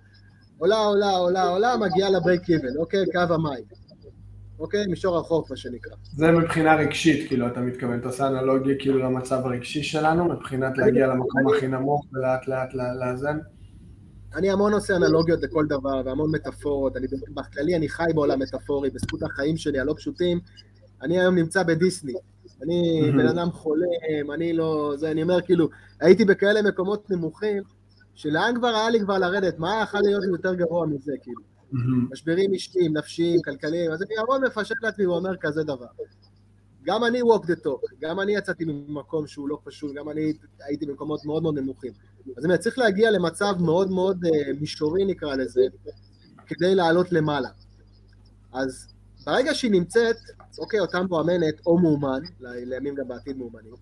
עולה, 0.58 0.76
עולה, 0.76 1.10
עולה, 1.10 1.42
עולה, 1.42 1.76
מגיעה 1.76 2.10
לברייק 2.10 2.50
איבן, 2.50 2.76
אוקיי? 2.78 3.04
קו 3.12 3.34
המים. 3.34 3.64
אוקיי? 4.58 4.86
מישור 4.86 5.18
החוף, 5.18 5.50
מה 5.50 5.56
שנקרא. 5.56 5.96
זה 6.02 6.32
מבחינה 6.32 6.74
רגשית, 6.74 7.28
כאילו, 7.28 7.46
אתה 7.46 7.60
מתכוון, 7.60 7.98
אתה 7.98 8.08
עושה 8.08 8.28
אנלוגיה 8.28 8.74
כאילו 8.78 8.98
למצב 8.98 9.40
הרגשי 9.44 9.82
שלנו, 9.82 10.24
מבחינת 10.24 10.78
להגיע 10.78 11.06
למקום 11.06 11.54
הכי 11.56 11.66
נמוך 11.66 12.06
ולאט 12.12 12.48
לאט 12.48 12.74
לאזן? 12.74 13.38
אני 14.34 14.50
המון 14.50 14.72
עושה 14.72 14.96
אנלוגיות 14.96 15.42
לכל 15.42 15.66
דבר, 15.66 16.02
והמון 16.04 16.30
מטאפורות, 16.34 16.96
אני 16.96 17.06
בכללי, 17.34 17.76
אני 17.76 17.88
חי 17.88 18.04
בעולם 18.14 18.38
מטאפורי, 18.38 18.90
בזכות 18.90 19.22
החיים 19.22 19.56
שלי 19.56 19.78
הלא 19.78 19.94
פשוטים, 19.96 20.40
אני 21.02 21.20
היום 21.20 21.34
נמצא 21.34 21.62
בדיסני. 21.62 22.14
אני 22.62 23.10
בן 23.12 23.26
אדם 23.26 23.50
חולם, 23.50 24.30
אני 24.34 24.52
לא... 24.52 24.92
זה, 24.96 25.10
אני 25.10 25.22
אומר, 25.22 25.40
כאילו, 25.42 25.68
הייתי 26.00 26.24
בכאלה 26.24 26.62
מקומות 26.62 27.10
נמוכים, 27.10 27.62
שלאן 28.14 28.54
כבר 28.56 28.68
היה 28.68 28.90
לי 28.90 29.00
כבר 29.00 29.18
לרדת? 29.18 29.58
מה 29.58 29.80
יכול 29.82 30.00
להיות 30.04 30.24
יותר 30.32 30.54
גרוע 30.54 30.86
מזה, 30.86 31.12
כאילו? 31.22 31.40
משברים 32.10 32.52
אישיים, 32.52 32.96
נפשיים, 32.96 33.42
כלכליים, 33.42 33.90
אז 33.90 34.02
אני 34.02 34.18
המון 34.18 34.44
מפשט 34.44 34.74
לעצמי 34.82 35.06
ואומר 35.06 35.36
כזה 35.36 35.62
דבר. 35.62 35.86
גם 36.84 37.04
אני 37.04 37.20
walk 37.20 37.44
the 37.44 37.64
talk, 37.66 37.94
גם 38.00 38.20
אני 38.20 38.36
יצאתי 38.36 38.64
ממקום 38.64 39.26
שהוא 39.26 39.48
לא 39.48 39.58
פשוט, 39.64 39.94
גם 39.94 40.08
אני 40.10 40.32
הייתי 40.60 40.86
במקומות 40.86 41.24
מאוד 41.24 41.42
מאוד 41.42 41.58
נמוכים. 41.58 41.92
אז 42.36 42.44
אני 42.44 42.58
צריך 42.58 42.78
להגיע 42.78 43.10
למצב 43.10 43.54
מאוד 43.60 43.90
מאוד 43.90 44.24
uh, 44.24 44.28
מישורי 44.60 45.04
נקרא 45.04 45.34
לזה, 45.34 45.60
כדי 46.46 46.74
לעלות 46.74 47.12
למעלה. 47.12 47.48
אז 48.52 48.86
ברגע 49.26 49.54
שהיא 49.54 49.70
נמצאת, 49.70 50.16
אוקיי, 50.58 50.80
אותה 50.80 51.02
מואמנת 51.02 51.54
או 51.66 51.78
מאומן, 51.78 52.20
לימים 52.40 52.94
גם 52.94 53.08
בעתיד 53.08 53.36
מאומנים, 53.36 53.74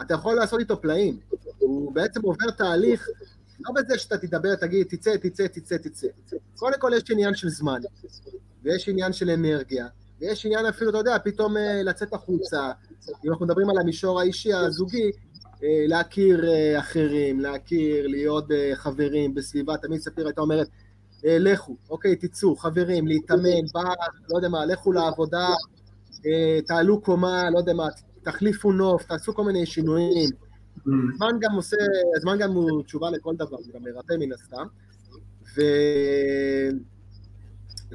אתה 0.00 0.14
יכול 0.14 0.34
לעשות 0.34 0.60
איתו 0.60 0.80
פלאים. 0.80 1.18
הוא 1.58 1.92
בעצם 1.92 2.22
עובר 2.22 2.50
תהליך, 2.50 3.08
לא 3.60 3.74
בזה 3.74 3.98
שאתה 3.98 4.18
תדבר, 4.18 4.54
תגיד, 4.54 4.86
תצא, 4.86 5.16
תצא, 5.16 5.46
תצא, 5.46 5.76
תצא. 5.76 6.06
קודם 6.56 6.78
כל 6.78 6.92
יש 6.96 7.02
עניין 7.10 7.34
של 7.34 7.48
זמן, 7.48 7.80
ויש 8.62 8.88
עניין 8.88 9.12
של 9.12 9.30
אנרגיה, 9.30 9.86
ויש 10.20 10.46
עניין 10.46 10.66
אפילו, 10.66 10.90
אתה 10.90 10.98
יודע, 10.98 11.18
פתאום 11.24 11.56
אה, 11.56 11.82
לצאת 11.82 12.12
החוצה, 12.12 12.72
אם 13.24 13.30
אנחנו 13.30 13.46
מדברים 13.46 13.70
על 13.70 13.78
המישור 13.78 14.20
האישי, 14.20 14.52
הזוגי, 14.52 15.04
אה, 15.04 15.10
להכיר 15.62 16.48
אה, 16.48 16.78
אחרים, 16.78 17.40
להכיר, 17.40 18.06
להיות 18.06 18.44
חברים, 18.74 19.34
בסביבה, 19.34 19.76
תמיד 19.76 20.00
ספיר 20.00 20.26
הייתה 20.26 20.40
אומרת, 20.40 20.68
לכו, 21.24 21.76
אוקיי, 21.90 22.16
תצאו, 22.16 22.56
חברים, 22.56 23.06
להתאמן, 23.06 23.66
בא, 23.74 23.94
לא 24.28 24.36
יודע 24.36 24.48
מה, 24.48 24.66
לכו 24.66 24.92
לעבודה, 24.92 25.48
תעלו 26.66 27.00
קומה, 27.00 27.50
לא 27.50 27.58
יודע 27.58 27.72
מה, 27.72 27.86
תחליפו 28.22 28.72
נוף, 28.72 29.02
תעשו 29.02 29.34
כל 29.34 29.44
מיני 29.44 29.66
שינויים. 29.66 30.28
Mm. 30.78 30.90
זמן 31.16 31.36
גם 31.40 31.52
עושה, 31.56 31.76
זמן 32.20 32.38
גם 32.38 32.52
הוא 32.52 32.82
תשובה 32.82 33.10
לכל 33.10 33.34
דבר, 33.36 33.62
זה 33.62 33.72
גם 33.74 33.82
מרפא 33.82 34.14
מן 34.18 34.32
הסתם. 34.32 34.66
ו... 35.56 35.60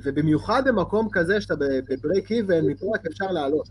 ובמיוחד 0.03 0.63
במקום 0.67 1.09
כזה 1.11 1.41
שאתה 1.41 1.55
בברייק 1.89 2.31
איבן, 2.31 2.65
מפה 2.65 2.91
רק 2.95 3.05
אפשר 3.05 3.31
לעלות. 3.31 3.67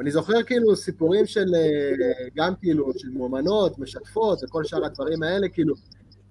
ואני 0.00 0.10
זוכר 0.10 0.42
כאילו 0.42 0.76
סיפורים 0.76 1.26
של, 1.26 1.54
אה, 1.54 2.28
גם 2.36 2.54
כאילו, 2.60 2.92
של 2.96 3.08
מואמנות, 3.08 3.78
משתפות 3.78 4.44
וכל 4.44 4.64
שאר 4.64 4.84
הדברים 4.84 5.22
האלה, 5.22 5.48
כאילו, 5.48 5.74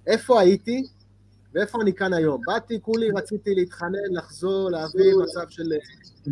איפה 0.08 0.40
הייתי 0.40 0.84
ואיפה 1.54 1.82
אני 1.82 1.94
כאן 1.94 2.14
היום? 2.14 2.42
באתי, 2.48 2.80
כולי 2.82 3.12
רציתי 3.12 3.56
להתחנן, 3.56 4.12
לחזור, 4.12 4.70
להביא 4.72 5.14
מצב 5.24 5.50
של... 5.50 5.72
Mm. 6.28 6.32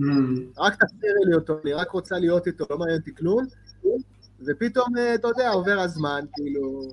רק 0.58 0.84
תחזירי 0.84 1.26
לי 1.28 1.36
אותו, 1.36 1.60
אני 1.64 1.74
רק 1.74 1.92
רוצה 1.92 2.20
להיות 2.20 2.48
איתו, 2.48 2.66
לא 2.70 2.78
מעניין 2.78 3.00
אותי 3.00 3.16
כלום. 3.16 3.46
ופתאום, 4.46 4.98
אה, 4.98 5.16
אתה 5.16 5.28
יודע, 5.28 5.50
עובר 5.50 5.80
הזמן, 5.80 6.26
כאילו... 6.34 6.92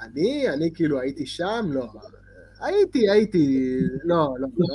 אני, 0.00 0.48
אני 0.48 0.70
כאילו 0.74 1.00
הייתי 1.00 1.26
שם? 1.26 1.66
לא. 1.72 1.86
הייתי, 2.62 3.10
הייתי, 3.10 3.76
לא, 4.04 4.34
לא, 4.38 4.48
לא, 4.58 4.66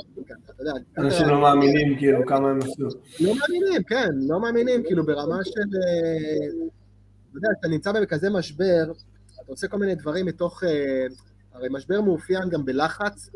אתה 0.44 0.52
יודע. 0.58 0.72
אנשים 0.98 1.26
לא 1.26 1.40
מאמינים, 1.40 1.98
כאילו, 1.98 2.26
כמה 2.26 2.50
הם 2.50 2.58
עשו. 2.58 2.98
לא 3.20 3.34
מאמינים, 3.34 3.82
כן, 3.82 4.08
לא 4.14 4.40
מאמינים, 4.40 4.82
כאילו, 4.82 5.06
ברמה 5.06 5.44
של... 5.44 5.60
יודע, 7.38 7.48
כשאתה 7.54 7.68
נמצא 7.68 7.92
בכזה 7.92 8.30
משבר, 8.30 8.92
אתה 9.34 9.52
עושה 9.52 9.68
כל 9.68 9.78
מיני 9.78 9.94
דברים 9.94 10.26
מתוך... 10.26 10.64
אה, 10.64 11.06
הרי 11.52 11.68
משבר 11.70 12.00
מאופיין 12.00 12.48
גם 12.48 12.64
בלחץ 12.64 13.30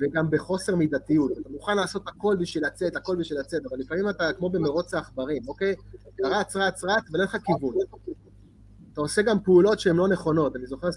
וגם 0.00 0.30
בחוסר 0.30 0.76
מידתיות. 0.76 1.32
אתה 1.40 1.48
מוכן 1.48 1.76
לעשות 1.76 2.08
הכל 2.08 2.36
בשביל 2.40 2.66
לצאת, 2.66 2.96
הכל 2.96 3.16
בשביל 3.16 3.40
לצאת, 3.40 3.62
אבל 3.70 3.78
לפעמים 3.78 4.08
אתה 4.08 4.32
כמו 4.38 4.50
במרוץ 4.50 4.94
העכברים, 4.94 5.42
אוקיי? 5.48 5.74
אתה 6.14 6.28
רץ, 6.28 6.56
רץ, 6.56 6.84
רץ, 6.84 7.04
ואין 7.12 7.24
לך 7.24 7.36
כיוון. 7.44 7.74
אתה 8.92 9.00
עושה 9.00 9.22
גם 9.22 9.40
פעולות 9.40 9.80
שהן 9.80 9.96
לא 9.96 10.08
נכונות. 10.08 10.56
אני 10.56 10.66
זוכר, 10.66 10.88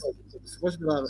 בסופו 0.44 0.72
של 0.72 0.80
דבר, 0.80 1.04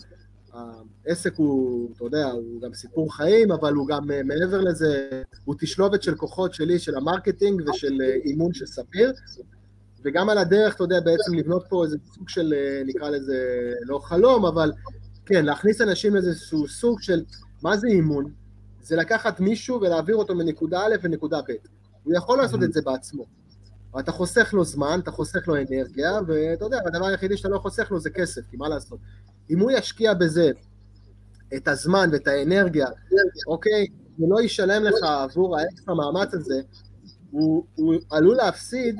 העסק 0.53 1.35
הוא, 1.35 1.89
אתה 1.95 2.05
יודע, 2.05 2.31
הוא 2.31 2.61
גם 2.61 2.73
סיפור 2.73 3.15
חיים, 3.15 3.51
אבל 3.51 3.73
הוא 3.73 3.87
גם 3.87 4.11
אה, 4.11 4.23
מעבר 4.23 4.61
לזה, 4.61 5.21
הוא 5.45 5.55
תשלובת 5.59 6.03
של 6.03 6.15
כוחות 6.15 6.53
שלי, 6.53 6.79
של 6.79 6.95
ה 6.95 7.03
marketing 7.03 7.69
ושל 7.69 8.01
אה, 8.01 8.13
אימון 8.25 8.53
של 8.53 8.65
ספיר, 8.65 9.13
וגם 10.03 10.29
על 10.29 10.37
הדרך, 10.37 10.75
אתה 10.75 10.83
יודע, 10.83 10.99
בעצם 10.99 11.33
לבנות 11.33 11.63
פה 11.69 11.83
איזה 11.83 11.97
סוג 12.13 12.29
של, 12.29 12.53
אה, 12.53 12.81
נקרא 12.85 13.09
לזה, 13.09 13.71
לא 13.81 13.99
חלום, 13.99 14.45
אבל 14.45 14.71
כן, 15.25 15.45
להכניס 15.45 15.81
אנשים 15.81 16.13
לאיזשהו 16.13 16.67
סוג 16.67 17.01
של, 17.01 17.23
מה 17.61 17.77
זה 17.77 17.87
אימון? 17.87 18.31
זה 18.81 18.95
לקחת 18.95 19.39
מישהו 19.39 19.81
ולהעביר 19.81 20.15
אותו 20.15 20.35
מנקודה 20.35 20.79
א' 20.79 20.95
לנקודה 21.03 21.41
ב'. 21.41 21.51
הוא 22.03 22.13
יכול 22.15 22.37
לעשות 22.37 22.63
את 22.63 22.73
זה 22.73 22.81
בעצמו. 22.81 23.25
אתה 23.99 24.11
חוסך 24.11 24.53
לו 24.53 24.63
זמן, 24.63 24.99
אתה 25.03 25.11
חוסך 25.11 25.47
לו 25.47 25.55
אנרגיה, 25.55 26.19
ואתה 26.27 26.65
יודע, 26.65 26.79
הדבר 26.85 27.05
היחידי 27.05 27.37
שאתה 27.37 27.49
לא 27.49 27.59
חוסך 27.59 27.91
לו 27.91 27.99
זה 27.99 28.09
כסף, 28.09 28.41
כי 28.49 28.57
מה 28.57 28.69
לעשות? 28.69 28.99
אם 29.49 29.59
הוא 29.59 29.71
ישקיע 29.71 30.13
בזה 30.13 30.51
את 31.55 31.67
הזמן 31.67 32.09
ואת 32.11 32.27
האנרגיה, 32.27 32.87
אוקיי, 33.47 33.87
הוא 34.17 34.33
לא 34.35 34.41
ישלם 34.41 34.83
לך 34.83 35.03
עבור 35.03 35.59
האקסטרה 35.59 35.95
מאמץ 35.95 36.33
הזה, 36.33 36.61
הוא, 37.31 37.65
הוא 37.75 37.95
עלול 38.09 38.35
להפסיד 38.35 38.95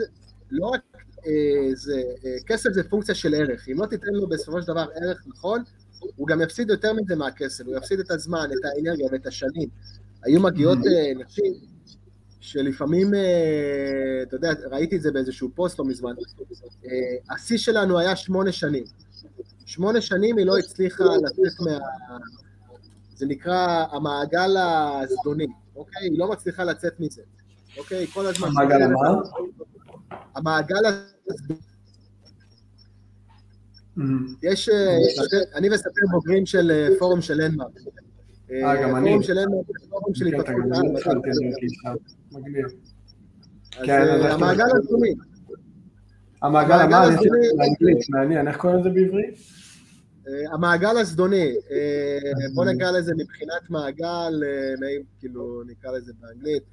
לא 0.51 0.67
רק 0.67 0.81
אה, 1.27 1.75
זה, 1.75 2.01
אה, 2.25 2.35
כסף 2.45 2.69
זה 2.73 2.89
פונקציה 2.89 3.15
של 3.15 3.33
ערך, 3.33 3.69
אם 3.69 3.81
לא 3.81 3.85
תיתן 3.85 4.13
לו 4.13 4.27
בסופו 4.27 4.62
של 4.62 4.67
דבר 4.67 4.85
ערך 4.95 5.23
נכון, 5.27 5.63
הוא 6.15 6.27
גם 6.27 6.41
יפסיד 6.41 6.69
יותר 6.69 6.93
מזה 6.93 7.15
מהכסף, 7.15 7.65
הוא 7.65 7.77
יפסיד 7.77 7.99
את 7.99 8.12
הזמן, 8.12 8.49
את 8.59 8.65
האנרגיה 8.65 9.07
ואת 9.12 9.27
השנים. 9.27 9.69
היו 10.23 10.39
מגיעות 10.39 10.77
אה, 10.77 11.23
נשים 11.25 11.53
שלפעמים, 12.39 13.13
אה, 13.13 14.19
אתה 14.23 14.35
יודע, 14.35 14.51
ראיתי 14.71 14.95
את 14.95 15.01
זה 15.01 15.12
באיזשהו 15.12 15.49
פוסט 15.55 15.79
לא 15.79 15.85
מזמן, 15.85 16.13
אה, 16.85 17.35
השיא 17.35 17.57
שלנו 17.57 17.99
היה 17.99 18.15
שמונה 18.15 18.51
שנים. 18.51 18.83
שמונה 19.69 20.01
שנים 20.01 20.38
היא 20.38 20.45
לא 20.45 20.58
הצליחה 20.58 21.03
לצאת 21.03 21.60
מה... 21.60 21.77
זה 23.15 23.25
נקרא 23.25 23.86
המעגל 23.91 24.58
הזדוני, 24.58 25.47
אוקיי? 25.75 26.03
היא 26.03 26.19
לא 26.19 26.32
מצליחה 26.32 26.63
לצאת 26.63 26.99
מזה, 26.99 27.21
אוקיי? 27.77 28.08
כל 28.08 28.25
הזמן... 28.25 28.47
המעגל 28.47 28.88
מה? 28.88 29.21
המעגל 30.36 30.86
הזדוני. 31.29 31.60
יש, 34.43 34.69
אה, 34.69 34.97
אני 35.55 35.69
וספיר 35.69 36.03
בוגרים 36.12 36.45
של 36.45 36.95
פורום 36.99 37.21
של 37.21 37.41
אנמרק. 37.41 37.71
אה, 38.51 38.84
גם 38.84 38.95
אני. 38.95 39.10
פורום 39.10 39.23
של 39.23 39.38
אנמרק, 39.38 39.65
פורום 39.89 40.15
של 40.15 40.32
כן, 40.32 40.39
התפתחות. 40.39 40.55
מגניב. 42.32 42.65
כן, 43.71 43.89
אה, 43.89 44.34
המעגל 44.34 44.65
הזדוני. 44.77 45.13
המעגל 46.41 46.75
הזדוני- 46.93 47.47
באנגלית, 47.58 48.10
מעניין, 48.10 48.47
איך 48.47 48.58
קוראים 48.58 48.80
לזה 48.80 48.89
בעברית? 48.89 49.36
אה, 50.28 50.54
המעגל 50.54 50.97
הזדוני, 50.97 51.56
אה, 51.71 52.17
בוא 52.56 52.65
נקרא 52.65 52.91
לזה 52.91 53.13
מבחינת 53.17 53.69
מעגל, 53.69 54.43
אה, 54.45 54.89
כאילו, 55.19 55.63
נקרא 55.67 55.91
לזה 55.91 56.13
באנגלית, 56.21 56.63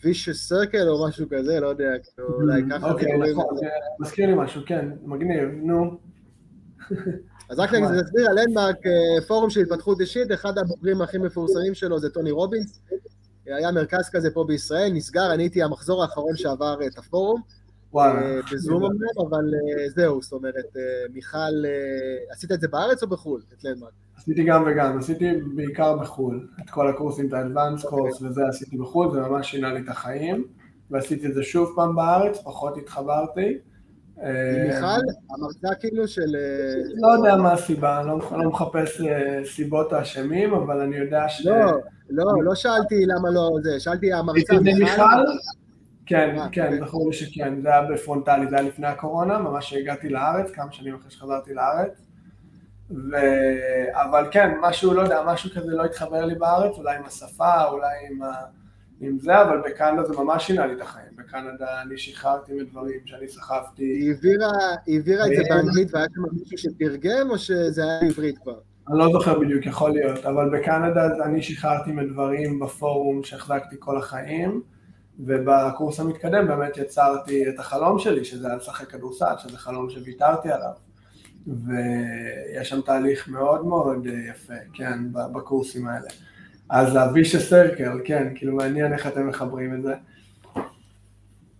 vicious 0.00 0.52
circle 0.52 0.88
או 0.88 1.08
משהו 1.08 1.26
כזה, 1.30 1.60
לא 1.60 1.66
יודע, 1.66 1.90
כאילו, 2.02 2.28
אולי 2.28 2.62
ככה 2.70 2.90
אוקיי, 2.90 3.18
נכון, 3.32 3.56
מזכיר 4.00 4.26
לי 4.26 4.34
משהו, 4.36 4.62
כן, 4.66 4.88
מגניב, 5.02 5.48
נו. 5.62 5.98
אז 7.50 7.58
רק 7.58 7.74
נסביר 7.74 8.28
על 8.30 8.38
אה, 8.38 9.20
פורום 9.26 9.50
של 9.50 9.60
התפתחות 9.60 10.00
אישית, 10.00 10.32
אחד 10.32 10.58
הבוגרים 10.58 11.02
הכי 11.02 11.18
מפורסמים 11.18 11.74
שלו 11.74 11.98
זה 11.98 12.10
טוני 12.10 12.30
רובינס, 12.30 12.80
היה 13.46 13.72
מרכז 13.72 14.08
כזה 14.12 14.30
פה 14.30 14.44
בישראל, 14.44 14.92
נסגר, 14.92 15.34
אני 15.34 15.42
הייתי 15.42 15.62
המחזור 15.62 16.02
האחרון 16.02 16.36
שעבר 16.36 16.78
את 16.86 16.98
הפורום, 16.98 17.40
בזום 18.52 18.84
אמנם, 18.84 19.28
אבל 19.28 19.44
אה, 19.54 19.88
זהו, 19.88 20.22
זאת 20.22 20.32
אומרת, 20.32 20.76
אה, 20.76 20.82
מיכל, 21.12 21.38
אה, 21.38 22.32
עשית 22.32 22.52
את 22.52 22.60
זה 22.60 22.68
בארץ 22.68 23.02
או 23.02 23.08
בחו"ל, 23.08 23.42
את 23.58 23.64
לנדמרק? 23.64 23.92
עשיתי 24.16 24.44
גם 24.44 24.64
וגם, 24.66 24.98
עשיתי 24.98 25.30
בעיקר 25.54 25.96
בחו"ל, 25.96 26.48
את 26.64 26.70
כל 26.70 26.88
הקורסים, 26.88 27.28
את 27.28 27.32
ה-advanced 27.32 27.84
course 27.84 28.24
וזה 28.24 28.46
עשיתי 28.48 28.76
בחו"ל, 28.76 29.12
זה 29.12 29.20
ממש 29.20 29.50
שינה 29.50 29.72
לי 29.72 29.80
את 29.80 29.88
החיים, 29.88 30.44
ועשיתי 30.90 31.26
את 31.26 31.34
זה 31.34 31.42
שוב 31.42 31.72
פעם 31.76 31.96
בארץ, 31.96 32.38
פחות 32.44 32.76
התחברתי. 32.76 33.58
אה, 34.22 34.64
מיכל, 34.68 34.86
המרצה 35.30 35.68
כאילו 35.80 36.08
של... 36.08 36.36
אה, 36.36 36.74
לא 36.94 37.08
יודע 37.08 37.36
מה 37.36 37.52
הסיבה, 37.52 38.00
אני 38.00 38.08
לא, 38.08 38.18
לא 38.32 38.50
מחפש 38.50 39.00
אה, 39.00 39.40
סיבות 39.44 39.92
האשמים, 39.92 40.54
אבל 40.54 40.80
אני 40.80 40.96
יודע 40.96 41.28
ש... 41.28 41.46
לא, 41.46 41.54
לא, 42.10 42.24
לא 42.44 42.54
שאלתי 42.54 43.06
למה 43.06 43.30
לא 43.30 43.50
זה, 43.62 43.80
שאלתי 43.80 44.12
המרצה 44.12 44.60
מיכל? 44.60 45.02
כן, 46.10 46.38
אה, 46.38 46.48
כן, 46.52 46.66
אוקיי. 46.66 46.80
זכור 46.86 47.10
לי 47.10 47.16
שכן, 47.16 47.60
זה 47.62 47.68
היה 47.68 47.82
בפרונטלי, 47.82 48.46
זה 48.50 48.56
היה 48.56 48.68
לפני 48.68 48.86
הקורונה, 48.86 49.38
ממש 49.38 49.70
שהגעתי 49.70 50.08
לארץ, 50.08 50.50
כמה 50.50 50.72
שנים 50.72 50.94
אחרי 50.94 51.10
שחזרתי 51.10 51.54
לארץ. 51.54 52.06
ו... 52.90 53.16
אבל 53.92 54.28
כן, 54.30 54.50
משהו, 54.60 54.94
לא 54.94 55.02
יודע, 55.02 55.22
משהו 55.26 55.50
כזה 55.50 55.72
לא 55.72 55.84
התחבר 55.84 56.24
לי 56.24 56.34
בארץ, 56.34 56.78
אולי 56.78 56.96
עם 56.96 57.04
השפה, 57.04 57.64
אולי 57.64 57.86
עם, 58.10 58.22
ה... 58.22 58.32
עם 59.00 59.18
זה, 59.18 59.42
אבל 59.42 59.60
בקנדה 59.66 60.04
זה 60.04 60.16
ממש 60.16 60.46
שינה 60.46 60.66
לי 60.66 60.72
את 60.72 60.80
החיים. 60.80 61.12
בקנדה 61.16 61.82
אני 61.82 61.98
שחררתי 61.98 62.52
מדברים 62.52 63.00
שאני 63.06 63.28
סחבתי. 63.28 63.84
היא 63.84 64.10
העבירה, 64.10 64.52
היא 64.86 64.96
העבירה 64.96 65.26
את 65.26 65.30
זה. 65.36 65.42
באנגלית 65.48 65.94
והיה 65.94 66.06
שם 66.14 66.38
מישהו 66.38 66.58
שתרגם, 66.58 67.30
או 67.30 67.38
שזה 67.38 67.84
היה 67.84 68.00
בעברית 68.00 68.38
כבר? 68.38 68.58
אני 68.88 68.98
לא 68.98 69.12
זוכר 69.12 69.38
בדיוק, 69.38 69.66
יכול 69.66 69.90
להיות, 69.90 70.24
אבל 70.24 70.58
בקנדה 70.58 71.24
אני 71.24 71.42
שחררתי 71.42 71.92
מדברים 71.92 72.60
בפורום 72.60 73.24
שהחזקתי 73.24 73.76
כל 73.78 73.98
החיים, 73.98 74.62
ובקורס 75.26 76.00
המתקדם 76.00 76.48
באמת 76.48 76.76
יצרתי 76.76 77.48
את 77.48 77.58
החלום 77.58 77.98
שלי, 77.98 78.24
שזה 78.24 78.46
היה 78.46 78.56
לשחק 78.56 78.90
כדורסל, 78.90 79.34
שזה 79.38 79.58
חלום 79.58 79.90
שוויתרתי 79.90 80.48
עליו. 80.50 80.72
ויש 81.46 82.68
שם 82.68 82.80
תהליך 82.80 83.28
מאוד 83.28 83.66
מאוד 83.66 84.06
אה, 84.06 84.12
יפה, 84.30 84.54
כן, 84.74 84.98
בקורסים 85.12 85.88
האלה. 85.88 86.08
אז 86.68 86.96
ה-vicious 86.96 87.50
circle, 87.50 88.00
כן, 88.04 88.32
כאילו 88.34 88.56
מעניין 88.56 88.92
איך 88.92 89.06
אתם 89.06 89.28
מחברים 89.28 89.74
את 89.74 89.82
זה. 89.82 89.94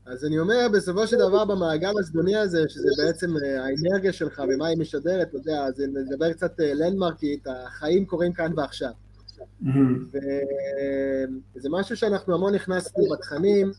אז 0.06 0.24
אני 0.24 0.38
אומר, 0.38 0.68
בסופו 0.72 1.06
של 1.06 1.16
דבר 1.16 1.44
במעגל 1.44 1.92
הזדוני 1.98 2.36
הזה, 2.36 2.64
שזה 2.68 2.88
בעצם 3.04 3.26
אה, 3.36 3.64
האנרגיה 3.64 4.12
שלך 4.12 4.42
ומה 4.48 4.66
היא 4.66 4.78
משדרת, 4.78 5.28
אתה 5.28 5.36
יודע, 5.36 5.70
זה 5.70 5.86
נדבר 5.86 6.32
קצת 6.32 6.60
אה, 6.60 6.74
לנדמרקית, 6.74 7.46
החיים 7.46 8.04
קורים 8.04 8.32
כאן 8.32 8.52
ועכשיו. 8.56 8.90
וזה 11.56 11.68
משהו 11.70 11.96
שאנחנו 11.96 12.34
המון 12.34 12.54
נכנסנו 12.54 13.04
בתכנים, 13.12 13.72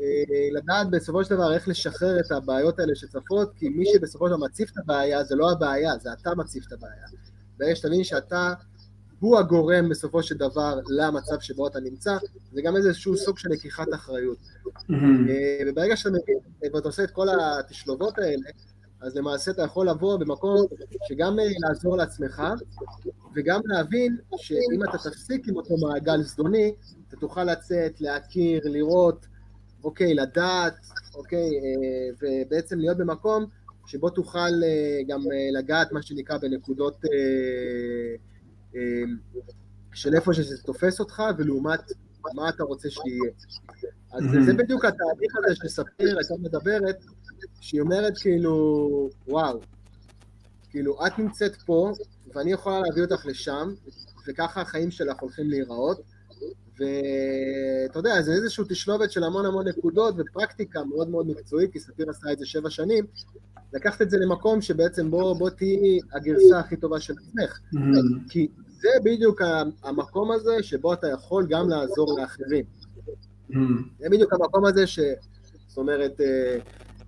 אה, 0.00 0.04
לדעת 0.52 0.90
בסופו 0.90 1.24
של 1.24 1.34
דבר 1.34 1.54
איך 1.54 1.68
לשחרר 1.68 2.20
את 2.20 2.32
הבעיות 2.32 2.78
האלה 2.78 2.94
שצפות, 2.94 3.52
כי 3.56 3.68
מי 3.68 3.84
שבסופו 3.94 4.28
של 4.28 4.34
דבר 4.34 4.46
מציף 4.46 4.70
את 4.70 4.78
הבעיה 4.78 5.24
זה 5.24 5.36
לא 5.36 5.50
הבעיה, 5.52 5.98
זה 5.98 6.12
אתה 6.12 6.34
מציף 6.34 6.66
את 6.66 6.72
הבעיה. 6.72 7.06
ויש 7.58 7.78
שתבין 7.78 8.04
שאתה 8.04 8.52
הוא 9.20 9.38
הגורם 9.38 9.88
בסופו 9.88 10.22
של 10.22 10.36
דבר 10.36 10.78
למצב 10.88 11.40
שבו 11.40 11.66
אתה 11.66 11.80
נמצא, 11.80 12.16
זה 12.52 12.62
גם 12.62 12.76
איזשהו 12.76 13.16
סוג 13.16 13.38
של 13.38 13.48
לקיחת 13.48 13.86
אחריות. 13.94 14.38
אה, 14.90 15.58
וברגע 15.66 15.96
שאתה 15.96 16.10
מבין 16.10 16.74
ואתה 16.74 16.88
עושה 16.88 17.04
את 17.04 17.10
כל 17.10 17.26
התשלובות 17.40 18.18
האלה, 18.18 18.50
אז 19.04 19.16
למעשה 19.16 19.50
אתה 19.50 19.62
יכול 19.62 19.88
לבוא 19.88 20.16
במקום 20.16 20.66
שגם 21.08 21.38
אה, 21.38 21.44
לעזור 21.58 21.96
לעצמך, 21.96 22.42
וגם 23.34 23.60
להבין 23.64 24.16
שאם 24.36 24.84
אתה 24.88 24.98
תפסיק 24.98 25.48
עם 25.48 25.56
אותו 25.56 25.74
מעגל 25.76 26.22
זדוני, 26.22 26.74
אתה 27.08 27.16
תוכל 27.16 27.44
לצאת, 27.44 28.00
להכיר, 28.00 28.60
לראות, 28.64 29.26
אוקיי, 29.84 30.14
לדעת, 30.14 30.76
אוקיי, 31.14 31.38
אה, 31.38 32.14
ובעצם 32.22 32.78
להיות 32.78 32.96
במקום 32.96 33.46
שבו 33.86 34.10
תוכל 34.10 34.38
אה, 34.38 35.00
גם 35.08 35.20
לגעת, 35.58 35.92
מה 35.92 36.02
שנקרא, 36.02 36.38
בנקודות 36.38 37.00
של 39.92 40.14
איפה 40.14 40.34
שזה 40.34 40.62
תופס 40.62 41.00
אותך, 41.00 41.22
ולעומת 41.38 41.80
מה 42.34 42.48
אתה 42.48 42.64
רוצה 42.64 42.90
שיהיה. 42.90 43.30
אז 44.12 44.22
Mhm. 44.24 44.44
זה 44.44 44.54
בדיוק 44.54 44.84
התהליך 44.84 45.36
הזה 45.36 45.54
שספיר 45.54 46.18
הייתה 46.18 46.34
מדברת, 46.38 47.04
שהיא 47.60 47.80
אומרת 47.80 48.18
כאילו, 48.18 49.08
וואו, 49.28 49.60
כאילו, 50.70 51.06
את 51.06 51.18
נמצאת 51.18 51.56
פה, 51.56 51.92
ואני 52.34 52.52
יכולה 52.52 52.80
להביא 52.80 53.02
אותך 53.02 53.26
לשם, 53.26 53.68
וככה 54.28 54.60
החיים 54.60 54.90
שלך 54.90 55.20
הולכים 55.20 55.50
להיראות, 55.50 56.00
ואתה 56.78 57.98
יודע, 57.98 58.22
זה 58.22 58.32
איזושהי 58.32 58.64
תשלובת 58.68 59.12
של 59.12 59.24
המון 59.24 59.46
המון 59.46 59.68
נקודות 59.68 60.14
ופרקטיקה 60.18 60.84
מאוד 60.84 61.08
מאוד 61.08 61.26
מקצועית, 61.26 61.72
כי 61.72 61.80
ספיר 61.80 62.10
עשה 62.10 62.32
את 62.32 62.38
זה 62.38 62.46
שבע 62.46 62.70
שנים, 62.70 63.06
לקחת 63.72 64.02
את 64.02 64.10
זה 64.10 64.16
למקום 64.18 64.60
שבעצם 64.62 65.10
בוא, 65.10 65.38
בוא 65.38 65.50
תהיי 65.50 65.98
הגרסה 66.12 66.58
הכי 66.58 66.76
טובה 66.76 67.00
של 67.00 67.14
עצמך. 67.18 67.58
כי 68.28 68.48
זה 68.80 68.88
בדיוק 69.04 69.42
המקום 69.82 70.30
הזה 70.30 70.62
שבו 70.62 70.92
אתה 70.92 71.08
יכול 71.08 71.46
גם 71.48 71.68
לעזור 71.68 72.20
לאחרים. 72.20 72.64
זה 73.98 74.06
בדיוק 74.10 74.32
המקום 74.32 74.64
הזה 74.64 74.86
ש... 74.86 74.98
זאת 75.66 75.78
אומרת, 75.78 76.20
אה, 76.20 76.58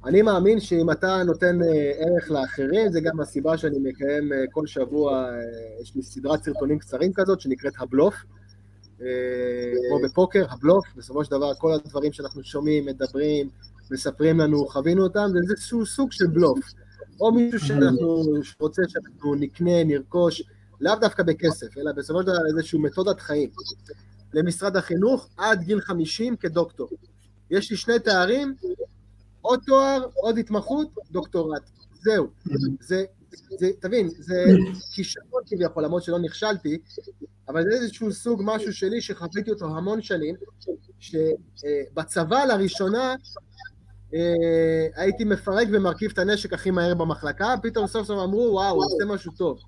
אני 0.07 0.23
מאמין 0.23 0.61
שאם 0.61 0.91
אתה 0.91 1.23
נותן 1.23 1.63
אה, 1.63 1.93
ערך 1.97 2.31
לאחרים, 2.31 2.93
זה 2.93 3.01
גם 3.01 3.21
הסיבה 3.21 3.59
שאני 3.59 3.79
מקיים 3.79 4.33
אה, 4.33 4.45
כל 4.51 4.67
שבוע, 4.67 5.25
אה, 5.25 5.39
יש 5.83 5.95
לי 5.97 6.03
סדרת 6.03 6.45
סרטונים 6.45 6.79
קצרים 6.79 7.13
כזאת 7.15 7.41
שנקראת 7.41 7.73
הבלוף, 7.79 8.15
כמו 9.89 9.99
בפוקר, 10.05 10.47
הבלוף, 10.51 10.85
בסופו 10.97 11.25
של 11.25 11.31
דבר 11.31 11.55
כל 11.55 11.73
הדברים 11.73 12.13
שאנחנו 12.13 12.45
שומעים, 12.45 12.87
מדברים, 12.87 13.49
מספרים 13.91 14.39
לנו, 14.41 14.67
חווינו 14.67 15.03
אותם, 15.03 15.27
זה 15.33 15.39
איזשהו 15.39 15.87
סוג 15.87 16.13
של 16.13 16.27
בלוף. 16.27 16.59
או 17.21 17.33
מישהו 17.33 17.61
שאנחנו 17.61 18.23
רוצה 18.61 18.83
שאנחנו 18.89 19.35
נקנה, 19.35 19.85
נרכוש, 19.85 20.43
לאו 20.81 20.95
דווקא 21.01 21.23
בכסף, 21.23 21.79
אלא 21.79 21.93
בסופו 21.93 22.21
של 22.21 22.27
דבר 22.27 22.47
איזושהי 22.49 22.79
מתודת 22.79 23.21
חיים. 23.21 23.51
למשרד 24.35 24.77
החינוך 24.77 25.29
עד 25.37 25.63
גיל 25.63 25.81
50 25.81 26.37
כדוקטור. 26.37 26.89
יש 27.51 27.71
לי 27.71 27.77
שני 27.77 27.99
תארים, 27.99 28.55
עוד 29.47 29.61
תואר, 29.67 30.07
עוד 30.15 30.39
התמחות, 30.39 30.89
דוקטורט. 31.11 31.63
זהו. 31.93 32.27
זה, 32.81 33.05
זה, 33.59 33.71
תבין, 33.81 34.09
זה 34.19 34.45
כישרון 34.95 35.43
כביכול, 35.47 35.85
למרות 35.85 36.03
שלא 36.03 36.19
נכשלתי, 36.19 36.79
אבל 37.49 37.63
זה 37.63 37.77
איזשהו 37.77 38.13
סוג 38.13 38.43
משהו 38.45 38.73
שלי 38.73 39.01
שחוויתי 39.01 39.51
אותו 39.51 39.67
המון 39.67 40.03
שנים, 40.03 40.35
שבצבא 40.99 42.45
לראשונה 42.45 43.15
אה, 44.15 45.03
הייתי 45.03 45.25
מפרק 45.25 45.69
ומרכיב 45.73 46.11
את 46.13 46.19
הנשק 46.19 46.53
הכי 46.53 46.71
מהר 46.71 46.95
במחלקה, 46.95 47.55
פתאום 47.63 47.87
סוף 47.87 48.07
סוף 48.07 48.19
אמרו, 48.25 48.49
וואו, 48.53 48.75
הוא 48.75 48.85
עושה 48.85 49.05
משהו 49.05 49.33
טוב. 49.33 49.59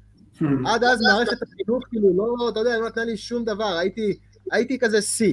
עד 0.66 0.84
אז 0.84 1.00
מערכת 1.00 1.42
החינוך, 1.42 1.84
כאילו, 1.90 2.08
לא, 2.16 2.48
אתה 2.48 2.60
יודע, 2.60 2.78
לא 2.78 2.86
נתנה 2.86 3.04
לי 3.04 3.16
שום 3.16 3.44
דבר, 3.44 3.76
הייתי, 3.78 4.18
הייתי 4.52 4.78
כזה 4.78 4.98
C, 4.98 5.24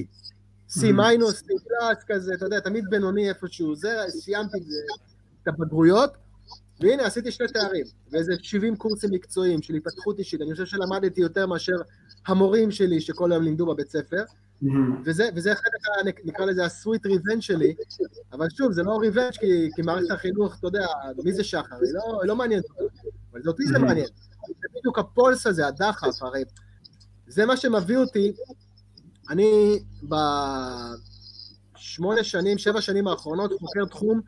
C 0.80 0.92
מיינוס, 0.92 1.42
C 1.42 1.46
פלאס, 1.46 2.04
כזה, 2.06 2.34
אתה 2.34 2.44
יודע, 2.44 2.60
תמיד 2.60 2.84
בינוני 2.90 3.28
איפשהו, 3.28 3.76
זה, 3.76 3.96
סיימתי 4.08 4.58
את 5.42 5.48
הבגרויות, 5.48 6.10
והנה, 6.80 7.06
עשיתי 7.06 7.30
שני 7.30 7.48
תארים, 7.48 7.84
ואיזה 8.12 8.32
70 8.42 8.76
קורסים 8.76 9.10
מקצועיים 9.10 9.62
של 9.62 9.74
התפתחות 9.74 10.18
אישית, 10.18 10.40
אני 10.40 10.52
חושב 10.52 10.66
שלמדתי 10.66 11.20
יותר 11.20 11.46
מאשר 11.46 11.76
המורים 12.26 12.70
שלי 12.70 13.00
שכל 13.00 13.32
היום 13.32 13.44
לימדו 13.44 13.66
בבית 13.66 13.90
ספר, 13.90 14.24
וזה, 15.04 15.28
וזה 15.34 15.52
חלק, 15.54 16.20
נקרא 16.24 16.44
לזה 16.44 16.64
ה 16.64 16.71
sweet 16.71 17.06
revenge 17.06 17.40
שלי, 17.40 17.74
אבל 18.32 18.46
שוב, 18.50 18.72
זה 18.72 18.82
לא 18.82 18.98
revenge 19.00 19.32
כי, 19.32 19.70
כי 19.76 19.82
מערכת 19.82 20.10
החינוך, 20.10 20.56
אתה 20.58 20.66
יודע, 20.66 20.86
מי 21.24 21.32
זה 21.32 21.44
שחר? 21.44 21.76
היא 21.82 21.92
לא, 21.92 22.20
היא 22.22 22.28
לא 22.28 22.36
מעניינת 22.36 22.64
אבל 23.32 23.40
אותי 23.46 23.62
זה 23.66 23.78
מעניין. 23.78 24.06
זה 24.46 24.68
בדיוק 24.78 24.98
ה 24.98 25.06
pulse 25.06 25.46
הזה, 25.46 25.66
הדחף, 25.66 26.22
הרי 26.22 26.44
זה 27.28 27.46
מה 27.46 27.56
שמביא 27.56 27.96
אותי, 27.96 28.32
אני 29.30 29.78
בשמונה 31.74 32.24
שנים, 32.24 32.58
שבע 32.58 32.80
שנים 32.80 33.08
האחרונות 33.08 33.52
חוקר 33.60 33.84
תחום 33.84 34.20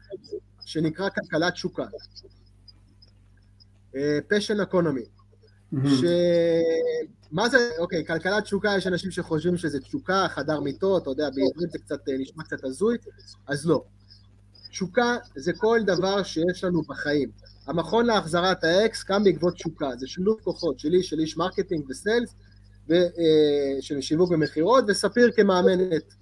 שנקרא 0.64 1.08
כלכלת 1.08 1.56
תשוקה. 1.56 1.84
passion 4.28 4.60
economy. 4.60 5.04
ש... 5.72 6.04
מה 7.32 7.48
זה, 7.48 7.70
אוקיי, 7.78 8.04
כלכלת 8.06 8.44
תשוקה, 8.44 8.74
יש 8.78 8.86
אנשים 8.86 9.10
שחושבים 9.10 9.56
שזה 9.56 9.80
תשוקה, 9.80 10.26
חדר 10.28 10.60
מיטות, 10.60 11.02
אתה 11.02 11.10
יודע, 11.10 11.28
בעברית 11.30 11.70
זה 11.70 11.78
קצת, 11.78 12.08
אה, 12.08 12.18
נשמע 12.18 12.44
קצת 12.44 12.64
הזוי, 12.64 12.96
אז 13.46 13.66
לא. 13.66 13.84
תשוקה 14.70 15.16
זה 15.36 15.52
כל 15.52 15.80
דבר 15.86 16.22
שיש 16.22 16.64
לנו 16.64 16.82
בחיים. 16.82 17.30
המכון 17.66 18.06
להחזרת 18.06 18.64
האקס 18.64 19.02
קם 19.02 19.24
בעקבות 19.24 19.54
תשוקה, 19.54 19.90
זה 19.96 20.06
שילוב 20.06 20.40
כוחות 20.40 20.78
שלי, 20.78 21.02
של 21.02 21.18
איש 21.18 21.36
marketing 21.36 21.90
ו 21.90 21.96
sales, 21.96 22.30
אה, 22.30 22.47
של 23.80 24.00
שיווק 24.00 24.30
ומכירות, 24.30 24.84
וספיר 24.88 25.30
כמאמנת, 25.36 26.14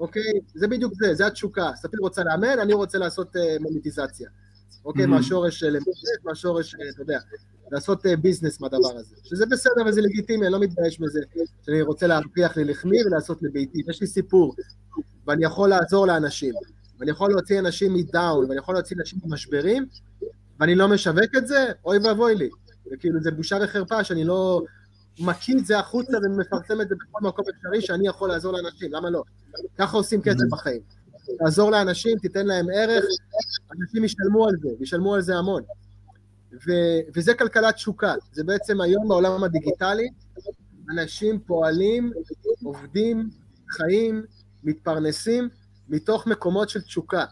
אוקיי? 0.00 0.32
זה 0.54 0.68
בדיוק 0.68 0.92
זה, 0.94 1.14
זה 1.14 1.26
התשוקה. 1.26 1.70
ספיר 1.76 2.00
רוצה 2.00 2.24
לאמן, 2.24 2.58
אני 2.58 2.72
רוצה 2.72 2.98
לעשות 2.98 3.36
אה, 3.36 3.56
מוניטיזציה. 3.60 4.28
אוקיי? 4.84 5.04
Mm-hmm. 5.04 5.08
מהשורש 5.08 5.60
של 5.60 5.66
אמונות, 5.66 6.24
מהשורש, 6.24 6.74
אתה 6.74 7.02
יודע, 7.02 7.18
לעשות 7.70 8.06
ביזנס 8.20 8.60
מהדבר 8.60 8.96
הזה. 8.96 9.16
שזה 9.24 9.46
בסדר 9.46 9.86
וזה 9.86 10.00
לגיטימי, 10.00 10.46
אני 10.46 10.52
לא 10.52 10.60
מתבייש 10.60 11.00
בזה, 11.00 11.20
שאני 11.62 11.82
רוצה 11.82 12.06
להרוויח 12.06 12.56
לי 12.56 12.64
לחמי 12.64 13.04
ולעשות 13.04 13.42
לביתי. 13.42 13.82
יש 13.88 14.00
לי 14.00 14.06
סיפור, 14.06 14.54
ואני 15.26 15.44
יכול 15.44 15.68
לעזור 15.68 16.06
לאנשים, 16.06 16.54
ואני 16.98 17.10
יכול 17.10 17.30
להוציא 17.30 17.58
אנשים 17.58 17.94
מדאון, 17.94 18.44
ואני 18.44 18.58
יכול 18.58 18.74
להוציא 18.74 18.96
אנשים 19.00 19.18
ממשברים, 19.24 19.86
ואני 20.60 20.74
לא 20.74 20.88
משווק 20.88 21.36
את 21.36 21.46
זה, 21.46 21.66
אוי 21.84 21.98
ואבוי 21.98 22.34
לי. 22.34 22.48
וכאילו, 22.92 23.20
זה 23.20 23.30
בושה 23.30 23.58
וחרפה 23.62 24.04
שאני 24.04 24.24
לא 24.24 24.62
מקיא 25.20 25.54
את 25.58 25.66
זה 25.66 25.78
החוצה 25.78 26.16
ומפרסם 26.22 26.80
את 26.80 26.88
זה 26.88 26.94
בכל 26.94 27.26
מקום 27.26 27.44
אפשרי 27.56 27.80
שאני 27.80 28.08
יכול 28.08 28.28
לעזור 28.28 28.52
לאנשים, 28.52 28.92
למה 28.92 29.10
לא? 29.10 29.22
ככה 29.78 29.96
עושים 29.96 30.22
כסף. 30.22 30.44
בחיים. 30.50 30.80
תעזור 31.38 31.70
לאנשים, 31.70 32.18
תיתן 32.18 32.46
להם 32.46 32.66
ערך, 32.74 33.04
אנשים 33.80 34.04
ישלמו 34.04 34.48
על 34.48 34.54
זה, 34.62 34.68
ישלמו 34.80 35.14
על 35.14 35.20
זה 35.20 35.36
המון. 35.36 35.62
ו- 36.66 37.00
וזה 37.14 37.34
כלכלת 37.34 37.74
תשוקה, 37.74 38.14
זה 38.32 38.44
בעצם 38.44 38.80
היום 38.80 39.08
בעולם 39.08 39.44
הדיגיטלי, 39.44 40.08
אנשים 40.90 41.40
פועלים, 41.40 42.12
עובדים, 42.62 43.30
חיים, 43.70 44.24
מתפרנסים, 44.64 45.48
מתוך 45.88 46.26
מקומות 46.26 46.68
של 46.68 46.80
תשוקה. 46.82 47.24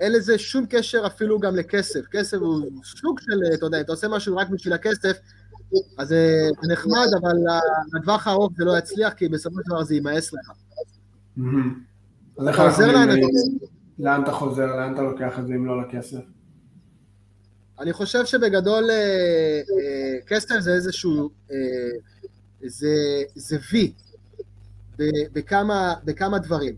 אין 0.00 0.12
לזה 0.12 0.38
שום 0.38 0.66
קשר 0.70 1.06
אפילו 1.06 1.40
גם 1.40 1.56
לכסף. 1.56 2.00
כסף 2.10 2.36
הוא 2.36 2.70
סוג 2.84 3.20
של, 3.20 3.54
אתה 3.54 3.66
יודע, 3.66 3.80
אתה 3.80 3.92
עושה 3.92 4.08
משהו 4.08 4.36
רק 4.36 4.48
בשביל 4.48 4.72
הכסף, 4.72 5.18
אז 5.98 6.08
זה 6.08 6.48
נחמד, 6.72 7.06
אבל 7.20 7.36
לטווח 7.92 8.26
הארוך 8.26 8.52
זה 8.56 8.64
לא 8.64 8.78
יצליח, 8.78 9.12
כי 9.12 9.28
בסופו 9.28 9.56
של 9.56 9.70
דבר 9.70 9.84
זה 9.84 9.94
יימאס 9.94 10.32
לך. 10.32 10.52
אתה 12.42 12.52
חוזר 12.52 12.92
לאנשים... 12.92 13.58
לאן 13.98 14.22
אתה 14.22 14.32
חוזר? 14.32 14.66
לאן 14.66 14.94
אתה 14.94 15.02
לוקח 15.02 15.38
את 15.38 15.46
זה 15.46 15.54
אם 15.54 15.66
לא 15.66 15.82
לכסף? 15.82 16.20
אני 17.80 17.92
חושב 17.92 18.24
שבגדול 18.24 18.90
אה, 18.90 18.96
אה, 18.96 20.20
כסף 20.26 20.60
זה 20.60 20.74
איזשהו, 20.74 21.30
אה, 21.50 21.56
זה, 22.66 23.22
זה 23.34 23.58
וי 23.72 23.92
בכמה, 25.32 25.94
בכמה 26.04 26.38
דברים, 26.38 26.76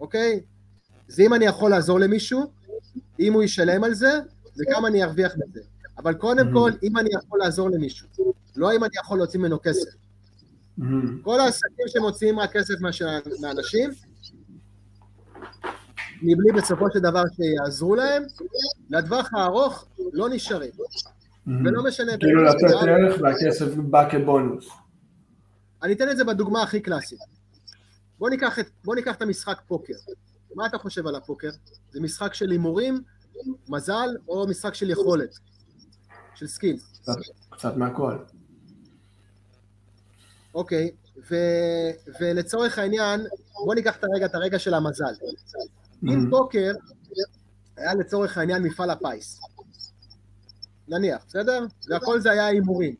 אוקיי? 0.00 0.40
זה 1.08 1.22
אם 1.22 1.34
אני 1.34 1.44
יכול 1.44 1.70
לעזור 1.70 2.00
למישהו, 2.00 2.52
אם 3.20 3.32
הוא 3.32 3.42
ישלם 3.42 3.84
על 3.84 3.94
זה, 3.94 4.20
וכמה 4.58 4.88
אני 4.88 5.04
ארוויח 5.04 5.32
מזה. 5.36 5.60
אבל 5.98 6.14
קודם 6.14 6.52
כל, 6.52 6.70
אם 6.82 6.98
אני 6.98 7.08
יכול 7.18 7.38
לעזור 7.38 7.70
למישהו, 7.70 8.08
לא 8.56 8.72
אם 8.72 8.84
אני 8.84 8.92
יכול 9.04 9.18
להוציא 9.18 9.40
ממנו 9.40 9.58
כסף. 9.62 9.90
כל 11.22 11.40
העסקים 11.40 11.86
שמוציאים 11.88 12.38
רק 12.38 12.52
כסף 12.52 12.74
מאנשים, 13.40 13.90
מבלי 16.22 16.52
בסופו 16.56 16.84
של 16.92 16.98
דבר 16.98 17.22
שיעזרו 17.36 17.94
להם, 17.94 18.22
לטווח 18.90 19.30
הארוך 19.34 19.86
לא 20.12 20.28
נשארים. 20.28 20.70
ולא 21.46 21.84
משנה... 21.84 22.12
כאילו 22.18 22.44
לתת 22.44 22.88
ערך 22.88 23.20
והכסף 23.20 23.74
בא 23.74 24.10
כבונוס. 24.10 24.68
אני 25.82 25.92
אתן 25.92 26.10
את 26.10 26.16
זה 26.16 26.24
בדוגמה 26.24 26.62
הכי 26.62 26.80
קלאסית. 26.80 27.18
בוא 28.18 28.30
ניקח, 28.30 28.58
את, 28.58 28.66
בוא 28.84 28.94
ניקח 28.94 29.16
את 29.16 29.22
המשחק 29.22 29.60
פוקר. 29.66 29.94
מה 30.54 30.66
אתה 30.66 30.78
חושב 30.78 31.06
על 31.06 31.14
הפוקר? 31.14 31.50
זה 31.90 32.00
משחק 32.00 32.34
של 32.34 32.50
הימורים, 32.50 33.00
מזל, 33.68 34.08
או 34.28 34.46
משחק 34.48 34.74
של 34.74 34.90
יכולת? 34.90 35.38
של 36.38 36.46
skills? 36.46 36.98
קצת, 37.02 37.12
קצת 37.50 37.76
מהכל. 37.76 38.16
אוקיי, 40.54 40.90
ו, 41.30 41.34
ולצורך 42.20 42.78
העניין, 42.78 43.20
בוא 43.64 43.74
ניקח 43.74 43.96
את 43.96 44.04
הרגע, 44.04 44.26
את 44.26 44.34
הרגע 44.34 44.58
של 44.58 44.74
המזל. 44.74 45.14
אם 46.04 46.30
פוקר 46.30 46.72
היה 47.76 47.94
לצורך 47.94 48.38
העניין 48.38 48.62
מפעל 48.62 48.90
הפיס, 48.90 49.40
נניח, 50.88 51.24
בסדר? 51.28 51.66
והכל 51.90 52.20
זה 52.20 52.30
היה 52.30 52.46
הימורים. 52.46 52.94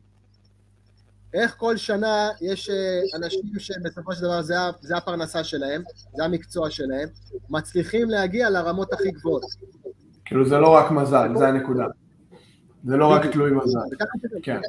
איך 1.33 1.55
כל 1.57 1.77
שנה 1.77 2.29
יש 2.41 2.69
אה, 2.69 3.01
אנשים 3.15 3.41
שבסופו 3.57 4.13
של 4.13 4.21
דבר 4.21 4.41
זה, 4.41 4.55
זה 4.81 4.97
הפרנסה 4.97 5.43
שלהם, 5.43 5.83
זה 6.15 6.23
המקצוע 6.23 6.71
שלהם, 6.71 7.09
מצליחים 7.49 8.09
להגיע 8.09 8.49
לרמות 8.49 8.93
הכי 8.93 9.11
גבוהות. 9.11 9.43
כאילו 10.25 10.49
זה 10.49 10.57
לא 10.57 10.69
רק 10.69 10.91
מזל, 10.91 11.29
זה 11.37 11.47
הנקודה. 11.47 11.85
זה 12.83 12.97
לא 12.97 13.07
רק 13.07 13.25
תלוי 13.25 13.51
מזל. 13.51 13.79
כן. 14.43 14.59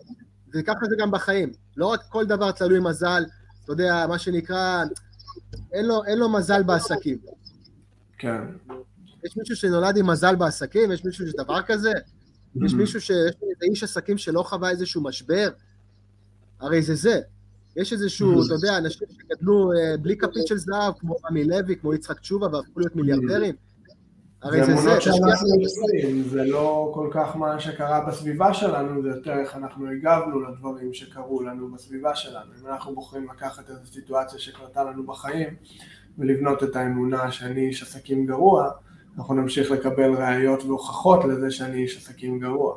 וככה 0.55 0.87
זה 0.89 0.97
גם 0.99 1.11
בחיים. 1.11 1.53
לא 1.77 1.87
רק 1.87 2.01
כל 2.09 2.27
דבר 2.27 2.53
תלוי 2.53 2.81
מזל, 2.81 3.25
אתה 3.65 3.73
יודע, 3.73 4.07
מה 4.09 4.19
שנקרא, 4.19 4.85
אין 5.73 5.87
לו, 5.87 6.05
אין 6.05 6.19
לו 6.19 6.29
מזל 6.29 6.63
בעסקים. 6.63 7.19
כן. 8.19 8.41
יש 9.25 9.37
מישהו 9.37 9.57
שנולד 9.57 9.97
עם 9.97 10.11
מזל 10.11 10.37
בעסקים? 10.37 10.93
יש 10.93 11.05
מישהו 11.05 11.29
שדבר 11.29 11.63
כזה? 11.63 11.93
יש 12.67 12.75
מישהו 12.75 13.01
שיש 13.01 13.35
איזה 13.43 13.65
איש 13.71 13.83
עסקים 13.83 14.19
שלא 14.19 14.43
חווה 14.43 14.71
איזשהו 14.71 15.03
משבר? 15.03 15.49
הרי 16.61 16.83
זה 16.83 16.95
זה. 16.95 17.21
יש 17.77 17.93
איזשהו, 17.93 18.47
אתה 18.47 18.55
יודע, 18.55 18.79
אנשים 18.79 19.09
שגדלו 19.11 19.73
אה, 19.73 19.97
בלי 19.97 20.17
כפית 20.17 20.47
של 20.47 20.59
זהב, 20.59 20.95
כמו 20.99 21.17
רמי 21.27 21.45
לוי, 21.45 21.77
כמו 21.77 21.95
יצחק 21.95 22.21
תשובה, 22.21 22.47
והפכו 22.47 22.81
להיות 22.81 22.97
מיליארדרים. 22.97 23.55
הרי 24.43 24.65
זה 24.65 24.77
זה. 24.77 25.01
שאנחנו 25.01 25.49
עושים, 25.63 26.23
זה 26.23 26.45
לא 26.45 26.91
כל 26.95 27.09
כך 27.11 27.37
מה 27.37 27.61
שקרה 27.61 28.01
בסביבה 28.01 28.55
שלנו, 28.55 29.03
זה 29.03 29.09
יותר 29.09 29.39
איך 29.41 29.57
אנחנו 29.57 29.91
הגבנו 29.91 30.41
לדברים 30.41 30.95
שקרו 30.95 31.43
לנו 31.43 31.69
בסביבה 31.69 32.15
שלנו. 32.15 32.53
אם 32.63 32.67
אנחנו 32.67 32.95
בוחרים 32.95 33.29
לקחת 33.31 33.71
איזו 33.71 33.87
סיטואציה 33.87 34.39
שקרתה 34.39 34.85
לנו 34.85 35.07
בחיים, 35.07 35.49
ולבנות 36.19 36.63
את 36.63 36.77
האמונה 36.77 37.33
שאני 37.33 37.61
איש 37.61 37.83
עסקים 37.83 38.27
גרוע, 38.27 38.71
אנחנו 39.19 39.35
נמשיך 39.35 39.71
לקבל 39.71 40.15
ראיות 40.15 40.65
והוכחות 40.65 41.25
לזה 41.25 41.51
שאני 41.51 41.83
איש 41.83 41.97
עסקים 41.97 42.39
גרוע. 42.39 42.77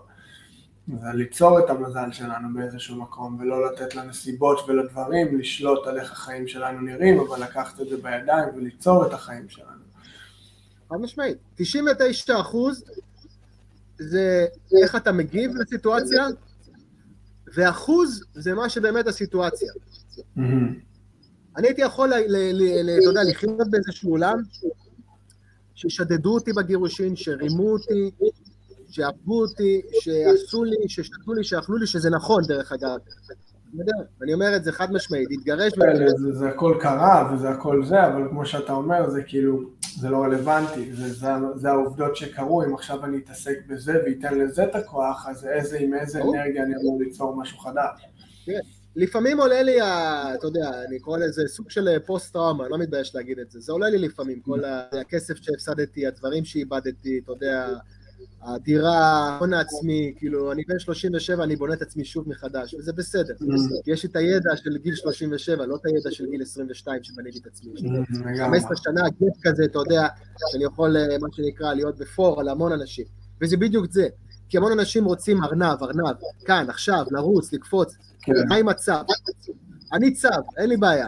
זה 0.87 1.07
ליצור 1.13 1.59
את 1.59 1.69
המזל 1.69 2.11
שלנו 2.11 2.53
באיזשהו 2.53 3.01
מקום, 3.01 3.37
ולא 3.39 3.65
לתת 3.65 3.95
לנסיבות 3.95 4.59
ולדברים 4.67 5.37
לשלוט 5.39 5.87
על 5.87 5.99
איך 5.99 6.11
החיים 6.11 6.47
שלנו 6.47 6.81
נראים, 6.81 7.19
אבל 7.19 7.43
לקחת 7.43 7.81
את 7.81 7.89
זה 7.89 7.97
בידיים 7.97 8.49
וליצור 8.55 9.05
את 9.05 9.13
החיים 9.13 9.49
שלנו. 9.49 9.82
חד 10.93 11.01
משמעית. 11.01 11.37
99 11.55 12.39
אחוז 12.39 12.83
זה 13.99 14.45
איך 14.83 14.95
אתה 14.95 15.11
מגיב 15.11 15.51
לסיטואציה, 15.55 16.27
ואחוז 17.55 18.23
זה 18.33 18.53
מה 18.53 18.69
שבאמת 18.69 19.07
הסיטואציה. 19.07 19.71
אני 21.57 21.67
הייתי 21.67 21.81
יכול, 21.81 22.13
אתה 22.13 23.09
יודע, 23.09 23.23
לחיות 23.23 23.69
באיזשהו 23.69 24.09
עולם 24.09 24.37
ששדדו 25.75 26.33
אותי 26.33 26.53
בגירושין, 26.53 27.15
שרימו 27.15 27.69
אותי, 27.69 28.11
שאהבו 28.89 29.41
אותי, 29.41 29.81
שעשו 30.01 30.63
לי, 30.63 30.75
ששתו 30.87 31.33
לי, 31.33 31.43
שאכלו 31.43 31.77
לי, 31.77 31.87
שזה 31.87 32.09
נכון 32.09 32.43
דרך 32.47 32.71
אגב. 32.71 32.97
אני 34.23 34.33
אומר 34.33 34.55
את 34.55 34.63
זה 34.63 34.71
חד 34.71 34.91
משמעית, 34.91 35.27
להתגרש... 35.29 35.73
זה, 36.15 36.33
זה 36.33 36.49
הכל 36.49 36.77
קרה 36.81 37.33
וזה 37.33 37.49
הכל 37.49 37.85
זה, 37.85 38.07
אבל 38.07 38.29
כמו 38.29 38.45
שאתה 38.45 38.73
אומר, 38.73 39.09
זה 39.09 39.23
כאילו, 39.23 39.69
זה 39.99 40.09
לא 40.09 40.23
רלוונטי, 40.23 40.93
זה, 40.93 41.13
זה, 41.13 41.27
זה 41.55 41.69
העובדות 41.69 42.15
שקרו, 42.15 42.63
אם 42.63 42.73
עכשיו 42.73 43.05
אני 43.05 43.17
אתעסק 43.17 43.57
בזה 43.67 43.93
ואתן 44.05 44.37
לזה 44.37 44.63
את 44.63 44.75
הכוח, 44.75 45.27
אז 45.29 45.45
איזה, 45.45 45.77
עם 45.79 45.93
איזה 45.93 46.21
אנרגיה 46.21 46.63
אני 46.63 46.73
אמור 46.81 46.99
ליצור 47.01 47.35
משהו 47.35 47.57
חדש. 47.57 48.01
כן. 48.45 48.59
לפעמים 48.95 49.39
עולה 49.39 49.61
לי, 49.61 49.81
ה, 49.81 50.35
אתה 50.35 50.47
יודע, 50.47 50.71
אני 50.87 50.99
קורא 50.99 51.17
לזה 51.17 51.41
סוג 51.47 51.69
של 51.69 51.99
פוסט-טראומה, 52.05 52.67
לא 52.67 52.77
מתבייש 52.77 53.15
להגיד 53.15 53.39
את 53.39 53.51
זה, 53.51 53.59
זה 53.59 53.71
עולה 53.71 53.89
לי 53.89 53.97
לפעמים, 53.97 54.39
כל 54.39 54.59
הכסף 54.65 55.33
שהפסדתי, 55.35 56.07
הדברים 56.07 56.45
שאיבדתי, 56.45 57.21
אתה 57.23 57.31
יודע, 57.31 57.67
הדירה, 58.41 58.97
ההון 58.97 59.53
העצמי, 59.53 60.13
כאילו, 60.17 60.51
אני 60.51 60.63
בן 60.67 60.79
37, 60.79 61.43
אני 61.43 61.55
בונה 61.55 61.73
את 61.73 61.81
עצמי 61.81 62.05
שוב 62.05 62.29
מחדש, 62.29 62.73
וזה 62.73 62.93
בסדר. 62.93 63.33
כי 63.83 63.91
יש 63.91 64.05
את 64.05 64.15
הידע 64.15 64.55
של 64.55 64.77
גיל 64.77 64.95
37, 64.95 65.65
לא 65.65 65.75
את 65.75 65.85
הידע 65.85 66.11
של 66.11 66.25
גיל 66.29 66.41
22 66.41 67.03
שבניתי 67.03 67.39
את 67.39 67.47
עצמי. 67.47 67.73
15 68.37 68.77
שנה, 68.77 69.01
גט 69.09 69.37
כזה, 69.43 69.63
אתה 69.65 69.79
יודע, 69.79 70.07
שאני 70.51 70.63
יכול, 70.63 70.97
אה, 70.97 71.17
מה 71.21 71.27
שנקרא, 71.31 71.73
להיות 71.73 71.97
בפור 71.97 72.41
על 72.41 72.49
המון 72.49 72.71
אנשים. 72.71 73.05
וזה 73.41 73.57
בדיוק 73.57 73.85
זה. 73.91 74.07
כי 74.49 74.57
המון 74.57 74.71
אנשים 74.71 75.05
רוצים 75.05 75.43
ארנב, 75.43 75.83
ארנב, 75.83 76.15
כאן, 76.45 76.65
עכשיו, 76.69 77.05
לרוץ, 77.11 77.53
לקפוץ. 77.53 77.95
כן. 78.21 78.31
מה 78.49 78.55
עם 78.55 78.69
הצב? 78.69 78.91
אני 79.93 80.13
צב, 80.13 80.29
אין 80.57 80.69
לי 80.69 80.77
בעיה. 80.77 81.07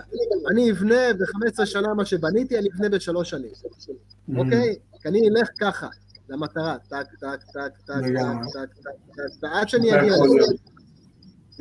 אני 0.51 0.71
אבנה 0.71 1.13
ב-15 1.13 1.65
שנה 1.65 1.93
מה 1.93 2.05
שבניתי, 2.05 2.59
אני 2.59 2.67
אבנה 2.75 2.89
בשלוש 2.89 3.29
שנים. 3.29 3.51
אוקיי? 4.37 4.75
כי 5.01 5.07
אני 5.07 5.29
אלך 5.29 5.49
ככה. 5.59 5.87
למטרה, 6.29 6.77
טק, 6.89 6.95
טק, 7.19 7.43
טק, 7.53 7.71
טק, 7.85 8.01
טק, 8.53 8.69
טק, 8.83 8.93
טק, 9.41 9.47
עד 9.51 9.69
שאני 9.69 9.99
אגיע 9.99 10.11
לזה. 10.11 10.55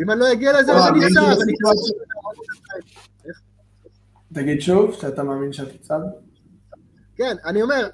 אם 0.03 0.11
אני 0.11 0.21
לא 0.21 0.33
אגיע 0.33 0.61
לזה, 0.61 0.73
אז 0.73 0.89
אני 0.89 1.15
צב, 1.15 1.33
אני 1.43 1.53
תגיד 4.33 4.61
שוב, 4.61 4.95
שאתה 5.01 5.23
מאמין 5.23 5.53
שאתה 5.53 5.79
צב? 5.79 6.01
כן, 7.17 7.37
אני 7.45 7.63
אומר, 7.63 7.89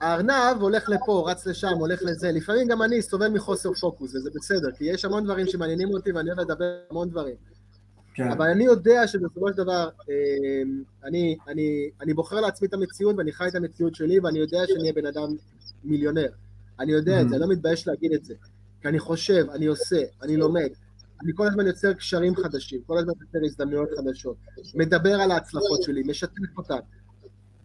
הארנב 0.00 0.60
הולך 0.60 0.88
לפה, 0.88 1.24
רץ 1.30 1.46
לשם, 1.46 1.72
הולך 1.78 2.02
לזה. 2.02 2.32
לפעמים 2.32 2.68
גם 2.68 2.82
אני 2.82 3.02
סובל 3.02 3.28
מחוסר 3.28 3.72
פוקוס, 3.72 4.14
וזה 4.14 4.30
בסדר, 4.34 4.72
כי 4.72 4.84
יש 4.84 5.04
המון 5.04 5.24
דברים 5.24 5.46
שמעניינים 5.46 5.90
אותי 5.90 6.12
ואני 6.12 6.30
אוהב 6.30 6.40
לדבר 6.40 6.76
המון 6.90 7.10
דברים. 7.10 7.34
כן. 8.14 8.30
אבל 8.30 8.46
אני 8.46 8.64
יודע 8.64 9.06
שבסופו 9.06 9.48
של 9.48 9.56
דבר, 9.56 9.88
אה, 10.10 10.62
אני, 11.04 11.36
אני, 11.48 11.90
אני 12.00 12.14
בוחר 12.14 12.40
לעצמי 12.40 12.68
את 12.68 12.74
המציאות 12.74 13.16
ואני 13.18 13.32
חי 13.32 13.48
את 13.48 13.54
המציאות 13.54 13.94
שלי, 13.94 14.20
ואני 14.20 14.38
יודע 14.38 14.58
שאני 14.66 14.80
אהיה 14.80 14.92
בן 14.92 15.06
אדם 15.06 15.36
מיליונר. 15.84 16.28
אני 16.80 16.92
יודע 16.92 17.20
את 17.20 17.28
זה, 17.28 17.34
אני 17.34 17.42
לא 17.42 17.48
מתבייש 17.48 17.88
להגיד 17.88 18.12
את 18.12 18.24
זה. 18.24 18.34
כי 18.80 18.88
אני 18.88 18.98
חושב, 18.98 19.46
אני 19.54 19.66
עושה, 19.66 20.02
אני 20.22 20.36
לומד. 20.36 20.68
אני 21.22 21.32
כל 21.34 21.46
הזמן 21.46 21.66
יוצר 21.66 21.92
קשרים 21.92 22.36
חדשים, 22.36 22.80
כל 22.86 22.98
הזמן 22.98 23.12
יוצר 23.20 23.38
הזדמנויות 23.44 23.88
חדשות. 23.98 24.36
מדבר 24.74 25.20
על 25.20 25.30
ההצלחות 25.30 25.82
שלי, 25.82 26.02
משתף 26.06 26.58
אותן. 26.58 26.78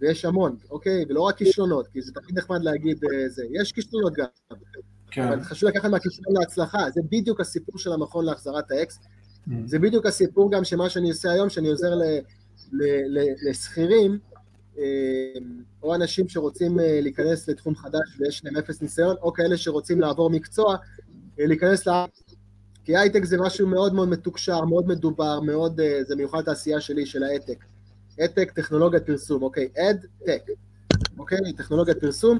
ויש 0.01 0.25
המון, 0.25 0.55
אוקיי? 0.69 1.05
ולא 1.09 1.21
רק 1.21 1.37
כישלונות, 1.37 1.87
כי 1.87 2.01
זה 2.01 2.11
תמיד 2.13 2.37
נחמד 2.37 2.63
להגיד 2.63 3.03
אה, 3.03 3.29
זה. 3.29 3.43
יש 3.51 3.71
כישלונות 3.71 4.13
גם. 4.13 4.25
כן. 5.11 5.21
אבל 5.21 5.43
חשוב 5.43 5.69
לקחת 5.69 5.89
מהכישלון 5.89 6.35
להצלחה. 6.39 6.89
זה 6.93 7.01
בדיוק 7.11 7.39
הסיפור 7.39 7.77
של 7.77 7.93
המכון 7.93 8.25
להחזרת 8.25 8.71
האקס. 8.71 8.99
Mm. 9.47 9.51
זה 9.65 9.79
בדיוק 9.79 10.05
הסיפור 10.05 10.51
גם 10.51 10.63
שמה 10.63 10.89
שאני 10.89 11.09
עושה 11.09 11.31
היום, 11.31 11.49
שאני 11.49 11.69
עוזר 11.69 11.91
לשכירים, 13.49 14.19
או 15.83 15.95
אנשים 15.95 16.29
שרוצים 16.29 16.79
אה, 16.79 16.99
להיכנס 17.01 17.49
לתחום 17.49 17.75
חדש 17.75 18.19
ויש 18.19 18.45
להם 18.45 18.57
אפס 18.57 18.81
ניסיון, 18.81 19.15
או 19.21 19.33
כאלה 19.33 19.57
שרוצים 19.57 20.01
לעבור 20.01 20.29
מקצוע, 20.29 20.75
אה, 21.39 21.45
להיכנס 21.45 21.87
ל... 21.87 21.91
כי 22.83 22.97
הייטק 22.97 23.23
זה 23.23 23.37
משהו 23.37 23.67
מאוד 23.67 23.93
מאוד 23.93 24.09
מתוקשר, 24.09 24.65
מאוד 24.65 24.87
מדובר, 24.87 25.39
מאוד, 25.39 25.79
זה 26.07 26.15
מיוחד 26.15 26.39
לתעשייה 26.39 26.81
שלי, 26.81 27.05
של 27.05 27.23
ההייטק. 27.23 27.65
הייטק, 28.17 28.51
טכנולוגיית 28.51 29.05
פרסום, 29.05 29.43
אוקיי? 29.43 29.69
ad-tech, 29.77 30.41
אוקיי? 31.17 31.53
טכנולוגיית 31.57 31.97
פרסום. 31.97 32.39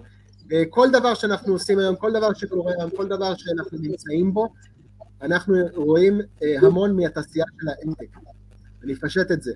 כל 0.70 0.92
דבר 0.92 1.14
שאנחנו 1.14 1.54
עושים 1.54 1.80
היום, 1.80 1.96
כל 1.96 2.12
דבר 2.14 2.34
שקורה 2.34 2.74
היום, 2.78 2.90
כל 2.90 3.08
דבר 3.08 3.36
שאנחנו 3.36 3.78
נמצאים 3.82 4.34
בו, 4.34 4.48
אנחנו 5.22 5.56
רואים 5.76 6.22
המון 6.62 6.96
מהתעשייה 6.96 7.46
של 7.62 7.68
ההייטק. 7.70 8.18
אני 8.84 8.94
אפשט 8.94 9.32
את 9.32 9.42
זה. 9.42 9.52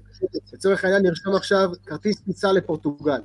לצורך 0.54 0.84
העניין 0.84 1.04
נרשום 1.04 1.36
עכשיו 1.36 1.72
כרטיס 1.86 2.22
טיסה 2.22 2.52
לפורטוגל. 2.52 3.22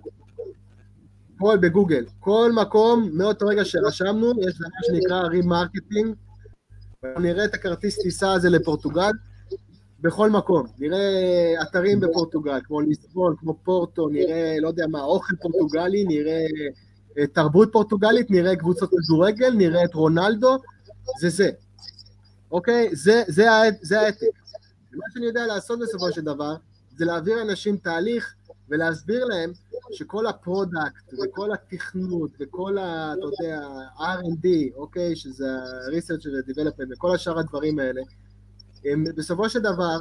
כל 1.38 1.58
בגוגל, 1.60 2.04
כל 2.20 2.52
מקום, 2.54 3.10
מאותו 3.12 3.46
רגע 3.46 3.64
שרשמנו, 3.64 4.30
יש 4.30 4.58
דבר 4.58 4.68
שנקרא 4.82 5.20
remarketing, 5.20 6.14
נראה 7.18 7.44
את 7.44 7.54
הכרטיס 7.54 7.98
טיסה 8.02 8.32
הזה 8.32 8.50
לפורטוגל 8.50 9.10
בכל 10.00 10.30
מקום. 10.30 10.66
נראה 10.78 11.62
אתרים 11.62 12.00
בפורטוגל, 12.00 12.60
כמו 12.64 12.80
ליסבון, 12.80 13.34
כמו 13.38 13.54
פורטו, 13.64 14.08
נראה, 14.08 14.56
לא 14.60 14.68
יודע 14.68 14.86
מה, 14.86 15.02
אוכל 15.02 15.36
פורטוגלי, 15.42 16.04
נראה 16.04 16.46
אה, 17.18 17.26
תרבות 17.26 17.68
פורטוגלית, 17.72 18.30
נראה 18.30 18.56
קבוצות 18.56 18.90
כדורגל, 18.90 19.54
נראה 19.54 19.84
את 19.84 19.94
רונלדו, 19.94 20.58
זה 21.20 21.28
זה. 21.28 21.50
אוקיי? 22.52 22.88
זה, 22.92 23.22
זה, 23.28 23.46
זה 23.82 24.00
ה 24.00 24.04
ad-tech. 24.04 24.39
ומה 24.92 25.04
שאני 25.14 25.26
יודע 25.26 25.46
לעשות 25.46 25.78
בסופו 25.78 26.12
של 26.12 26.20
דבר, 26.20 26.54
זה 26.96 27.04
להעביר 27.04 27.42
אנשים 27.42 27.76
תהליך 27.76 28.34
ולהסביר 28.68 29.24
להם 29.24 29.52
שכל 29.92 30.26
ה 30.26 30.37
product 30.37 31.12
וכל 31.12 31.52
התכנות 31.52 32.30
וכל 32.40 32.78
ה... 32.78 33.12
אתה 33.12 33.26
יודע, 33.26 33.60
R&D, 33.96 34.76
אוקיי, 34.76 35.16
שזה 35.16 35.46
ה-research 35.52 36.28
ו-development 36.28 36.94
וכל 36.94 37.14
השאר 37.14 37.38
הדברים 37.38 37.78
האלה, 37.78 38.00
הם 38.84 39.04
בסופו 39.16 39.48
של 39.48 39.58
דבר, 39.58 39.98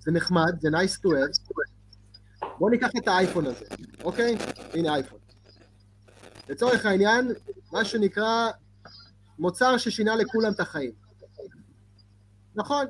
זה 0.00 0.12
נחמד, 0.12 0.60
זה 0.60 0.68
nice 0.68 1.00
to 1.04 1.08
have. 1.08 1.54
בואו 2.58 2.70
ניקח 2.70 2.88
את 2.98 3.08
האייפון 3.08 3.46
הזה, 3.46 3.64
אוקיי? 4.04 4.38
הנה 4.72 4.94
אייפון. 4.94 5.18
לצורך 6.48 6.86
העניין, 6.86 7.32
מה 7.72 7.84
שנקרא 7.84 8.50
מוצר 9.38 9.76
ששינה 9.76 10.16
לכולם 10.16 10.52
את 10.52 10.60
החיים. 10.60 10.92
נכון, 12.54 12.86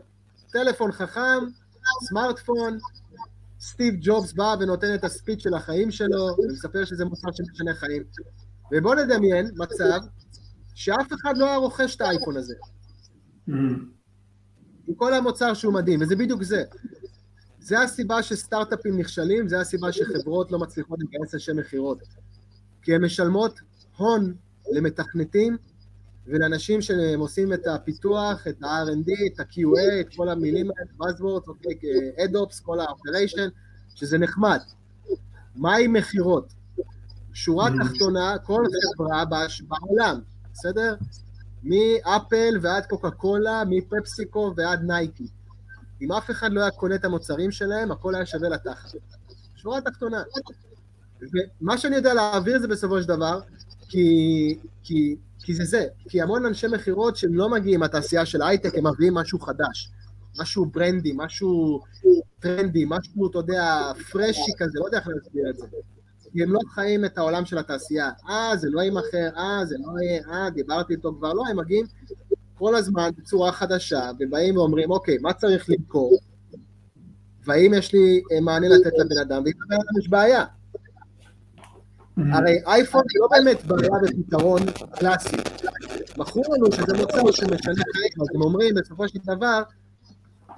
טלפון 0.53 0.93
חכם, 0.93 1.39
סמארטפון, 2.09 2.79
סטיב 3.61 3.95
ג'ובס 4.01 4.33
בא 4.33 4.57
ונותן 4.61 4.95
את 4.95 5.05
הספיץ 5.05 5.43
של 5.43 5.55
החיים 5.55 5.91
שלו, 5.91 6.27
ומספר 6.39 6.85
שזה 6.85 7.05
מוצר 7.05 7.29
שמשנה 7.33 7.75
חיים. 7.75 8.03
ובואו 8.73 8.95
נדמיין 8.95 9.51
מצב 9.57 10.01
שאף 10.75 11.13
אחד 11.13 11.39
לא 11.39 11.47
היה 11.47 11.57
רוכש 11.57 11.97
את 11.97 12.01
האייפון 12.01 12.37
הזה. 12.37 12.55
עם 14.89 14.95
כל 14.97 15.15
המוצר 15.15 15.55
שהוא 15.55 15.75
מדהים, 15.75 16.01
וזה 16.03 16.17
בדיוק 16.17 16.43
זה. 16.43 16.63
זה 17.61 17.81
הסיבה 17.81 18.23
שסטארט-אפים 18.23 18.99
נכשלים, 18.99 19.49
זה 19.49 19.61
הסיבה 19.61 19.93
שחברות 19.93 20.53
לא 20.53 20.59
מצליחות 20.59 20.99
להיכנס 20.99 21.35
לשם 21.35 21.57
מכירות. 21.57 21.99
כי 22.83 22.95
הן 22.95 23.05
משלמות 23.05 23.61
הון 23.97 24.35
למתכנתים 24.73 25.57
ולאנשים 26.29 26.83
שהם 26.83 27.21
עושים 27.21 27.53
את 27.53 27.67
הפיתוח, 27.67 28.47
את 28.49 28.63
ה-R&D, 28.63 29.11
את 29.35 29.41
ה-QA, 29.41 30.01
את 30.01 30.07
כל 30.17 30.29
המילים 30.29 30.71
האלה, 30.71 30.91
Buzzwords, 31.13 31.49
אוקיי, 31.49 31.75
אדופס, 32.25 32.61
כל 32.61 32.81
ה-Operation, 32.81 33.51
שזה 33.95 34.19
נחמד. 34.19 34.59
מה 35.57 35.77
עם 35.77 35.93
מכירות? 35.93 36.53
שורה 37.33 37.69
mm-hmm. 37.69 37.85
תחתונה, 37.85 38.39
כל 38.39 38.65
חברה 38.97 39.25
בעולם, 39.69 40.21
בסדר? 40.53 40.95
מאפל 41.63 42.59
ועד 42.63 42.87
קוקה 42.87 43.11
קולה, 43.11 43.63
מפפסיקו 43.69 44.53
ועד 44.57 44.81
נייקי. 44.83 45.27
אם 46.03 46.13
אף 46.13 46.31
אחד 46.31 46.53
לא 46.53 46.61
היה 46.61 46.71
קונה 46.71 46.95
את 46.95 47.05
המוצרים 47.05 47.51
שלהם, 47.51 47.93
הכל 47.93 48.15
היה 48.15 48.27
שווה 48.27 48.49
לתחת. 48.49 48.91
שורה 49.57 49.81
תחתונה. 49.81 50.23
ומה 51.61 51.79
שאני 51.79 51.97
יודע 51.97 52.15
להעביר 52.15 52.59
זה 52.61 52.69
בסופו 52.69 53.03
של 53.03 53.09
דבר, 53.09 53.41
כי, 53.89 54.59
כי 54.83 55.17
כי 55.49 55.55
זה 55.55 55.65
זה, 55.65 55.87
כי 56.09 56.23
המון 56.23 56.47
אנשי 56.47 56.67
מכירות 56.67 57.17
שהם 57.17 57.35
לא 57.35 57.51
מגיעים 57.51 57.81
מהתעשייה 57.81 58.27
של 58.27 58.43
הייטק, 58.43 58.79
הם 58.79 58.87
מביאים 58.87 59.15
משהו 59.15 59.39
חדש, 59.39 59.91
משהו 60.41 60.67
ברנדי, 60.67 61.13
משהו 61.17 61.81
טרנדי, 62.41 62.85
משהו, 62.89 63.31
אתה 63.31 63.39
יודע, 63.39 63.93
פרשי 64.11 64.53
כזה, 64.59 64.79
לא 64.81 64.85
יודע 64.85 64.99
איך 64.99 65.09
להסביר 65.09 65.51
את 65.51 65.57
זה. 65.57 65.67
כי 66.33 66.43
הם 66.43 66.53
לא 66.53 66.59
חיים 66.75 67.05
את 67.05 67.19
העולם 67.19 67.45
של 67.45 67.59
התעשייה. 67.59 68.11
אה, 68.29 68.57
זה 68.57 68.69
לא 68.71 68.81
יימכר, 68.81 69.29
אה, 69.37 69.67
זה 69.67 69.77
לא 69.79 70.01
יהיה, 70.01 70.23
אה, 70.31 70.51
דיברתי 70.51 70.95
איתו 70.95 71.15
כבר, 71.19 71.33
לא, 71.33 71.43
הם 71.51 71.57
מגיעים 71.57 71.87
כל 72.55 72.77
הזמן 72.77 73.11
בצורה 73.19 73.53
חדשה, 73.53 74.11
ובאים 74.21 74.57
ואומרים, 74.57 74.91
אוקיי, 74.91 75.19
מה 75.21 75.33
צריך 75.33 75.71
למכור? 75.71 76.19
והאם 77.45 77.75
יש 77.75 77.93
לי 77.93 78.23
אה, 78.33 78.41
מענה 78.41 78.69
לתת 78.69 78.93
לבן 78.99 79.19
אדם, 79.23 79.43
ואם 79.45 79.53
לבן 79.65 79.75
אדם 79.75 79.99
יש 80.01 80.09
בעיה. 80.09 80.45
הרי 82.33 82.59
אייפון 82.67 83.03
לא 83.21 83.29
באמת 83.31 83.65
בעיה 83.65 83.91
ופתרון 84.05 84.61
קלאסי. 84.99 85.37
מכרו 86.17 86.43
לנו 86.55 86.73
שזה 86.73 86.97
מוצר 86.97 87.31
שהוא 87.31 87.51
משנה 87.55 87.75
חיים, 87.75 88.23
אז 88.23 88.27
הם 88.35 88.43
אומרים 88.43 88.75
בסופו 88.75 89.09
של 89.09 89.19
דבר, 89.25 89.63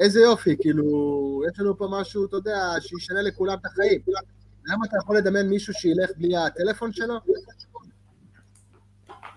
איזה 0.00 0.20
יופי, 0.20 0.56
כאילו, 0.60 1.42
יש 1.50 1.60
לנו 1.60 1.78
פה 1.78 1.88
משהו, 1.90 2.26
אתה 2.26 2.36
יודע, 2.36 2.74
שישנה 2.80 3.22
לכולם 3.22 3.58
את 3.60 3.66
החיים. 3.66 4.00
למה 4.66 4.84
אתה 4.88 4.96
יכול 5.02 5.16
לדמיין 5.16 5.48
מישהו 5.48 5.74
שילך 5.74 6.10
בלי 6.16 6.36
הטלפון 6.36 6.92
שלו? 6.92 7.14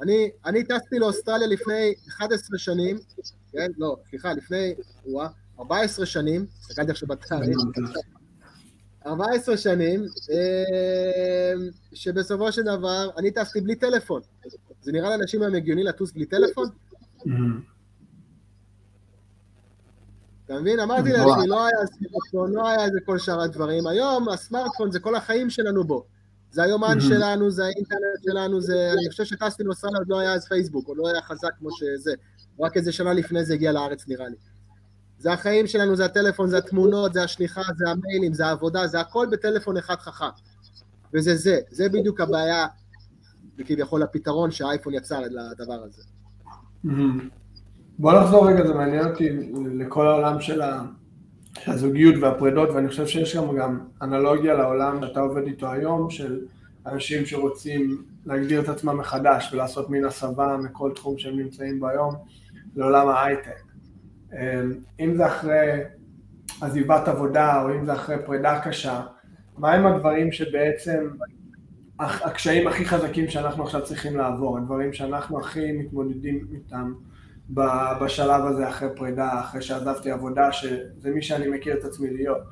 אני, 0.02 0.30
אני 0.46 0.64
טסתי 0.64 1.00
לאוסטרליה 1.00 1.48
לפני 1.48 1.94
11 2.10 2.58
שנים, 2.58 3.00
כן? 3.52 3.72
לא, 3.78 3.96
סליחה, 4.10 4.34
לפני, 4.34 4.74
וואה, 5.06 5.28
14 5.60 6.06
שנים, 6.06 6.46
הסתכלתי 6.60 6.92
עכשיו 6.92 7.08
בתאריך, 7.08 7.58
14 9.08 9.58
שנים, 9.58 10.06
אה, 10.32 11.54
שבסופו 11.94 12.52
של 12.52 12.62
דבר 12.62 13.10
אני 13.18 13.32
טסתי 13.32 13.62
בלי 13.62 13.76
טלפון. 13.76 14.22
זה 14.82 14.92
נראה 14.92 15.10
לאנשים 15.10 15.42
היום 15.42 15.56
הגיוני 15.56 15.84
לטוס 15.84 16.12
בלי 16.12 16.26
טלפון? 16.26 16.70
אתה 20.46 20.60
מבין? 20.60 20.80
אמרתי 20.80 21.10
לעצמי, 21.12 21.48
לא 21.48 21.66
היה 21.66 21.78
סמארטפון, 21.86 22.52
לא 22.54 22.68
היה 22.68 22.86
איזה 22.86 23.00
כל 23.06 23.20
שאר 23.20 23.42
הדברים. 23.42 23.88
היום 23.88 24.30
הסמארטפון 24.30 24.92
זה 24.92 25.00
כל 25.00 25.16
החיים 25.16 25.50
שלנו 25.50 25.84
בו. 25.84 26.06
זה 26.52 26.64
היומן 26.64 27.00
שלנו, 27.00 27.52
זה 27.52 27.66
האינטרנט 27.66 28.24
שלנו, 28.24 28.62
זה... 28.62 28.92
אני 28.92 29.10
חושב 29.10 29.24
שטסתי 29.24 29.64
לאוסטרליה 29.64 29.98
עוד 29.98 30.10
לא 30.10 30.20
היה 30.20 30.34
אז 30.34 30.48
פייסבוק, 30.48 30.88
עוד 30.88 30.98
לא 30.98 31.08
היה 31.08 31.22
חזק 31.22 31.50
כמו 31.60 31.70
שזה. 31.72 32.14
רק 32.60 32.78
איזה 32.78 32.92
שנה 32.92 33.14
לפני 33.14 33.46
זה 33.46 33.54
הגיע 33.54 33.72
לארץ 33.72 34.08
נראה 34.08 34.30
לי. 34.30 34.36
זה 35.24 35.34
החיים 35.34 35.68
שלנו, 35.68 35.96
זה 35.96 36.06
הטלפון, 36.06 36.50
זה 36.50 36.58
התמונות, 36.58 37.14
זה 37.14 37.24
השליחה, 37.24 37.62
זה 37.78 37.90
המיילים, 37.90 38.34
זה 38.34 38.46
העבודה, 38.46 38.88
זה 38.88 39.00
הכל 39.00 39.28
בטלפון 39.32 39.78
אחד 39.78 39.96
חכם. 39.96 40.26
וזה 41.14 41.36
זה, 41.36 41.60
זה 41.70 41.90
בדיוק 41.90 42.22
הבעיה, 42.22 42.68
וכביכול 43.58 44.04
הפתרון 44.04 44.52
שהאייפון 44.52 44.94
יצר 44.94 45.20
לדבר 45.20 45.84
הזה. 45.84 46.04
בוא 48.00 48.14
נחזור 48.14 48.50
רגע, 48.50 48.68
זה 48.68 48.74
מעניין 48.74 49.08
אותי 49.08 49.30
לכל 49.78 50.08
העולם 50.08 50.42
של 50.42 50.62
הזוגיות 51.68 52.16
והפרידות, 52.22 52.70
ואני 52.70 52.88
חושב 52.88 53.08
שיש 53.08 53.36
גם, 53.36 53.56
גם 53.58 53.80
אנלוגיה 54.02 54.54
לעולם 54.54 55.00
שאתה 55.08 55.20
עובד 55.20 55.44
איתו 55.48 55.72
היום, 55.72 56.10
של 56.10 56.40
אנשים 56.86 57.26
שרוצים 57.26 58.04
להגדיר 58.26 58.62
את 58.62 58.70
עצמם 58.70 58.98
מחדש 58.98 59.54
ולעשות 59.54 59.90
מין 59.90 60.06
הסבה 60.06 60.58
מכל 60.58 60.92
תחום 60.96 61.18
שהם 61.18 61.40
נמצאים 61.40 61.80
בו 61.80 61.88
היום 61.88 62.16
לעולם 62.76 63.08
ההייטק. 63.08 63.73
אמ, 64.34 64.74
אם 65.00 65.16
זה 65.16 65.28
אחרי 65.28 65.80
עזיבת 66.62 67.08
עבודה 67.08 67.62
או 67.62 67.76
אם 67.76 67.86
זה 67.86 67.94
אחרי 67.94 68.16
פרידה 68.26 68.62
קשה, 68.64 69.02
מהם 69.58 69.86
הדברים 69.86 70.32
שבעצם, 70.32 71.08
הקשיים 72.00 72.68
הכי 72.68 72.86
חזקים 72.86 73.30
שאנחנו 73.30 73.64
עכשיו 73.64 73.84
צריכים 73.84 74.18
לעבור, 74.18 74.58
הדברים 74.58 74.94
שאנחנו 74.94 75.40
הכי 75.40 75.72
מתמודדים 75.72 76.48
איתם 76.52 76.94
בשלב 78.02 78.46
הזה 78.46 78.70
אחרי 78.70 78.90
פרידה, 78.96 79.40
אחרי 79.40 79.62
שעזבתי 79.62 80.12
עבודה, 80.12 80.52
שזה 80.52 81.10
מי 81.10 81.22
שאני 81.22 81.48
מכיר 81.48 81.78
את 81.80 81.84
עצמי 81.84 82.10
להיות. 82.10 82.44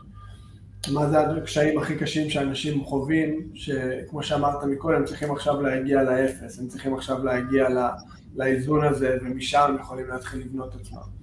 מה 0.94 1.10
זה 1.10 1.20
הקשיים 1.20 1.80
הכי 1.80 1.96
קשים 1.98 2.30
שאנשים 2.30 2.84
חווים, 2.84 3.50
שכמו 3.54 4.24
שאמרת 4.24 4.64
מקודם, 4.64 5.06
צריכים 5.06 5.32
עכשיו 5.32 5.62
להגיע 5.62 6.04
לאפס, 6.04 6.60
הם 6.60 6.68
צריכים 6.68 6.94
עכשיו 6.94 7.24
להגיע 7.24 7.68
לאיזון 8.36 8.84
הזה, 8.84 9.18
ומשם 9.22 9.66
הם 9.70 9.76
יכולים 9.76 10.08
להתחיל 10.08 10.42
לבנות 10.42 10.76
עצמם. 10.76 11.21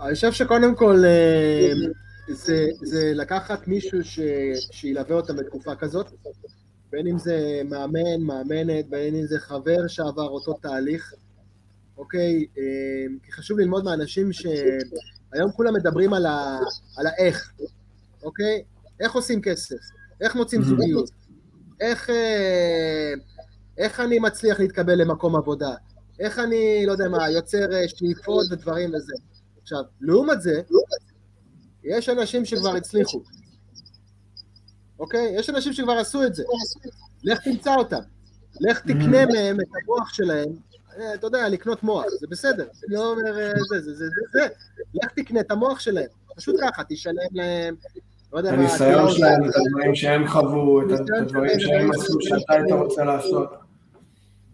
אני 0.00 0.14
חושב 0.14 0.32
שקודם 0.32 0.74
כל 0.74 1.02
אה, 1.04 1.72
זה, 2.28 2.66
זה 2.82 3.12
לקחת 3.14 3.68
מישהו 3.68 4.04
ש, 4.04 4.20
שילווה 4.70 5.16
אותם 5.16 5.36
בתקופה 5.36 5.74
כזאת, 5.74 6.06
בין 6.90 7.06
אם 7.06 7.18
זה 7.18 7.62
מאמן, 7.64 8.20
מאמנת, 8.20 8.88
בין 8.88 9.14
אם 9.14 9.26
זה 9.26 9.38
חבר 9.38 9.86
שעבר 9.88 10.28
אותו 10.28 10.52
תהליך, 10.52 11.14
אוקיי? 11.98 12.46
אה, 12.58 12.62
כי 13.22 13.32
חשוב 13.32 13.58
ללמוד 13.58 13.84
מאנשים 13.84 14.32
שהיום 14.32 15.52
כולם 15.56 15.74
מדברים 15.74 16.12
על, 16.12 16.26
ה, 16.26 16.58
על 16.96 17.06
האיך, 17.06 17.52
אוקיי? 18.22 18.62
איך 19.00 19.12
עושים 19.12 19.42
כסף? 19.42 19.76
איך 20.20 20.36
מוצאים 20.36 20.62
זוגיות? 20.62 21.10
איך, 21.80 22.10
אה, 22.10 23.12
איך 23.78 24.00
אני 24.00 24.18
מצליח 24.18 24.60
להתקבל 24.60 25.00
למקום 25.02 25.36
עבודה? 25.36 25.74
איך 26.20 26.38
אני, 26.38 26.86
לא 26.86 26.92
יודע 26.92 27.08
מה, 27.08 27.30
יוצר 27.30 27.66
שאיפות 27.86 28.46
ודברים 28.52 28.94
וזה. 28.94 29.14
עכשיו, 29.66 29.82
לעומת 30.00 30.42
זה, 30.42 30.60
יש 31.84 32.08
אנשים 32.08 32.44
שכבר 32.44 32.76
הצליחו, 32.76 33.22
אוקיי? 34.98 35.32
יש 35.38 35.50
אנשים 35.50 35.72
שכבר 35.72 35.92
עשו 35.92 36.22
את 36.22 36.34
זה. 36.34 36.44
לך 37.24 37.38
תמצא 37.40 37.74
אותם. 37.74 38.00
לך 38.60 38.80
תקנה 38.80 39.26
מהם 39.26 39.60
את 39.60 39.66
המוח 39.82 40.14
שלהם. 40.14 40.48
אה, 40.98 41.14
אתה 41.14 41.26
יודע, 41.26 41.48
לקנות 41.48 41.82
מוח, 41.82 42.04
זה 42.20 42.26
בסדר. 42.30 42.62
אני 42.62 42.94
לא 42.94 43.10
אומר 43.10 43.38
אה, 43.38 43.52
זה, 43.68 43.80
זה, 43.80 43.94
זה, 43.94 44.04
זה. 44.32 44.46
לך 44.94 45.10
תקנה 45.16 45.40
את 45.40 45.50
המוח 45.50 45.80
שלהם. 45.80 46.08
פשוט 46.36 46.56
ככה, 46.60 46.82
תשלם 46.88 47.14
להם, 47.32 47.74
לא 48.32 48.38
יודע 48.38 48.52
מה... 48.52 48.56
הניסיון 48.56 49.10
שלהם, 49.10 49.44
את 49.44 49.54
הדברים 49.54 49.94
שהם 49.94 50.28
חוו, 50.28 50.82
את 50.82 51.00
הדברים 51.20 51.60
שהם 51.60 51.90
עשו, 51.90 52.20
שאתה 52.20 52.54
היית 52.54 52.72
רוצה 52.72 53.04
לעשות. 53.04 53.48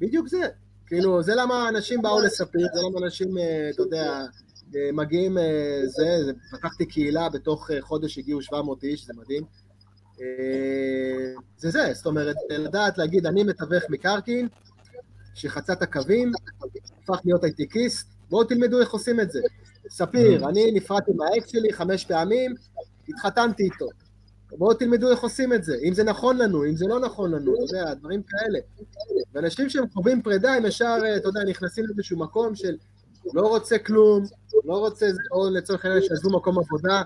בדיוק 0.00 0.28
זה. 0.28 0.48
כאילו, 0.86 1.22
זה 1.22 1.34
למה 1.34 1.68
אנשים 1.68 2.02
באו 2.02 2.20
לספר, 2.20 2.58
זה 2.58 2.80
למה 2.88 3.06
אנשים, 3.06 3.38
אה, 3.38 3.70
אתה 3.70 3.82
יודע... 3.82 4.22
מגיעים, 4.92 5.38
אה, 5.38 5.80
זה, 5.84 6.24
זה, 6.24 6.32
פתחתי 6.52 6.86
קהילה, 6.86 7.28
בתוך 7.28 7.70
אה, 7.70 7.80
חודש 7.80 8.18
הגיעו 8.18 8.42
700 8.42 8.84
איש, 8.84 9.06
זה 9.06 9.12
מדהים. 9.16 9.42
אה, 10.20 11.34
זה 11.56 11.70
זה, 11.70 11.90
זאת 11.94 12.06
אומרת, 12.06 12.36
לדעת 12.50 12.98
להגיד, 12.98 13.26
אני 13.26 13.44
מתווך 13.44 13.84
מקרקעין, 13.90 14.48
שחצה 15.34 15.72
את 15.72 15.82
הקווים, 15.82 16.32
הפך 17.02 17.20
להיות 17.24 17.44
הייטקיסט, 17.44 18.08
בואו 18.30 18.44
תלמדו 18.44 18.80
איך 18.80 18.90
עושים 18.90 19.20
את 19.20 19.30
זה. 19.30 19.40
ספיר, 19.88 20.48
אני 20.48 20.72
נפרדתי 20.72 21.12
מהאקס 21.12 21.50
שלי 21.50 21.72
חמש 21.72 22.04
פעמים, 22.04 22.54
התחתנתי 23.08 23.62
איתו. 23.62 23.88
בואו 24.58 24.74
תלמדו 24.74 25.10
איך 25.10 25.20
עושים 25.20 25.52
את 25.52 25.64
זה, 25.64 25.76
אם 25.84 25.94
זה 25.94 26.04
נכון 26.04 26.38
לנו, 26.38 26.64
אם 26.64 26.76
זה 26.76 26.86
לא 26.86 27.00
נכון 27.00 27.30
לנו, 27.34 27.54
אתה 27.54 27.62
יודע, 27.62 27.94
דברים 27.94 28.22
כאלה. 28.22 28.58
ואנשים 29.34 29.68
שהם 29.68 29.84
חווים 29.90 30.22
פרידה, 30.22 30.54
הם 30.54 30.66
ישר, 30.66 30.96
אתה 31.16 31.28
יודע, 31.28 31.44
נכנסים 31.44 31.84
לאיזשהו 31.86 32.18
מקום 32.18 32.54
של 32.54 32.76
לא 33.34 33.48
רוצה 33.48 33.78
כלום, 33.78 34.24
לא 34.64 34.78
רוצה, 34.78 35.06
או 35.32 35.50
לצורך 35.50 35.84
העניין 35.84 36.02
שעזבו 36.02 36.36
מקום 36.36 36.58
עבודה, 36.58 37.02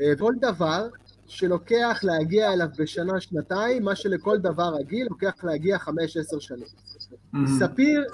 אה, 0.00 0.16
כל 0.18 0.34
דבר 0.40 0.88
שלוקח 1.26 2.00
להגיע 2.02 2.52
אליו 2.52 2.68
בשנה, 2.78 3.20
שנתיים, 3.20 3.84
מה 3.84 3.96
שלכל 3.96 4.38
דבר 4.38 4.74
רגיל 4.74 5.06
לוקח 5.10 5.32
להגיע 5.42 5.78
חמש, 5.78 6.16
עשר 6.16 6.38
שנים. 6.38 6.68
ספיר 7.58 8.04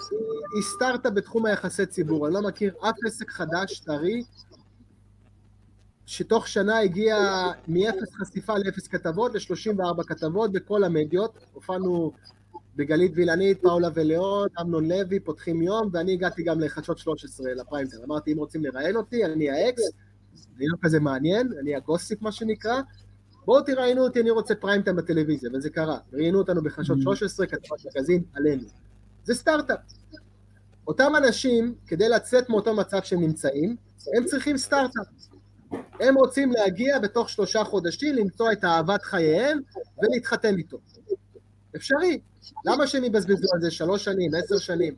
היא 0.54 0.62
סטארט-אפ 0.62 1.12
בתחום 1.12 1.46
היחסי 1.46 1.86
ציבור, 1.86 2.26
אני 2.26 2.34
לא 2.34 2.42
מכיר 2.42 2.74
אף 2.80 2.94
עסק 3.06 3.30
חדש, 3.30 3.78
טרי, 3.78 4.22
שתוך 6.06 6.48
שנה 6.48 6.78
הגיע 6.78 7.16
מאפס 7.68 8.14
חשיפה 8.14 8.58
לאפס 8.58 8.86
כתבות 8.86 9.34
ל-34 9.34 10.04
כתבות 10.06 10.52
בכל 10.52 10.84
המדיות, 10.84 11.38
הופענו 11.52 12.12
בגלית 12.76 13.12
וילנית, 13.14 13.62
פאולה 13.62 13.88
וליאון, 13.94 14.48
אמנון 14.60 14.88
לוי, 14.88 15.20
פותחים 15.20 15.62
יום, 15.62 15.88
ואני 15.92 16.12
הגעתי 16.12 16.42
גם 16.42 16.60
לחדשות 16.60 16.98
13, 16.98 17.54
ל 17.54 17.58
prime 17.58 17.77
time. 17.77 17.96
אמרתי, 18.04 18.32
אם 18.32 18.38
רוצים 18.38 18.64
לראיין 18.64 18.96
אותי, 18.96 19.24
אני 19.24 19.50
האקס, 19.50 19.82
אני 20.56 20.66
לא 20.68 20.76
כזה 20.82 21.00
מעניין, 21.00 21.48
אני 21.60 21.74
ה 21.74 21.81
gossip 21.81 22.22
מה 22.22 22.32
שנקרא, 22.32 22.80
בואו 23.44 23.62
תראיינו 23.62 24.04
אותי, 24.04 24.20
אני 24.20 24.30
רוצה 24.30 24.54
prime 24.54 24.75
time 24.75 24.92
בטלוויזיה, 24.92 25.50
וזה 25.54 25.70
קרה. 25.70 25.98
ראיינו 26.12 26.38
אותנו 26.38 26.62
בחדשות 26.62 26.98
13, 27.00 27.46
mm. 27.46 27.48
כתבת 27.48 27.78
מגזין 27.96 28.22
עלינו. 28.34 28.62
זה 29.24 29.34
סטארט-אפ. 29.34 29.78
אותם 30.86 31.12
אנשים, 31.16 31.74
כדי 31.86 32.08
לצאת 32.08 32.48
מאותו 32.50 32.74
מצב 32.74 33.02
שהם 33.02 33.20
נמצאים, 33.20 33.76
הם 34.16 34.24
צריכים 34.24 34.56
סטארט-אפ. 34.56 35.06
הם 36.00 36.14
רוצים 36.14 36.52
להגיע 36.52 36.98
בתוך 36.98 37.28
שלושה 37.28 37.64
חודשים, 37.64 38.14
למצוא 38.14 38.52
את 38.52 38.64
אהבת 38.64 39.02
חייהם 39.02 39.60
ולהתחתן 39.98 40.56
איתו. 40.58 40.78
אפשרי. 41.76 42.20
למה 42.64 42.86
שהם 42.86 43.04
יבזבזו 43.04 43.48
על 43.54 43.60
זה 43.60 43.70
שלוש 43.70 44.04
שנים, 44.04 44.30
עשר 44.34 44.58
שנים? 44.58 44.94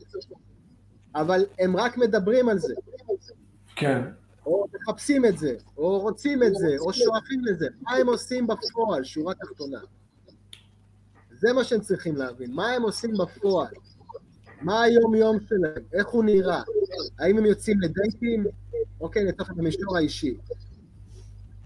אבל 1.14 1.44
הם 1.59 1.76
רק 1.76 1.99
מדברים 1.99 2.49
על 2.49 2.59
זה. 2.59 2.74
כן. 3.76 4.03
או 4.47 4.66
מחפשים 4.74 5.24
את 5.24 5.38
זה, 5.38 5.57
או 5.76 5.99
רוצים 5.99 6.42
את 6.42 6.55
זה, 6.55 6.76
או 6.78 6.92
שואפים 6.92 7.44
לזה. 7.44 7.66
מה 7.80 7.92
הם 7.92 8.07
עושים 8.07 8.47
בפועל, 8.47 9.05
שורה 9.05 9.34
תחתונה? 9.34 9.78
זה 11.30 11.53
מה 11.53 11.64
שהם 11.64 11.80
צריכים 11.80 12.16
להבין. 12.16 12.53
מה 12.53 12.68
הם 12.68 12.82
עושים 12.82 13.11
בפועל? 13.18 13.74
מה 14.62 14.82
היום-יום 14.82 15.38
שלהם? 15.40 15.82
איך 15.92 16.09
הוא 16.09 16.24
נראה? 16.24 16.62
האם 17.18 17.38
הם 17.38 17.47
יוצאים 17.47 17.80
לדייטים? 17.80 18.44
אוקיי, 19.01 19.24
לתוך 19.24 19.51
המישור 19.51 19.97
האישי. 19.97 20.36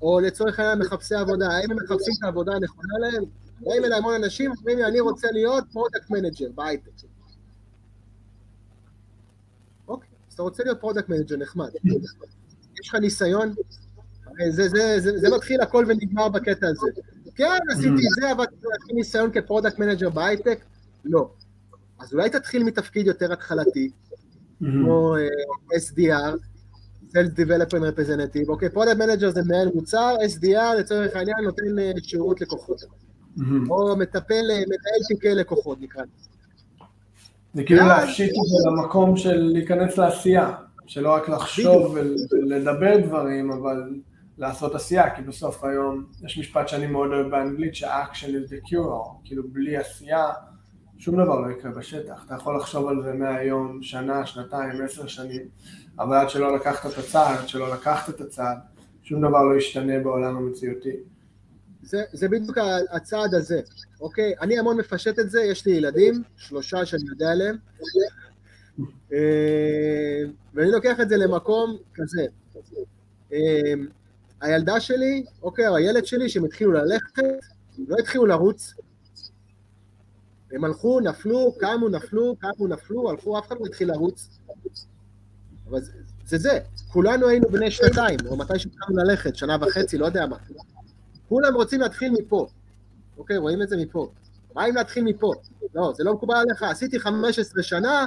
או 0.03 0.21
לצורך 0.21 0.59
העניין 0.59 0.79
מחפשי 0.79 1.15
עבודה, 1.15 1.49
האם 1.49 1.71
הם 1.71 1.77
מחפשים 1.77 2.15
את 2.19 2.25
העבודה 2.25 2.53
הנכונה 2.53 2.95
להם? 3.01 3.25
באים 3.61 3.85
אליי 3.85 3.99
המון 3.99 4.15
אנשים, 4.15 4.51
אומרים 4.59 4.79
לי, 4.79 4.85
אני 4.85 5.01
רוצה 5.01 5.29
להיות 5.31 5.65
product 5.73 6.11
manager 6.11 6.51
בהייטק. 6.55 6.91
אוקיי, 9.89 10.09
אז 10.29 10.35
אתה 10.35 10.43
רוצה 10.43 10.65
להיות 10.65 10.81
product 10.81 11.09
manager, 11.09 11.37
נחמד. 11.37 11.69
יש 12.81 12.89
לך 12.89 12.95
ניסיון? 12.95 13.55
זה, 14.49 14.69
זה, 14.69 15.01
זה, 15.01 15.19
זה 15.19 15.29
מתחיל 15.37 15.61
הכל 15.61 15.85
ונגמר 15.89 16.29
בקטע 16.29 16.69
הזה. 16.69 16.87
כן, 17.35 17.59
עשיתי 17.71 18.03
זה, 18.21 18.33
אבל 18.33 18.45
עשיתי 18.45 18.95
ניסיון 18.95 19.31
כ 19.33 19.43
product 19.43 19.79
manager 19.79 20.11
בהייטק? 20.11 20.65
לא. 21.05 21.31
אז 21.99 22.13
אולי 22.13 22.31
תתחיל 22.31 22.65
מתפקיד 22.65 23.07
יותר 23.07 23.33
התחלתי, 23.33 23.91
כמו 24.59 25.17
uh, 25.17 25.77
SDR, 25.77 26.37
Sales 27.11 27.37
Development 27.37 27.97
Representative, 27.97 28.49
אוקיי, 28.49 28.71
product 28.71 28.97
manager 28.97 29.31
זה 29.31 29.43
מנהל 29.43 29.69
מוצר, 29.75 30.17
SDR 30.37 30.79
לצורך 30.79 31.17
העניין 31.17 31.37
נותן 31.45 31.79
uh, 31.79 32.03
שירות 32.03 32.41
לקוחות. 32.41 32.81
או 33.71 33.97
מטפל, 33.97 34.43
מנהל 34.45 35.01
תיקי 35.09 35.35
לקוחות 35.35 35.81
נקרא 35.81 36.03
לזה. 36.03 36.29
זה 37.55 37.65
כאילו 37.65 37.87
להפשיט 37.87 38.31
את 38.31 38.35
זה 38.35 38.71
למקום 38.71 39.17
של 39.17 39.41
להיכנס 39.53 39.99
לעשייה, 39.99 40.53
שלא 40.87 41.15
רק 41.15 41.29
לחשוב 41.29 41.97
ולדבר 42.31 43.07
דברים, 43.07 43.51
אבל 43.53 44.01
לעשות 44.39 44.75
עשייה, 44.75 45.17
כי 45.17 45.23
בסוף 45.23 45.65
היום 45.65 46.05
יש 46.25 46.39
משפט 46.39 46.69
שאני 46.69 46.87
מאוד 46.87 47.11
אוהב 47.13 47.31
באנגלית, 47.31 47.75
ש-action 47.75 48.27
is 48.27 48.51
the 48.51 48.69
cure, 48.69 49.25
כאילו 49.25 49.43
בלי 49.49 49.77
עשייה 49.77 50.27
שום 50.99 51.23
דבר 51.25 51.41
לא 51.41 51.51
יקרה 51.51 51.71
בשטח. 51.71 52.25
אתה 52.27 52.35
יכול 52.35 52.57
לחשוב 52.57 52.89
על 52.89 53.03
זה 53.03 53.13
מהיום, 53.13 53.83
שנה, 53.83 54.27
שנתיים, 54.27 54.85
עשר 54.85 55.07
שנים, 55.07 55.43
אבל 55.99 56.17
עד 56.17 56.31
שלא 56.31 56.57
לקחת 56.57 56.93
את 56.93 56.99
הצעד, 56.99 57.39
עד 57.39 57.49
שלא 57.49 57.75
לקחת 57.75 58.09
את 58.09 58.21
הצעד, 58.21 58.59
שום 59.03 59.21
דבר 59.21 59.43
לא 59.43 59.57
ישתנה 59.57 59.99
בעולם 59.99 60.37
המציאותי. 60.37 60.97
זה, 61.83 62.03
זה 62.13 62.29
בדיוק 62.29 62.59
הצעד 62.91 63.35
הזה, 63.35 63.61
אוקיי? 64.01 64.35
אני 64.41 64.59
המון 64.59 64.77
מפשט 64.77 65.19
את 65.19 65.31
זה, 65.31 65.43
יש 65.43 65.67
לי 65.67 65.73
ילדים, 65.73 66.23
שלושה 66.37 66.87
שאני 66.87 67.03
יודע 67.09 67.31
עליהם, 67.31 67.57
אה, 69.13 70.23
ואני 70.55 70.71
לוקח 70.71 71.01
את 71.01 71.09
זה 71.09 71.17
למקום 71.17 71.77
כזה. 71.95 72.27
אה, 73.33 73.73
הילדה 74.41 74.81
שלי, 74.81 75.25
אוקיי, 75.43 75.69
או 75.69 75.77
הילד 75.77 76.07
שלי, 76.07 76.29
שהם 76.29 76.45
התחילו 76.45 76.73
ללכת, 76.73 77.23
לא 77.89 77.97
התחילו 77.97 78.27
לרוץ, 78.27 78.75
הם 80.53 80.65
הלכו, 80.65 81.01
נפלו, 81.01 81.53
קמו, 81.59 81.89
נפלו, 81.89 82.37
קמו, 82.37 82.69
נפלו, 82.69 83.11
הלכו, 83.11 83.39
אף 83.39 83.47
אחד 83.47 83.57
לא 83.61 83.67
התחיל 83.67 83.89
לרוץ. 83.89 84.29
אבל 85.69 85.81
זה 86.27 86.39
זה, 86.39 86.59
כולנו 86.93 87.29
היינו 87.29 87.49
בני 87.49 87.71
שנתיים, 87.71 88.19
או 88.27 88.37
מתי 88.37 88.59
שהתחלנו 88.59 88.99
ללכת, 88.99 89.37
שנה 89.37 89.57
וחצי, 89.61 89.99
לא 89.99 90.07
יודע 90.07 90.27
מה. 90.27 90.37
כולם 91.31 91.55
רוצים 91.55 91.81
להתחיל 91.81 92.13
מפה. 92.13 92.47
אוקיי, 93.19 93.37
רואים 93.37 93.63
את 93.63 93.69
זה 93.69 93.77
מפה. 93.77 94.11
מה 94.55 94.67
אם 94.67 94.75
להתחיל 94.75 95.05
מפה? 95.05 95.33
לא, 95.75 95.93
זה 95.97 96.05
לא 96.05 96.15
מקובל 96.15 96.35
עליך, 96.35 96.63
עשיתי 96.63 97.01
15 97.01 97.63
שנה, 97.63 98.07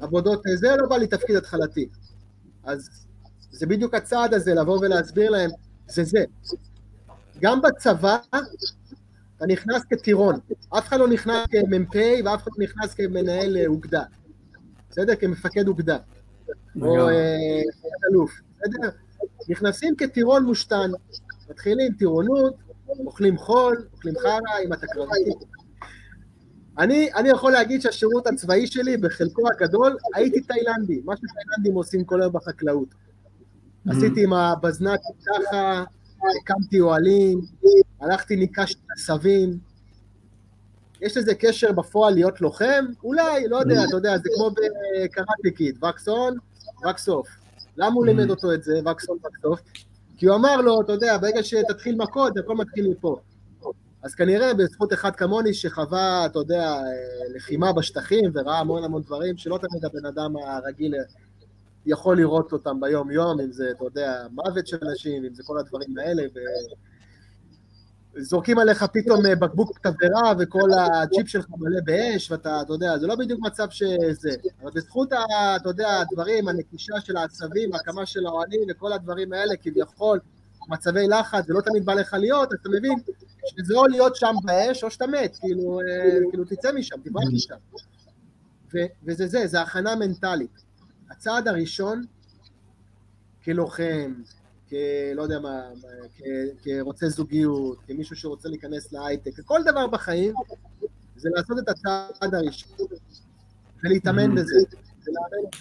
עבודות 0.00 0.42
זה, 0.54 0.76
לא 0.76 0.88
בא 0.88 0.96
לי 0.96 1.06
תפקיד 1.06 1.36
התחלתי. 1.36 1.88
אז 2.64 2.90
זה 3.50 3.66
בדיוק 3.66 3.94
הצעד 3.94 4.34
הזה, 4.34 4.54
לבוא 4.54 4.78
ולהסביר 4.80 5.30
להם, 5.30 5.50
זה 5.88 6.04
זה. 6.04 6.24
גם 7.40 7.62
בצבא, 7.62 8.16
אתה 9.36 9.46
נכנס 9.46 9.82
כטירון, 9.90 10.40
אף 10.78 10.88
אחד 10.88 10.98
לא 10.98 11.08
נכנס 11.08 11.46
כמ"פ 11.50 11.94
ואף 12.24 12.42
אחד 12.42 12.50
לא 12.58 12.64
נכנס 12.64 12.94
כמנהל 12.94 13.56
אה, 13.56 13.66
אוגדה, 13.66 14.02
בסדר? 14.90 15.16
כמפקד 15.16 15.68
אוגדה, 15.68 15.98
או 16.82 17.08
אה, 17.08 17.62
אלוף, 18.10 18.40
בסדר? 18.56 18.88
נכנסים 19.48 19.96
כטירון 19.96 20.44
מושתן, 20.44 20.90
מתחילים 21.50 21.92
טירונות, 21.98 22.54
אוכלים 23.06 23.38
חול, 23.38 23.86
אוכלים 23.92 24.14
חרא, 24.18 24.64
אם 24.64 24.72
אתה 24.72 24.86
קרבי. 24.86 25.46
אני, 26.78 27.12
אני 27.14 27.28
יכול 27.28 27.52
להגיד 27.52 27.82
שהשירות 27.82 28.26
הצבאי 28.26 28.66
שלי, 28.66 28.96
בחלקו 28.96 29.42
הגדול, 29.48 29.96
הייתי 30.14 30.40
תאילנדי, 30.40 31.00
מה 31.04 31.14
שתאילנדים 31.16 31.74
עושים 31.74 32.04
כל 32.04 32.22
היום 32.22 32.32
בחקלאות. 32.32 32.88
Mm-hmm. 32.88 33.92
עשיתי 33.92 34.24
עם 34.24 34.32
הבזנק 34.32 35.00
ככה, 35.26 35.84
הקמתי 36.42 36.80
אוהלים, 36.80 37.40
הלכתי, 38.00 38.36
ניקשתי 38.36 38.82
עשבים. 38.96 39.58
יש 41.00 41.16
לזה 41.16 41.34
קשר 41.34 41.72
בפועל 41.72 42.14
להיות 42.14 42.40
לוחם? 42.40 42.84
אולי, 43.04 43.48
לא 43.48 43.56
יודע, 43.56 43.84
אתה 43.84 43.96
יודע, 43.96 44.16
זה 44.18 44.28
כמו 44.36 44.50
בקראטה 44.50 45.50
קיד, 45.56 45.84
וקסון, 45.84 46.36
וקסוף. 46.90 47.28
למה 47.76 47.94
הוא 47.94 48.06
לימד 48.06 48.30
אותו 48.30 48.54
את 48.54 48.62
זה, 48.62 48.80
וקסון, 48.90 49.18
וקסוף? 49.26 49.60
כי 50.20 50.26
הוא 50.26 50.36
אמר 50.36 50.56
לו, 50.56 50.80
אתה 50.80 50.92
יודע, 50.92 51.18
ברגע 51.18 51.42
שתתחיל 51.42 51.96
מכות, 51.96 52.38
הכל 52.38 52.56
מתחיל 52.56 52.88
מפה. 52.88 53.16
אז 54.02 54.14
כנראה 54.14 54.54
בזכות 54.54 54.92
אחד 54.92 55.16
כמוני 55.16 55.54
שחווה, 55.54 56.26
אתה 56.26 56.38
יודע, 56.38 56.76
לחימה 57.36 57.72
בשטחים 57.72 58.30
וראה 58.34 58.58
המון 58.58 58.84
המון 58.84 59.02
דברים 59.02 59.36
שלא 59.36 59.58
תמיד 59.58 59.84
הבן 59.84 60.06
אדם 60.06 60.36
הרגיל 60.36 60.94
יכול 61.86 62.16
לראות 62.16 62.52
אותם 62.52 62.80
ביום-יום, 62.80 63.40
אם 63.40 63.52
זה, 63.52 63.70
אתה 63.70 63.84
יודע, 63.84 64.26
מוות 64.30 64.66
של 64.66 64.76
אנשים, 64.82 65.24
אם 65.24 65.34
זה 65.34 65.42
כל 65.46 65.58
הדברים 65.58 65.98
האלה, 65.98 66.22
ו... 66.34 66.38
זורקים 68.16 68.58
עליך 68.58 68.84
פתאום 68.92 69.26
אה, 69.26 69.36
בקבוק 69.36 69.78
תבערה 69.78 70.32
וכל 70.38 70.68
הג'יפ 70.72 71.28
שלך 71.28 71.46
מלא 71.58 71.80
באש, 71.84 72.30
ואתה, 72.30 72.60
אתה 72.62 72.72
יודע, 72.72 72.98
זה 72.98 73.06
לא 73.06 73.14
בדיוק 73.14 73.40
מצב 73.42 73.70
שזה. 73.70 74.30
אבל 74.62 74.70
בזכות, 74.74 75.12
אתה 75.12 75.68
יודע, 75.68 76.00
הדברים, 76.00 76.48
הנקישה 76.48 77.00
של 77.00 77.16
העצבים, 77.16 77.74
הקמה 77.74 78.06
של 78.06 78.26
האוהלים 78.26 78.60
וכל 78.70 78.92
הדברים 78.92 79.32
האלה, 79.32 79.56
כביכול, 79.56 80.20
מצבי 80.68 81.08
לחץ, 81.08 81.46
זה 81.46 81.52
לא 81.52 81.60
תמיד 81.60 81.84
בא 81.84 81.94
לך 81.94 82.16
להיות, 82.18 82.54
אתה 82.54 82.68
מבין 82.68 82.92
שזה 83.46 83.74
או 83.74 83.86
להיות 83.86 84.16
שם 84.16 84.34
באש, 84.44 84.84
או 84.84 84.90
שאתה 84.90 85.06
מת, 85.06 85.36
כאילו, 85.40 85.80
אה, 85.80 86.30
כאילו 86.30 86.44
תצא 86.44 86.72
משם, 86.72 86.96
תברח 87.04 87.24
משם. 87.32 87.54
וזה 89.04 89.26
זה, 89.26 89.46
זה 89.46 89.60
הכנה 89.60 89.96
מנטלית. 89.96 90.64
הצעד 91.10 91.48
הראשון, 91.48 92.02
כלוחם, 93.44 94.14
כלא 94.70 95.22
יודע 95.22 95.38
מה, 95.38 95.62
כרוצה 96.62 97.08
זוגיות, 97.08 97.78
כמישהו 97.86 98.16
שרוצה 98.16 98.48
להיכנס 98.48 98.92
להייטק, 98.92 99.30
ככל 99.40 99.60
דבר 99.66 99.86
בחיים, 99.86 100.34
זה 101.16 101.28
לעשות 101.34 101.58
את 101.58 101.68
הצעד 101.68 102.34
הראשון 102.34 102.86
ולהתאמן 103.84 104.34
בזה. 104.34 104.54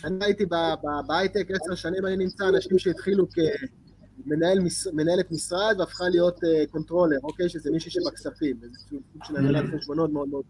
אני 0.04 0.26
הייתי 0.26 0.46
בהייטק 1.08 1.48
עשר 1.52 1.76
שנים, 1.76 2.06
אני 2.06 2.18
נמצא 2.18 2.50
אנשים 2.50 2.80
שהתחילו 2.80 3.26
כמנהלת 4.26 5.32
משרד 5.32 5.76
והפכה 5.80 6.10
להיות 6.10 6.40
controller, 6.72 7.16
אה, 7.16 7.22
אוקיי? 7.24 7.50
שזה 7.50 7.72
מישהי 7.72 7.92
שבכספים, 7.92 8.60
איזה 8.64 8.76
סוג 8.90 9.02
של 9.24 9.38
הנהלת 9.38 9.66
חשבונות 9.76 10.12
מאוד 10.12 10.30
מאוד 10.30 10.44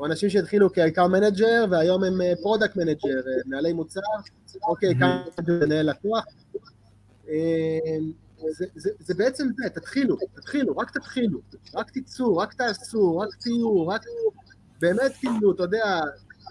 או 0.00 0.06
אנשים 0.06 0.30
שהתחילו 0.30 0.72
כ 0.72 0.80
account 0.80 1.06
manager 1.06 1.64
והיום 1.70 2.04
הם 2.04 2.20
product 2.42 2.78
אה, 2.78 2.84
manager, 2.84 3.08
אה, 3.08 3.42
מנהלי 3.46 3.72
מוצר, 3.72 4.00
אוקיי, 4.68 4.94
כמה 4.94 5.24
מנהל 5.48 5.90
לקוח. 5.90 6.24
אמ, 7.30 8.12
זה, 8.50 8.66
זה, 8.74 8.90
זה 8.98 9.14
בעצם 9.14 9.48
זה, 9.56 9.68
תתחילו, 9.70 10.16
תתחילו, 10.34 10.76
רק 10.76 10.90
תתחילו, 10.90 11.40
רק 11.74 11.90
תצאו, 11.90 12.36
רק 12.36 12.54
תעשו, 12.54 13.18
רק 13.18 13.28
תהיו, 13.40 13.86
רק 13.86 14.02
באמת 14.80 15.12
כאילו, 15.20 15.52
אתה 15.52 15.62
יודע, 15.62 16.00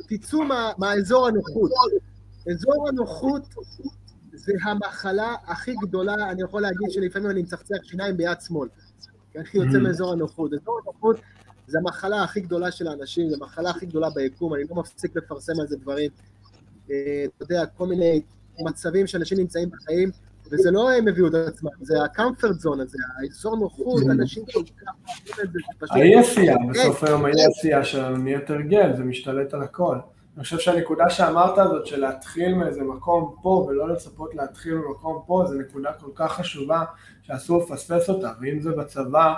תצאו 0.08 0.44
מה, 0.44 0.72
מהאזור 0.78 1.28
הנוחות. 1.28 1.72
אזור 2.52 2.88
הנוחות 2.90 3.42
זה 4.34 4.54
המחלה 4.64 5.36
הכי 5.48 5.76
גדולה, 5.82 6.32
אני 6.32 6.42
יכול 6.44 6.62
להגיד 6.62 6.92
שלפעמים 6.92 7.32
אני 7.32 7.42
מצחצח 7.42 7.76
שיניים 7.84 8.18
ביד 8.18 8.42
שמאל, 8.42 8.70
כי 9.32 9.40
אני 9.40 9.48
יוצא 9.54 9.78
mm-hmm. 9.78 9.82
מאזור 9.82 10.14
הנוחות. 10.14 10.54
אזור 10.54 10.80
הנוחות 10.84 11.20
זה 11.68 11.78
המחלה 11.80 12.24
הכי 12.24 12.42
גדולה 12.42 12.72
של 12.72 12.88
האנשים, 12.88 13.30
זה 13.30 13.36
המחלה 13.36 13.70
הכי 13.70 13.86
גדולה 13.86 14.10
ביקום, 14.10 14.54
אני 14.54 14.64
לא 14.70 14.76
מפסיק 14.76 15.16
לפרסם 15.16 15.54
על 15.62 15.68
זה 15.68 15.78
דברים. 15.78 16.12
אה, 16.92 17.26
אתה 17.38 17.44
יודע, 17.44 17.66
כל 17.66 17.88
מיני 17.88 18.22
מצבים 18.60 19.08
שאנשים 19.08 19.38
נמצאים 19.38 19.70
בחיים, 19.70 20.12
וזה 20.52 20.72
לא 20.72 20.92
הם 20.92 21.08
הביאו 21.08 21.28
את 21.28 21.34
עצמם, 21.34 21.70
זה 21.82 22.02
ה-comfort 22.02 22.66
zone 22.66 22.82
הזה, 22.82 22.98
האזור 23.20 23.58
נוחות, 23.58 24.04
mm. 24.04 24.12
אנשים 24.12 24.44
כל 24.54 24.64
כך 24.64 24.94
אוהבים 25.10 25.44
את 25.44 25.52
זה, 25.54 25.60
פשוט... 25.80 25.98
בסוף 26.70 27.04
היום 27.04 27.26
האי 27.26 27.46
עשייה 27.46 27.84
שלנו 27.84 28.18
נהיה 28.18 28.40
תרגל, 28.40 28.96
זה 28.98 29.04
משתלט 29.04 29.54
על 29.54 29.64
הכל. 29.64 29.98
אני 30.36 30.44
חושב 30.44 30.60
שהנקודה 30.60 31.10
שאמרת 31.10 31.58
הזאת 31.58 31.86
של 31.86 32.00
להתחיל 32.00 32.54
מאיזה 32.54 32.84
מקום 32.84 33.36
פה 33.42 33.66
ולא 33.70 33.90
לצפות 33.90 34.36
להתחיל 34.36 34.74
ממקום 34.74 35.24
פה, 35.28 35.44
זו 35.48 35.54
נקודה 35.54 35.94
כל 35.94 36.12
כך 36.16 36.32
חשובה 36.32 36.84
שאסור 37.22 37.64
לפספס 37.64 38.10
אותה, 38.10 38.32
ואם 38.42 38.60
זה 38.60 38.72
בצבא, 38.72 39.34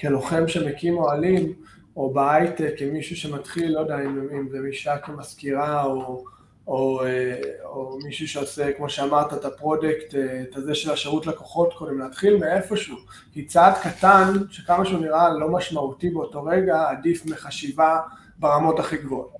כלוחם 0.00 0.48
שמקים 0.48 0.98
אוהלים, 0.98 1.52
או 1.96 2.14
בהייטק, 2.14 2.74
כמישהו 2.78 3.16
שמתחיל, 3.16 3.72
לא 3.72 3.80
יודע, 3.80 4.00
אם, 4.00 4.28
אם 4.32 4.48
זה 4.48 4.58
אישה 4.66 4.98
כמזכירה 4.98 5.84
או, 5.84 6.24
או, 6.66 7.04
אה, 7.04 7.40
או 7.64 7.98
מישהו 8.04 8.28
שעושה, 8.28 8.72
כמו 8.72 8.88
שאמרת, 8.88 9.32
את 9.32 9.44
ה 9.44 9.52
product, 9.52 10.14
אה, 10.14 10.42
את 10.42 10.56
הזה 10.56 10.74
של 10.74 10.90
השירות 10.90 11.26
לקוחות 11.26 11.74
קודם, 11.74 11.98
להתחיל 11.98 12.36
מאיפשהו, 12.36 12.96
כי 13.32 13.44
צעד 13.44 13.74
קטן, 13.82 14.32
שכמה 14.50 14.84
שהוא 14.84 15.00
נראה 15.00 15.34
לא 15.34 15.48
משמעותי 15.48 16.10
באותו 16.10 16.44
רגע, 16.44 16.88
עדיף 16.88 17.26
מחשיבה 17.26 18.00
ברמות 18.38 18.78
הכי 18.78 18.96
גבוהות. 18.96 19.32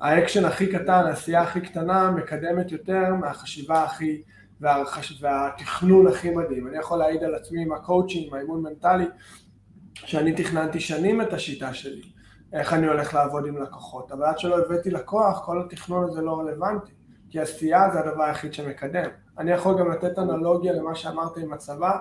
האקשן 0.00 0.44
הכי 0.44 0.66
קטן, 0.66 1.06
העשייה 1.06 1.42
הכי 1.42 1.60
קטנה, 1.60 2.10
מקדמת 2.10 2.72
יותר 2.72 3.14
מהחשיבה 3.20 3.84
הכי 3.84 4.22
והרכש, 4.60 5.22
והתכנון 5.22 6.06
הכי 6.06 6.30
מדהים. 6.30 6.68
אני 6.68 6.78
יכול 6.78 6.98
להעיד 6.98 7.22
על 7.22 7.34
עצמי 7.34 7.62
עם 7.62 7.72
הקואוצ'ינג, 7.72 8.26
עם 8.26 8.34
האימון 8.34 8.62
מנטלי, 8.62 9.04
שאני 9.94 10.32
תכננתי 10.32 10.80
שנים 10.80 11.20
את 11.20 11.32
השיטה 11.32 11.74
שלי, 11.74 12.02
איך 12.54 12.72
אני 12.72 12.86
הולך 12.86 13.14
לעבוד 13.14 13.46
עם 13.46 13.62
לקוחות, 13.62 14.12
אבל 14.12 14.24
עד 14.24 14.38
שלא 14.38 14.58
הבאתי 14.58 14.90
לקוח, 14.90 15.44
כל 15.44 15.60
התכנון 15.60 16.04
הזה 16.04 16.22
לא 16.22 16.40
רלוונטי, 16.40 16.92
כי 17.30 17.40
עשייה 17.40 17.90
זה 17.92 18.00
הדבר 18.00 18.22
היחיד 18.22 18.54
שמקדם. 18.54 19.10
אני 19.38 19.50
יכול 19.50 19.78
גם 19.78 19.90
לתת 19.90 20.18
אנלוגיה 20.18 20.72
למה 20.72 20.94
שאמרת 20.94 21.36
עם 21.36 21.52
הצבא, 21.52 21.98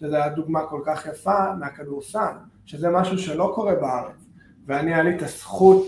שזו 0.00 0.16
הייתה 0.16 0.28
דוגמה 0.28 0.66
כל 0.66 0.80
כך 0.84 1.06
יפה 1.06 1.54
מהכדורסל, 1.58 2.32
שזה 2.66 2.90
משהו 2.90 3.18
שלא 3.18 3.52
קורה 3.54 3.74
בארץ, 3.74 4.26
ואני 4.66 4.94
היה 4.94 5.02
לי 5.02 5.16
את 5.16 5.22
הזכות 5.22 5.86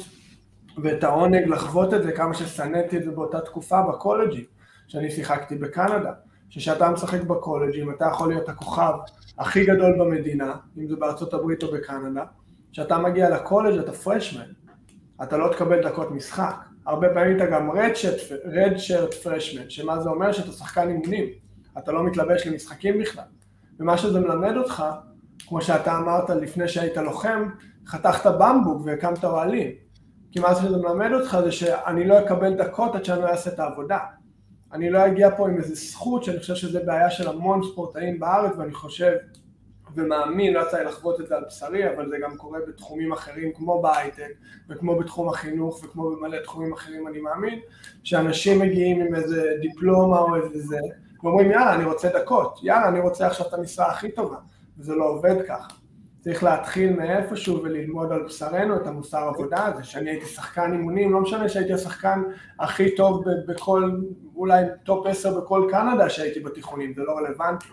ואת 0.82 1.04
העונג 1.04 1.48
לחוות 1.48 1.94
את 1.94 2.02
זה 2.02 2.12
כמה 2.12 2.34
ששנאתי 2.34 2.96
את 2.96 3.04
זה 3.04 3.10
באותה 3.10 3.40
תקופה 3.40 3.82
בקולג'ים, 3.82 4.44
שאני 4.88 5.10
שיחקתי 5.10 5.56
בקנדה, 5.56 6.12
שכשאתה 6.48 6.90
משחק 6.90 7.22
בקולג'ים 7.22 7.90
אתה 7.90 8.04
יכול 8.04 8.28
להיות 8.28 8.48
הכוכב 8.48 8.92
הכי 9.38 9.64
גדול 9.64 9.98
במדינה, 9.98 10.54
אם 10.78 10.88
זה 10.88 10.96
בארצות 10.96 11.34
הברית 11.34 11.62
או 11.62 11.72
בקנדה, 11.72 12.24
כשאתה 12.72 12.98
מגיע 12.98 13.30
לקולג' 13.30 13.78
אתה 13.78 13.92
פרשמן, 13.92 14.46
אתה 15.22 15.36
לא 15.36 15.52
תקבל 15.52 15.82
דקות 15.82 16.10
משחק, 16.10 16.54
הרבה 16.86 17.08
פעמים 17.14 17.36
אתה 17.36 17.46
גם 17.46 17.70
רד 18.44 18.76
שרט 18.76 19.14
פרשמן, 19.14 19.70
שמה 19.70 20.00
זה 20.00 20.08
אומר? 20.08 20.32
שאתה 20.32 20.52
שחקן 20.52 20.88
אימונים, 20.88 21.24
אתה 21.78 21.92
לא 21.92 22.04
מתלבש 22.04 22.46
למשחקים 22.46 22.98
בכלל, 22.98 23.24
ומה 23.80 23.98
שזה 23.98 24.20
מלמד 24.20 24.56
אותך, 24.56 24.84
כמו 25.48 25.62
שאתה 25.62 25.98
אמרת 25.98 26.30
לפני 26.30 26.68
שהיית 26.68 26.96
לוחם, 26.96 27.48
חתכת 27.86 28.30
במבוק 28.38 28.82
והקמת 28.84 29.24
אוהלים, 29.24 29.70
כי 30.32 30.40
מה 30.40 30.54
שזה 30.54 30.76
מלמד 30.76 31.10
אותך 31.12 31.38
זה 31.44 31.52
שאני 31.52 32.08
לא 32.08 32.20
אקבל 32.20 32.54
דקות 32.54 32.94
עד 32.94 33.04
שאני 33.04 33.22
לא 33.22 33.28
אעשה 33.28 33.50
את 33.50 33.58
העבודה. 33.58 33.98
אני 34.72 34.90
לא 34.90 35.06
אגיע 35.06 35.36
פה 35.36 35.48
עם 35.48 35.56
איזה 35.56 35.74
זכות 35.74 36.24
שאני 36.24 36.38
חושב 36.38 36.54
שזה 36.54 36.80
בעיה 36.84 37.10
של 37.10 37.28
המון 37.28 37.62
ספורטאים 37.62 38.20
בארץ 38.20 38.52
ואני 38.58 38.74
חושב 38.74 39.12
ומאמין, 39.94 40.54
לא 40.54 40.60
יצא 40.60 40.78
לי 40.78 40.84
לחוות 40.84 41.20
את 41.20 41.28
זה 41.28 41.36
על 41.36 41.44
בשרי, 41.46 41.94
אבל 41.94 42.08
זה 42.08 42.16
גם 42.22 42.36
קורה 42.36 42.58
בתחומים 42.68 43.12
אחרים 43.12 43.52
כמו 43.52 43.82
בהייטק 43.82 44.32
וכמו 44.68 44.98
בתחום 44.98 45.28
החינוך 45.28 45.84
וכמו 45.84 46.10
במלא 46.10 46.38
תחומים 46.38 46.72
אחרים 46.72 47.08
אני 47.08 47.20
מאמין, 47.20 47.58
שאנשים 48.02 48.58
מגיעים 48.58 49.00
עם 49.00 49.14
איזה 49.14 49.52
דיפלומה 49.60 50.18
או 50.18 50.36
איזה 50.36 50.58
זה 50.58 50.78
ואומרים 51.22 51.50
יאללה 51.50 51.74
אני 51.74 51.84
רוצה 51.84 52.08
דקות, 52.08 52.58
יאללה 52.62 52.88
אני 52.88 53.00
רוצה 53.00 53.26
עכשיו 53.26 53.46
את 53.46 53.54
המשרה 53.54 53.90
הכי 53.90 54.10
טובה 54.10 54.36
וזה 54.78 54.94
לא 54.94 55.04
עובד 55.04 55.36
ככה. 55.48 55.68
צריך 56.20 56.44
להתחיל 56.44 56.92
מאיפשהו 56.92 57.62
וללמוד 57.62 58.12
על 58.12 58.22
בשרנו 58.22 58.76
את 58.76 58.86
המוסר 58.86 59.18
עבודה 59.18 59.66
הזה, 59.66 59.84
שאני 59.84 60.10
הייתי 60.10 60.26
שחקן 60.26 60.72
אימונים, 60.72 61.12
לא 61.12 61.20
משנה 61.20 61.48
שהייתי 61.48 61.72
השחקן 61.72 62.22
הכי 62.58 62.94
טוב 62.94 63.24
בכל, 63.48 63.90
אולי 64.36 64.64
top 64.84 65.06
10 65.06 65.40
בכל 65.40 65.68
קנדה 65.70 66.10
שהייתי 66.10 66.40
בתיכונים, 66.40 66.94
זה 66.94 67.02
לא 67.02 67.12
רלוונטי. 67.12 67.66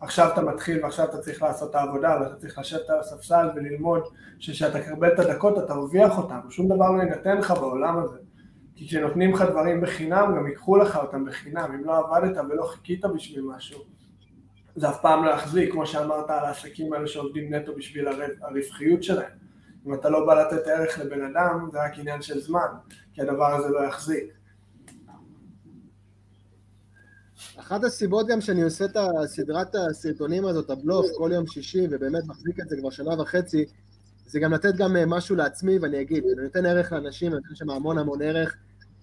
עכשיו 0.00 0.32
אתה 0.32 0.42
מתחיל 0.42 0.84
ועכשיו 0.84 1.04
אתה 1.04 1.18
צריך 1.18 1.42
לעשות 1.42 1.70
את 1.70 1.74
העבודה 1.74 2.18
ואתה 2.20 2.36
צריך 2.36 2.58
לשבת 2.58 2.90
על 2.90 2.98
הספסל 2.98 3.48
וללמוד 3.54 4.02
שכשאתה 4.38 4.80
תקבל 4.80 5.12
את 5.12 5.18
הדקות 5.18 5.58
אתה 5.58 5.66
תרוויח 5.66 6.18
אותם, 6.18 6.40
שום 6.50 6.68
דבר 6.68 6.90
לא 6.90 7.02
יינתן 7.02 7.38
לך 7.38 7.50
בעולם 7.50 7.98
הזה. 7.98 8.18
כי 8.76 8.86
כשנותנים 8.86 9.32
לך 9.32 9.42
דברים 9.42 9.80
בחינם 9.80 10.34
גם 10.36 10.46
ייקחו 10.46 10.76
לך 10.76 10.96
אותם 10.96 11.24
בחינם, 11.24 11.72
אם 11.74 11.84
לא 11.84 11.98
עבדת 11.98 12.36
ולא 12.50 12.62
חיכית 12.62 13.04
בשביל 13.04 13.44
משהו. 13.44 13.80
זה 14.76 14.88
אף 14.88 15.00
פעם 15.00 15.24
לא 15.24 15.30
יחזיק, 15.30 15.72
כמו 15.72 15.86
שאמרת 15.86 16.30
על 16.30 16.44
העסקים 16.44 16.92
האלה 16.92 17.06
שעובדים 17.06 17.54
נטו 17.54 17.74
בשביל 17.76 18.08
הרווחיות 18.40 19.02
שלהם. 19.02 19.30
אם 19.86 19.94
אתה 19.94 20.10
לא 20.10 20.26
בא 20.26 20.42
לתת 20.42 20.66
ערך 20.66 20.98
לבן 20.98 21.24
אדם, 21.24 21.68
זה 21.72 21.84
רק 21.84 21.98
עניין 21.98 22.22
של 22.22 22.40
זמן, 22.40 22.68
כי 23.12 23.22
הדבר 23.22 23.54
הזה 23.54 23.68
לא 23.68 23.84
יחזיק. 23.84 24.39
אחת 27.56 27.84
הסיבות 27.84 28.26
גם 28.26 28.40
שאני 28.40 28.62
עושה 28.62 28.84
את 28.84 28.96
הסדרת 28.96 29.74
הסרטונים 29.74 30.46
הזאת, 30.46 30.70
הבלוף, 30.70 31.06
כל 31.18 31.30
יום 31.34 31.46
שישי, 31.46 31.86
ובאמת 31.90 32.24
מחזיק 32.26 32.60
את 32.60 32.68
זה 32.68 32.76
כבר 32.76 32.90
שנה 32.90 33.22
וחצי, 33.22 33.64
זה 34.26 34.40
גם 34.40 34.52
לתת 34.52 34.76
גם 34.76 34.96
אה, 34.96 35.06
משהו 35.06 35.36
לעצמי, 35.36 35.78
ואני 35.78 36.00
אגיד, 36.00 36.24
אני 36.24 36.44
נותן 36.44 36.66
ערך 36.66 36.92
לאנשים, 36.92 37.32
אני 37.32 37.40
נותן 37.42 37.54
שם 37.54 37.70
המון 37.70 37.98
המון 37.98 38.22
ערך, 38.22 38.56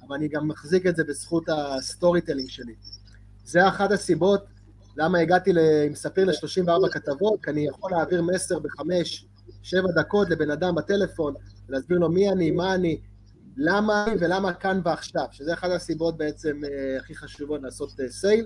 אבל 0.07 0.15
אני 0.15 0.27
גם 0.27 0.47
מחזיק 0.47 0.87
את 0.87 0.95
זה 0.95 1.03
בזכות 1.03 1.43
ה 1.49 2.21
storytelling 2.21 2.49
שלי. 2.49 2.73
זה 3.45 3.67
אחת 3.67 3.91
הסיבות 3.91 4.45
למה 4.97 5.19
הגעתי 5.19 5.51
עם 5.85 5.95
ספיר 5.95 6.25
ל-34 6.25 6.89
כתבות, 6.91 7.43
כי 7.43 7.51
אני 7.51 7.67
יכול 7.67 7.91
להעביר 7.91 8.21
מסר 8.21 8.59
בחמש, 8.59 9.25
שבע 9.63 9.87
דקות 9.95 10.29
לבן 10.29 10.51
אדם 10.51 10.75
בטלפון, 10.75 11.33
ולהסביר 11.69 11.97
לו 11.97 12.09
מי 12.09 12.31
אני, 12.31 12.51
מה 12.51 12.75
אני, 12.75 12.99
למה 13.57 14.05
ולמה 14.19 14.53
כאן 14.53 14.81
ועכשיו, 14.83 15.25
שזה 15.31 15.53
אחת 15.53 15.69
הסיבות 15.71 16.17
בעצם 16.17 16.61
אה, 16.63 16.97
הכי 16.99 17.15
חשובות 17.15 17.61
לעשות 17.63 17.99
אה, 17.99 18.09
סייל, 18.09 18.45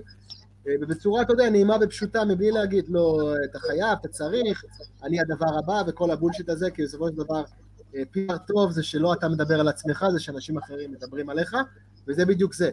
אה, 0.68 0.74
ובצורה, 0.80 1.22
אתה 1.22 1.32
יודע, 1.32 1.50
נעימה 1.50 1.76
ופשוטה, 1.80 2.24
מבלי 2.24 2.50
להגיד, 2.50 2.84
לא, 2.88 3.34
אתה 3.50 3.58
חייב, 3.58 3.98
אתה 4.00 4.08
צריך, 4.08 4.64
אני 5.02 5.20
הדבר 5.20 5.58
הבא 5.58 5.82
וכל 5.86 6.10
הבולשיט 6.10 6.48
הזה, 6.48 6.70
כי 6.70 6.82
בסופו 6.82 7.08
של 7.08 7.14
דבר, 7.14 7.42
PR 7.92 8.38
טוב 8.46 8.70
זה 8.70 8.82
שלא 8.82 9.12
אתה 9.12 9.28
מדבר 9.28 9.60
על 9.60 9.68
עצמך, 9.68 10.04
זה 10.12 10.20
שאנשים 10.20 10.58
אחרים 10.58 10.92
מדברים 10.92 11.30
עליך, 11.30 11.56
וזה 12.08 12.26
בדיוק 12.26 12.54
זה. 12.54 12.70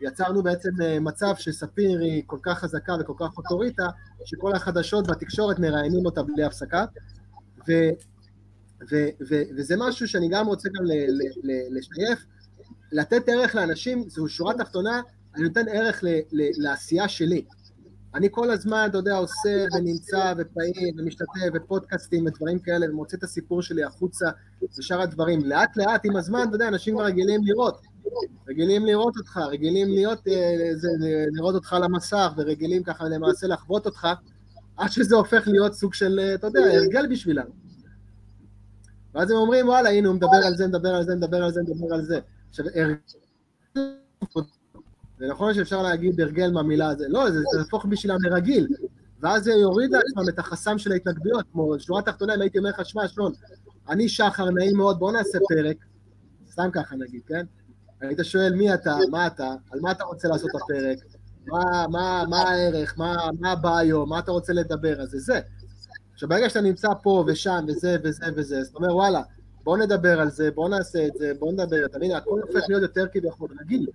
יצרנו 0.00 0.42
בעצם 0.42 0.70
מצב 1.00 1.34
שספיר 1.38 1.98
היא 1.98 2.22
כל 2.26 2.38
כך 2.42 2.58
חזקה 2.58 2.92
וכל 3.00 3.12
כך 3.18 3.36
אוטוריטה, 3.36 3.86
שכל 4.24 4.52
החדשות 4.52 5.08
והתקשורת 5.08 5.58
מראיינים 5.58 6.06
אותה 6.06 6.22
בלי 6.22 6.44
הפסקה, 6.44 6.84
ו, 7.68 7.72
ו, 8.90 8.96
ו, 9.28 9.42
וזה 9.56 9.74
משהו 9.78 10.08
שאני 10.08 10.28
גם 10.28 10.46
רוצה 10.46 10.68
גם 10.68 10.84
לשייף, 11.70 12.18
לתת 12.92 13.28
ערך 13.28 13.54
לאנשים, 13.54 14.08
זו 14.08 14.28
שורה 14.28 14.54
תחתונה, 14.54 15.00
אני 15.34 15.44
נותן 15.44 15.68
ערך 15.68 16.04
ל, 16.04 16.08
ל, 16.32 16.48
לעשייה 16.56 17.08
שלי. 17.08 17.44
אני 18.14 18.28
כל 18.30 18.50
הזמן, 18.50 18.86
אתה 18.90 18.98
יודע, 18.98 19.16
עושה 19.16 19.64
ונמצא 19.74 20.34
ופעיל 20.38 20.94
ומשתתף 20.98 21.28
ופודקאסטים 21.54 22.26
ודברים 22.26 22.58
כאלה 22.58 22.90
ומוצא 22.90 23.16
את 23.16 23.22
הסיפור 23.22 23.62
שלי 23.62 23.84
החוצה 23.84 24.26
ושאר 24.78 25.00
הדברים. 25.00 25.44
לאט 25.44 25.76
לאט 25.76 26.00
עם 26.04 26.16
הזמן, 26.16 26.44
אתה 26.48 26.54
יודע, 26.54 26.68
אנשים 26.68 26.94
כבר 26.94 27.04
רגילים 27.04 27.40
לראות. 27.44 27.80
רגילים 28.48 28.86
לראות 28.86 29.16
אותך, 29.16 29.36
רגילים 29.36 29.88
להיות, 29.88 30.28
אה, 30.28 30.74
זה, 30.74 30.88
לראות 31.32 31.54
אותך 31.54 31.72
על 31.72 31.84
המסך, 31.84 32.32
ורגילים 32.36 32.82
ככה 32.82 33.04
למעשה 33.04 33.46
לחוות 33.46 33.86
אותך, 33.86 34.08
עד 34.76 34.90
שזה 34.90 35.16
הופך 35.16 35.48
להיות 35.48 35.74
סוג 35.74 35.94
של, 35.94 36.20
אה, 36.22 36.34
אתה 36.34 36.46
יודע, 36.46 36.60
הרגל 36.60 37.06
בשבילם. 37.10 37.46
ואז 39.16 39.30
הם 39.30 39.36
אומרים, 39.36 39.68
וואלה, 39.68 39.90
הנה, 39.90 40.08
הוא 40.08 40.16
מדבר 40.16 40.46
על 40.46 40.56
זה, 40.56 40.66
מדבר 40.66 40.94
על 40.94 41.04
זה, 41.04 41.14
מדבר 41.14 41.42
על 41.44 41.52
זה, 41.52 41.60
מדבר 41.62 41.94
על 41.94 42.04
זה. 42.04 42.20
עכשיו. 42.50 42.66
זה 45.18 45.26
נכון 45.30 45.54
שאפשר 45.54 45.82
להגיד 45.82 46.20
הרגל 46.20 46.50
מהמילה 46.50 46.88
הזה, 46.88 47.08
לא, 47.08 47.30
זה 47.30 47.38
יהפוך 47.58 47.84
בשבילם 47.84 48.16
לרגיל. 48.22 48.68
ואז 49.20 49.44
זה 49.44 49.52
יוריד 49.52 49.90
לעצמם 49.90 50.28
את 50.28 50.38
החסם 50.38 50.78
של 50.78 50.92
ההתנגדויות, 50.92 51.44
כמו 51.52 51.78
שורה 51.78 52.02
תחתונה, 52.02 52.34
אם 52.34 52.40
הייתי 52.40 52.58
אומר 52.58 52.70
לך, 52.70 52.86
שמע, 52.86 53.08
שלון, 53.08 53.32
אני 53.88 54.08
שחר, 54.08 54.50
נעים 54.50 54.76
מאוד, 54.76 54.98
בוא 54.98 55.12
נעשה 55.12 55.38
פרק, 55.48 55.76
סתם 56.50 56.68
ככה 56.72 56.96
נגיד, 56.96 57.20
כן? 57.26 57.46
היית 58.00 58.18
שואל 58.22 58.54
מי 58.54 58.74
אתה, 58.74 58.96
מה 59.10 59.26
אתה, 59.26 59.54
על 59.70 59.80
מה 59.80 59.90
אתה 59.90 60.04
רוצה 60.04 60.28
לעשות 60.28 60.50
את 60.50 60.62
הפרק, 60.62 60.98
מה, 61.46 61.86
מה, 61.90 62.24
מה 62.28 62.42
הערך, 62.42 62.94
מה, 62.98 63.16
מה 63.40 63.52
הביו, 63.52 64.06
מה 64.06 64.18
אתה 64.18 64.30
רוצה 64.30 64.52
לדבר, 64.52 65.00
אז 65.00 65.10
זה 65.10 65.18
זה. 65.18 65.40
עכשיו 66.16 66.28
ברגע 66.28 66.48
שאתה 66.48 66.60
נמצא 66.60 66.88
פה 67.02 67.24
ושם 67.26 67.64
וזה 67.68 67.96
וזה 68.04 68.26
וזה, 68.36 68.58
אז 68.58 68.68
אתה 68.68 68.78
אומר 68.78 68.96
וואלה, 68.96 69.22
בוא 69.64 69.78
נדבר 69.78 70.20
על 70.20 70.30
זה, 70.30 70.50
בוא 70.50 70.68
נעשה 70.68 71.06
את 71.06 71.12
זה, 71.18 71.32
בוא 71.38 71.52
נדבר, 71.52 71.84
אתה 71.86 71.98
מבין, 71.98 72.12
הכל 72.12 72.40
הופך 72.40 72.60
להיות 72.68 72.82
יותר 72.82 73.06
כביכול 73.12 73.50
רגיל. 73.60 73.86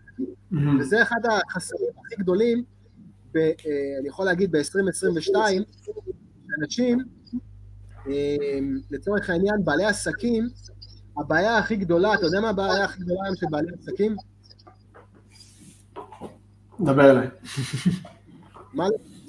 וזה 0.80 1.02
אחד 1.02 1.20
החסמים 1.50 1.90
הכי 2.06 2.16
גדולים, 2.16 2.64
ב, 3.34 3.38
אה, 3.38 3.52
אני 4.00 4.08
יכול 4.08 4.26
להגיד 4.26 4.52
ב-2022, 4.52 5.36
שאנשים, 6.50 7.00
אה, 8.08 8.36
לצורך 8.92 9.30
העניין, 9.30 9.56
בעלי 9.66 9.86
עסקים, 9.86 10.50
הבעיה 11.18 11.58
הכי 11.58 11.76
גדולה, 11.76 12.14
אתה 12.14 12.26
יודע 12.26 12.40
מה 12.40 12.50
הבעיה 12.50 12.84
הכי 12.84 13.04
גדולה 13.04 13.24
היום 13.24 13.36
של 13.36 13.46
בעלי 13.52 13.72
עסקים? 13.80 14.16
דבר 16.80 17.12
אליי. 17.12 17.28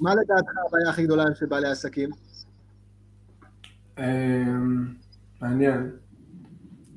מה 0.01 0.15
לדעתך 0.15 0.51
הבעיה 0.67 0.89
הכי 0.89 1.03
גדולה 1.03 1.23
היום 1.23 1.35
של 1.35 1.45
בעלי 1.45 1.67
עסקים? 1.67 2.09
אמ, 3.99 4.85
מעניין. 5.41 5.91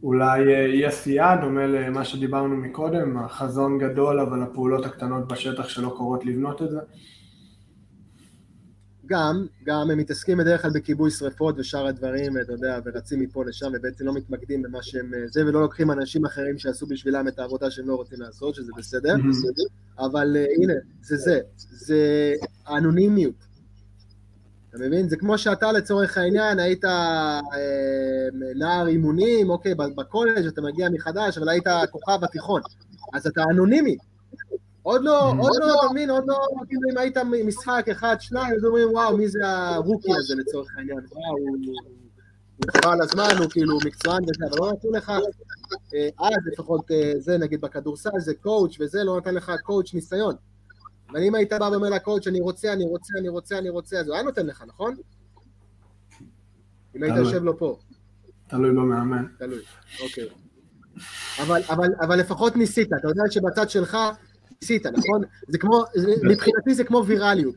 אולי 0.03 0.55
אה, 0.55 0.67
אי 0.67 0.87
עשייה, 0.87 1.37
דומה 1.37 1.67
למה 1.67 2.05
שדיברנו 2.05 2.57
מקודם, 2.57 3.19
החזון 3.19 3.79
גדול 3.79 4.21
אבל 4.21 4.43
הפעולות 4.43 4.85
הקטנות 4.87 5.29
בשטח 5.29 5.69
שלא 5.69 5.95
קורות 5.97 6.25
לבנות 6.25 6.63
את 6.63 6.71
זה. 6.71 6.79
גם, 9.07 9.47
גם 9.65 9.91
הם 9.91 9.99
מתעסקים 9.99 10.39
בדרך 10.39 10.63
כלל 10.63 10.71
בכיבוי 10.75 11.11
שרפות 11.11 11.55
ושאר 11.59 11.87
הדברים, 11.87 12.33
אתה 12.41 12.53
יודע, 12.53 12.79
ורצים 12.85 13.21
מפה 13.21 13.45
לשם 13.45 13.67
ובעצם 13.75 14.07
לא 14.07 14.15
מתמקדים 14.15 14.63
במה 14.63 14.83
שהם 14.83 15.15
אה, 15.15 15.29
זה, 15.29 15.47
ולא 15.47 15.61
לוקחים 15.61 15.91
אנשים 15.91 16.25
אחרים 16.25 16.59
שעשו 16.59 16.87
בשבילם 16.87 17.29
את 17.29 17.39
העבודה 17.39 17.71
שהם 17.71 17.89
לא 17.89 17.95
רוצים 17.95 18.21
לעשות, 18.21 18.55
שזה 18.55 18.73
בסדר, 18.77 19.15
אבל 19.99 20.37
uh, 20.37 20.63
הנה, 20.63 20.75
זה 21.03 21.17
זה, 21.17 21.41
זה 21.57 22.33
האנונימיות. 22.67 23.46
אתה 24.77 24.85
מבין? 24.85 25.09
זה 25.09 25.17
כמו 25.17 25.39
שאתה 25.39 25.73
לצורך 25.73 26.19
העניין 26.19 26.59
היית 26.59 26.85
אה, 26.85 27.41
נער 28.57 28.87
אימונים, 28.87 29.51
אוקיי, 29.51 29.75
בקולג' 29.75 30.47
אתה 30.47 30.61
מגיע 30.61 30.89
מחדש, 30.89 31.39
אבל 31.39 31.49
היית 31.49 31.67
כוכב 31.91 32.19
התיכון, 32.23 32.61
אז 33.15 33.27
אתה 33.27 33.43
אנונימי. 33.51 33.97
עוד 34.83 35.03
לא, 35.05 35.33
עוד 35.39 35.53
לא, 35.61 35.81
אתה 35.81 35.93
מבין, 35.93 36.11
עוד 36.11 36.25
לא, 36.27 36.39
כאילו 36.69 36.81
אם 36.93 36.99
היית 36.99 37.17
משחק 37.45 37.87
אחד, 37.91 38.17
שניים, 38.21 38.55
אז 38.57 38.65
אומרים, 38.65 38.89
וואו, 38.91 39.17
מי 39.17 39.29
זה 39.29 39.41
ה 39.45 39.54
rookie 39.54 40.13
הזה 40.17 40.35
לצורך 40.35 40.69
העניין, 40.79 40.99
וואו, 40.99 41.37
הוא 42.57 42.73
חבל 42.73 42.93
על 42.93 43.03
הזמן, 43.03 43.43
הוא 43.43 43.51
כאילו 43.51 43.79
מקצוען 43.87 44.23
וזה, 44.23 44.45
אבל 44.51 44.67
לא 44.67 44.73
נתנו 44.73 44.91
לך, 44.91 45.13
אה, 45.95 46.09
אז 46.19 46.37
לפחות 46.53 46.91
אה, 46.91 47.13
זה, 47.19 47.39
נגיד 47.39 47.61
בכדורסל, 47.61 48.19
זה 48.19 48.35
coach 48.35 48.77
וזה, 48.81 49.05
לא 49.05 49.17
נתן 49.19 49.35
לך 49.35 49.53
coach 49.63 49.95
ניסיון. 49.95 50.35
אבל 51.11 51.23
אם 51.23 51.35
היית 51.35 51.53
בא 51.53 51.65
ואומר 51.73 51.89
ל 51.89 51.94
coach, 51.94 52.27
אני 52.27 52.41
רוצה, 52.41 52.73
אני 52.73 52.85
רוצה, 52.85 53.15
אני 53.19 53.29
רוצה, 53.29 53.59
אני 53.59 53.69
רוצה, 53.69 53.99
אז 54.01 54.09
הוא 54.09 54.15
היה 54.15 54.25
נותן 54.25 54.47
לך, 54.47 54.65
נכון? 54.67 54.95
אם 56.97 57.03
היית 57.03 57.17
יושב 57.17 57.45
לו 57.45 57.59
פה. 57.59 57.79
תלוי 58.49 58.71
במאמן. 58.71 59.27
תלוי, 59.39 59.63
אוקיי. 60.03 60.29
אבל, 61.43 61.63
אבל, 61.71 61.89
אבל 62.01 62.19
לפחות 62.19 62.57
ניסית, 62.57 62.89
אתה 63.01 63.09
יודע 63.09 63.23
שבצד 63.31 63.71
שלך 63.71 63.97
ניסית, 64.63 64.87
נכון? 64.87 65.23
זה 65.49 65.59
כמו, 65.59 65.85
זה, 65.95 66.15
מבחינתי 66.23 66.75
זה 66.75 66.85
כמו 66.85 67.07
ויראליות. 67.07 67.57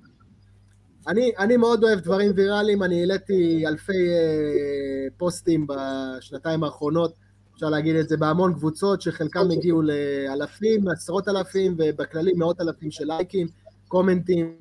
אני, 1.08 1.32
אני 1.40 1.58
מאוד 1.58 1.84
אוהב 1.84 2.00
דברים 2.00 2.32
ויראליים, 2.36 2.84
אני 2.84 3.00
העליתי 3.00 3.68
אלפי 3.68 4.10
אה, 4.10 5.08
פוסטים 5.18 5.68
בשנתיים 5.68 6.64
האחרונות, 6.64 7.14
אפשר 7.60 7.70
להגיד 7.70 7.96
את 7.96 8.10
זה 8.10 8.18
בהמון 8.18 8.54
קבוצות, 8.54 9.02
שחלקם 9.02 9.52
הגיעו 9.52 9.82
לאלפים, 9.82 10.88
עשרות 10.88 11.28
אלפים, 11.28 11.76
ובכללי 11.78 12.34
מאות 12.34 12.62
אלפים 12.62 12.92
של 12.92 13.06
לייקים, 13.06 13.48
קומנטים, 13.88 14.60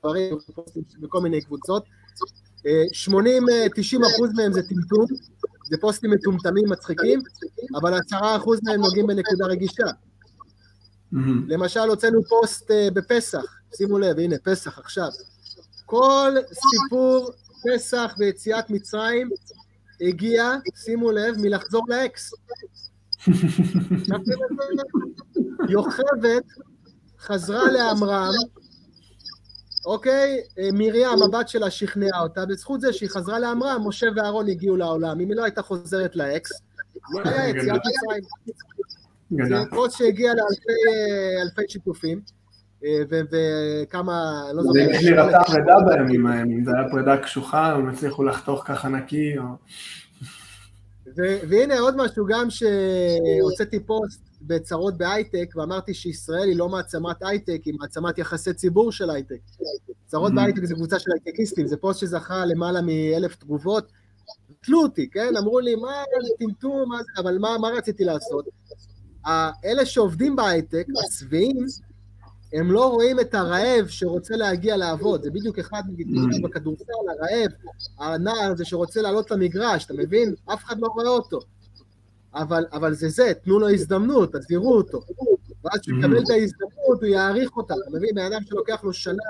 דברים, 0.00 0.38
פוסטים 0.54 0.82
בכל 1.00 1.20
מיני 1.20 1.40
קבוצות. 1.40 1.84
80-90 2.62 2.64
אה, 3.50 3.66
אחוז 4.14 4.30
מהם 4.36 4.52
זה 4.52 4.62
טמטום, 4.62 5.06
זה 5.64 5.76
פוסטים 5.80 6.10
מטומטמים 6.10 6.64
מצחיקים, 6.68 7.20
אבל 7.80 7.94
10 8.06 8.16
אחוז 8.36 8.60
מהם 8.62 8.80
נוגעים 8.80 9.06
בנקודה 9.06 9.46
רגישה. 9.46 9.86
למשל, 11.48 11.80
הוצאנו 11.80 12.22
פוסט 12.24 12.70
אה, 12.70 12.88
בפסח, 12.94 13.44
שימו 13.76 13.98
לב, 13.98 14.18
הנה, 14.18 14.36
פסח 14.44 14.78
עכשיו. 14.78 15.08
כל 15.86 16.32
סיפור 16.52 17.30
פסח 17.64 18.14
ויציאת 18.18 18.70
מצרים 18.70 19.30
הגיע, 20.00 20.52
שימו 20.74 21.10
לב, 21.10 21.34
מלחזור 21.38 21.84
לאקס. 21.88 22.34
יוכבד 25.68 26.40
חזרה 27.18 27.72
לעמרם, 27.72 28.32
אוקיי? 29.86 30.40
אה, 30.58 30.68
מרים, 30.72 31.22
הבת 31.22 31.48
שלה 31.48 31.70
שכנעה 31.70 32.22
אותה, 32.22 32.46
בזכות 32.46 32.80
זה 32.80 32.92
שהיא 32.92 33.08
חזרה 33.08 33.38
לעמרם, 33.38 33.88
משה 33.88 34.06
ואהרון 34.16 34.48
הגיעו 34.48 34.76
לעולם. 34.76 35.20
אם 35.20 35.28
היא 35.28 35.36
לא 35.36 35.44
הייתה 35.44 35.62
חוזרת 35.62 36.16
לאקס, 36.16 36.50
לא 37.12 37.20
היה 37.24 37.48
יציאת 37.48 37.80
מצרים. 37.86 38.22
זה 39.48 39.54
פוסט 39.70 39.98
שהגיע 39.98 40.32
לאלפי 40.34 41.62
שיתופים, 41.68 42.18
אה, 42.18 42.39
וכמה, 43.10 44.42
לא 44.54 44.62
זוכר... 44.62 44.78
זה 45.02 45.10
נראתה 45.10 45.38
פרידה 45.46 45.74
בימים 45.86 46.26
ההם, 46.26 46.50
אם 46.50 46.64
זה 46.64 46.70
היה 46.78 46.90
פרידה 46.90 47.16
קשוחה, 47.16 47.72
הם 47.72 47.88
הצליחו 47.88 48.24
לחתוך 48.24 48.62
ככה 48.66 48.88
נקי, 48.88 49.38
או... 49.38 49.44
והנה 51.16 51.78
עוד 51.78 51.96
משהו, 51.96 52.26
גם 52.28 52.46
שהוצאתי 52.50 53.80
פוסט 53.80 54.20
בצרות 54.42 54.98
בהייטק, 54.98 55.52
ואמרתי 55.56 55.94
שישראל 55.94 56.48
היא 56.48 56.56
לא 56.56 56.68
מעצמת 56.68 57.16
הייטק, 57.22 57.60
היא 57.64 57.74
מעצמת 57.80 58.18
יחסי 58.18 58.54
ציבור 58.54 58.92
של 58.92 59.10
הייטק. 59.10 59.40
צרות 60.06 60.32
mm-hmm. 60.32 60.36
בהייטק 60.36 60.64
זה 60.64 60.74
קבוצה 60.74 60.98
של 60.98 61.10
הייטקיסטים, 61.12 61.66
זה 61.66 61.76
פוסט 61.76 62.00
שזכה 62.00 62.44
למעלה 62.44 62.80
מאלף 62.82 63.36
תגובות. 63.36 63.92
תלו 64.60 64.82
אותי, 64.82 65.10
כן? 65.10 65.36
אמרו 65.38 65.60
לי, 65.60 65.74
מה, 65.74 66.02
טמטום, 66.38 66.90
אבל 67.18 67.38
מה, 67.38 67.58
מה 67.60 67.68
רציתי 67.68 68.04
לעשות? 68.04 68.44
אלה 69.64 69.86
שעובדים 69.86 70.36
בהייטק, 70.36 70.86
השבעים, 71.08 71.66
הם 72.52 72.72
לא 72.72 72.90
רואים 72.90 73.20
את 73.20 73.34
הרעב 73.34 73.86
שרוצה 73.88 74.36
להגיע 74.36 74.76
לעבוד, 74.76 75.22
זה 75.22 75.30
בדיוק 75.30 75.58
אחד 75.58 75.82
נגיד 75.88 76.06
mm. 76.08 76.42
בכדורסל, 76.42 76.84
הרעב, 77.08 77.50
הנער 77.98 78.50
הזה 78.52 78.64
שרוצה 78.64 79.02
לעלות 79.02 79.30
למגרש, 79.30 79.84
אתה 79.84 79.94
מבין? 79.94 80.34
אף 80.52 80.64
אחד 80.64 80.78
לא 80.78 80.86
רואה 80.86 81.08
אותו. 81.08 81.40
אבל, 82.34 82.64
אבל 82.72 82.94
זה 82.94 83.08
זה, 83.08 83.32
תנו 83.44 83.58
לו 83.58 83.68
הזדמנות, 83.68 84.34
אז 84.34 84.46
תראו 84.46 84.76
אותו. 84.76 85.00
ואז 85.64 85.80
כשהוא 85.80 85.98
יקבל 85.98 86.18
את 86.18 86.30
ההזדמנות, 86.30 87.02
הוא 87.02 87.06
יעריך 87.06 87.56
אותה. 87.56 87.74
אתה 87.74 87.96
מבין? 87.96 88.10
בן 88.14 88.32
אדם 88.32 88.44
שלוקח 88.44 88.84
לו 88.84 88.92
שנה 88.92 89.22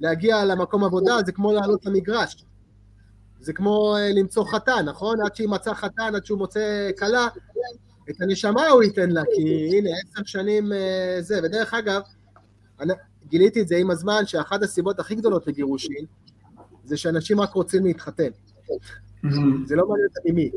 להגיע 0.00 0.44
למקום 0.44 0.84
עבודה, 0.84 1.16
זה 1.26 1.32
כמו 1.32 1.52
לעלות 1.52 1.86
למגרש. 1.86 2.44
זה 3.40 3.52
כמו 3.52 3.96
אה, 3.96 4.12
למצוא 4.12 4.44
חתן, 4.44 4.84
נכון? 4.84 5.20
עד 5.24 5.36
שימצא 5.36 5.74
חתן, 5.74 6.14
עד 6.14 6.24
שהוא 6.24 6.38
מוצא 6.38 6.90
כלה, 6.98 7.28
את 8.10 8.20
הנשמה 8.20 8.68
הוא 8.68 8.82
ייתן 8.82 9.10
לה, 9.10 9.22
כי 9.34 9.70
הנה, 9.72 9.90
עשר 9.90 10.24
שנים 10.24 10.72
אה, 10.72 11.16
זה. 11.20 11.40
ודרך 11.42 11.74
אגב, 11.74 12.02
אני, 12.80 12.92
גיליתי 13.28 13.60
את 13.60 13.68
זה 13.68 13.76
עם 13.76 13.90
הזמן, 13.90 14.26
שאחת 14.26 14.62
הסיבות 14.62 15.00
הכי 15.00 15.14
גדולות 15.14 15.46
לגירושין, 15.46 16.04
זה 16.84 16.96
שאנשים 16.96 17.40
רק 17.40 17.52
רוצים 17.52 17.84
להתחתן. 17.84 18.28
זה 19.64 19.76
לא 19.76 19.88
מעניין 19.88 20.08
אותי 20.18 20.32
מי. 20.32 20.50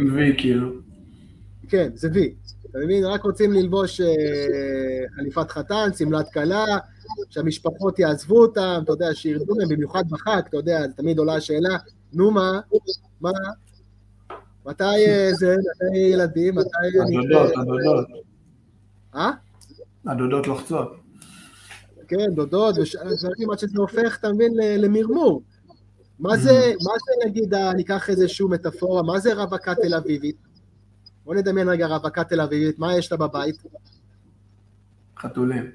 עם 0.00 0.14
וי, 0.14 0.34
כאילו. 0.38 0.72
כן, 1.68 1.90
זה 1.94 2.08
וי. 2.12 2.34
אתה 2.70 2.78
מבין? 2.78 3.04
רק 3.04 3.22
רוצים 3.22 3.52
ללבוש 3.52 4.00
אה, 4.00 4.06
חליפת 5.16 5.50
חתן, 5.50 5.88
שמלת 5.98 6.32
כלה, 6.32 6.64
שהמשפחות 7.30 7.98
יעזבו 7.98 8.42
אותם, 8.42 8.80
אתה 8.84 8.92
יודע, 8.92 9.14
שירדו 9.14 9.54
מהם, 9.56 9.68
במיוחד 9.68 10.04
בחג, 10.10 10.42
אתה 10.48 10.56
יודע, 10.56 10.86
תמיד 10.86 11.18
עולה 11.18 11.34
השאלה, 11.34 11.76
נו 12.12 12.30
מה, 12.30 12.60
מה, 13.20 13.30
מתי 14.66 14.84
אה, 14.84 15.30
זה, 15.32 15.56
מתי 15.56 15.98
ילדים, 15.98 16.54
מתי... 16.54 16.68
הדודות, 17.02 17.52
הדודות. 17.56 18.06
אה? 19.14 19.30
הדודות 20.06 20.46
לוחצות. 20.46 20.99
כן, 22.10 22.34
דודות 22.34 22.74
ודברים, 22.78 23.50
עד 23.50 23.58
שזה 23.58 23.78
הופך, 23.78 24.16
אתה 24.20 24.32
מבין, 24.32 24.52
למרמור. 24.56 25.42
מה 26.18 26.36
זה, 26.36 26.72
מה 26.84 26.92
זה 27.04 27.28
נגיד, 27.28 27.54
אני 27.54 27.82
אקח 27.82 28.10
איזושהי 28.10 28.46
מטאפורה, 28.46 29.02
מה 29.02 29.18
זה 29.18 29.34
רווקה 29.34 29.74
תל 29.74 29.94
אביבית? 29.94 30.36
בוא 31.24 31.34
נדמיין 31.34 31.68
רגע 31.68 31.86
רווקה 31.86 32.24
תל 32.24 32.40
אביבית, 32.40 32.78
מה 32.78 32.96
יש 32.96 33.12
לה 33.12 33.18
בבית? 33.18 33.56
חתולים. 35.18 35.70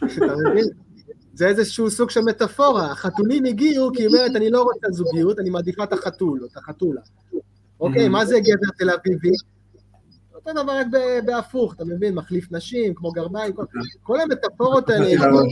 אתה 0.00 0.34
מבין? 0.50 0.64
זה 1.34 1.46
איזשהו 1.46 1.90
סוג 1.90 2.10
של 2.10 2.20
מטאפורה. 2.20 2.92
החתולים 2.92 3.44
הגיעו 3.44 3.90
כי 3.94 4.02
היא 4.02 4.08
אומרת, 4.08 4.36
אני 4.36 4.50
לא 4.50 4.62
רוצה 4.62 4.86
זוגיות, 4.90 5.38
אני 5.38 5.50
מעדיפה 5.50 5.84
את 5.84 5.92
החתול, 5.92 6.40
או 6.42 6.46
את 6.46 6.56
החתולה. 6.56 7.00
אוקיי, 7.80 8.08
מה 8.08 8.24
זה 8.24 8.38
גבר 8.40 8.70
תל 8.78 8.90
אביבי? 8.90 9.32
אותו 10.46 10.62
דבר 10.62 10.72
רק 10.72 10.86
בהפוך, 11.24 11.74
אתה 11.74 11.84
מבין? 11.84 12.14
מחליף 12.14 12.52
נשים, 12.52 12.94
כמו 12.94 13.10
גרביים, 13.10 13.52
כל 14.02 14.20
המטאפורות 14.20 14.90
האלה... 14.90 15.08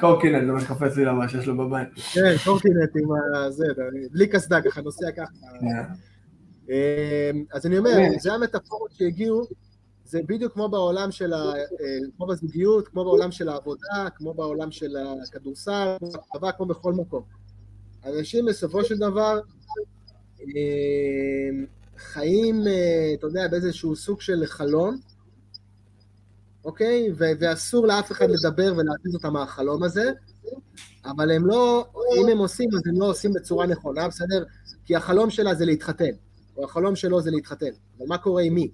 קורקינט, 0.00 0.46
זה 0.46 0.52
מה 0.52 0.60
שקופץ 0.60 0.96
לי 0.96 1.04
למה 1.04 1.28
שיש 1.28 1.46
לו 1.46 1.56
בבית. 1.56 1.88
כן, 2.12 2.34
קורקינט 2.44 2.96
עם 2.96 3.08
זה, 3.50 3.64
בלי 4.12 4.26
קסדה, 4.26 4.62
ככה 4.62 4.80
נוסע 4.80 5.10
ככה. 5.16 5.32
אמ, 6.68 7.44
אז 7.52 7.66
אני 7.66 7.78
אומר, 7.78 7.90
זה 8.18 8.32
המטאפורות 8.32 8.90
שהגיעו, 8.92 9.42
זה 10.04 10.20
בדיוק 10.26 10.52
כמו 10.52 10.68
בעולם 10.68 11.10
של 11.10 11.32
ה... 11.32 11.36
אה, 11.36 11.62
כמו 12.16 12.26
בזוגיות, 12.26 12.88
כמו 12.88 13.04
בעולם 13.04 13.30
של 13.30 13.48
העבודה, 13.48 14.08
כמו 14.14 14.34
בעולם 14.34 14.70
של 14.70 14.96
הכדורסל, 15.22 15.96
כמו 16.56 16.66
בכל 16.66 16.92
מקום. 16.92 17.22
אנשים 18.04 18.46
בסופו 18.46 18.84
של 18.84 18.98
דבר, 18.98 19.40
אמ, 20.40 21.66
חיים, 21.98 22.66
אה, 22.66 23.14
אתה 23.14 23.26
יודע, 23.26 23.48
באיזשהו 23.48 23.96
סוג 23.96 24.20
של 24.20 24.42
חלום, 24.46 24.98
אוקיי? 26.64 27.12
ו- 27.18 27.32
ואסור 27.40 27.86
לאף 27.86 28.12
אחד 28.12 28.26
לדבר 28.30 28.72
ולהזיז 28.76 29.14
אותם 29.14 29.32
מהחלום 29.32 29.82
הזה, 29.82 30.10
אבל 31.04 31.30
הם 31.30 31.46
לא, 31.46 31.86
אם 32.16 32.28
הם 32.28 32.38
עושים, 32.38 32.68
אז 32.74 32.82
הם 32.86 33.00
לא 33.00 33.10
עושים 33.10 33.32
בצורה 33.32 33.66
נכונה, 33.66 34.08
בסדר? 34.08 34.44
כי 34.84 34.96
החלום 34.96 35.30
שלה 35.30 35.54
זה 35.54 35.64
להתחתן, 35.64 36.10
או 36.56 36.64
החלום 36.64 36.96
שלו 36.96 37.20
זה 37.20 37.30
להתחתן. 37.30 37.70
אבל 37.98 38.06
מה 38.08 38.18
קורה 38.18 38.42
עם 38.42 38.54
מי? 38.54 38.70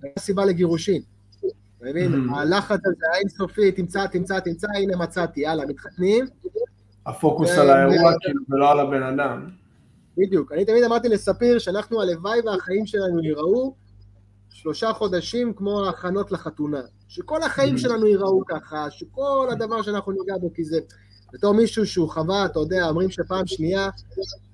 זו 0.00 0.08
הסיבה 0.16 0.44
לגירושין. 0.44 1.02
אתה 1.38 1.88
מבין? 1.88 2.14
Mm-hmm. 2.14 2.36
הלחץ 2.36 2.80
הזה 2.86 3.04
האינסופי, 3.14 3.72
תמצא, 3.72 4.06
תמצא, 4.06 4.40
תמצא, 4.40 4.66
הנה 4.76 4.96
מצאתי, 4.96 5.40
יאללה, 5.40 5.66
מתחתנים. 5.66 6.24
הפוקוס 7.06 7.50
על 7.50 7.70
האירוע, 7.70 8.12
כאילו, 8.20 8.42
ולא 8.48 8.70
על 8.70 8.80
הבן 8.80 9.02
אדם. 9.02 9.59
בדיוק. 10.20 10.52
אני 10.52 10.64
תמיד 10.64 10.84
אמרתי 10.84 11.08
לספיר 11.08 11.58
שאנחנו, 11.58 12.02
הלוואי 12.02 12.40
והחיים 12.44 12.86
שלנו 12.86 13.22
ייראו 13.22 13.74
שלושה 14.50 14.92
חודשים 14.92 15.52
כמו 15.54 15.84
ההכנות 15.84 16.32
לחתונה. 16.32 16.80
שכל 17.08 17.42
החיים 17.42 17.74
mm. 17.74 17.78
שלנו 17.78 18.06
ייראו 18.06 18.42
ככה, 18.48 18.90
שכל 18.90 19.48
הדבר 19.52 19.82
שאנחנו 19.82 20.12
ניגע 20.12 20.38
בו, 20.40 20.52
כי 20.54 20.64
זה... 20.64 20.80
בתור 21.32 21.54
מישהו 21.54 21.86
שהוא 21.86 22.10
חווה, 22.10 22.44
אתה 22.44 22.58
יודע, 22.58 22.88
אומרים 22.88 23.10
שפעם 23.10 23.46
שנייה 23.46 23.88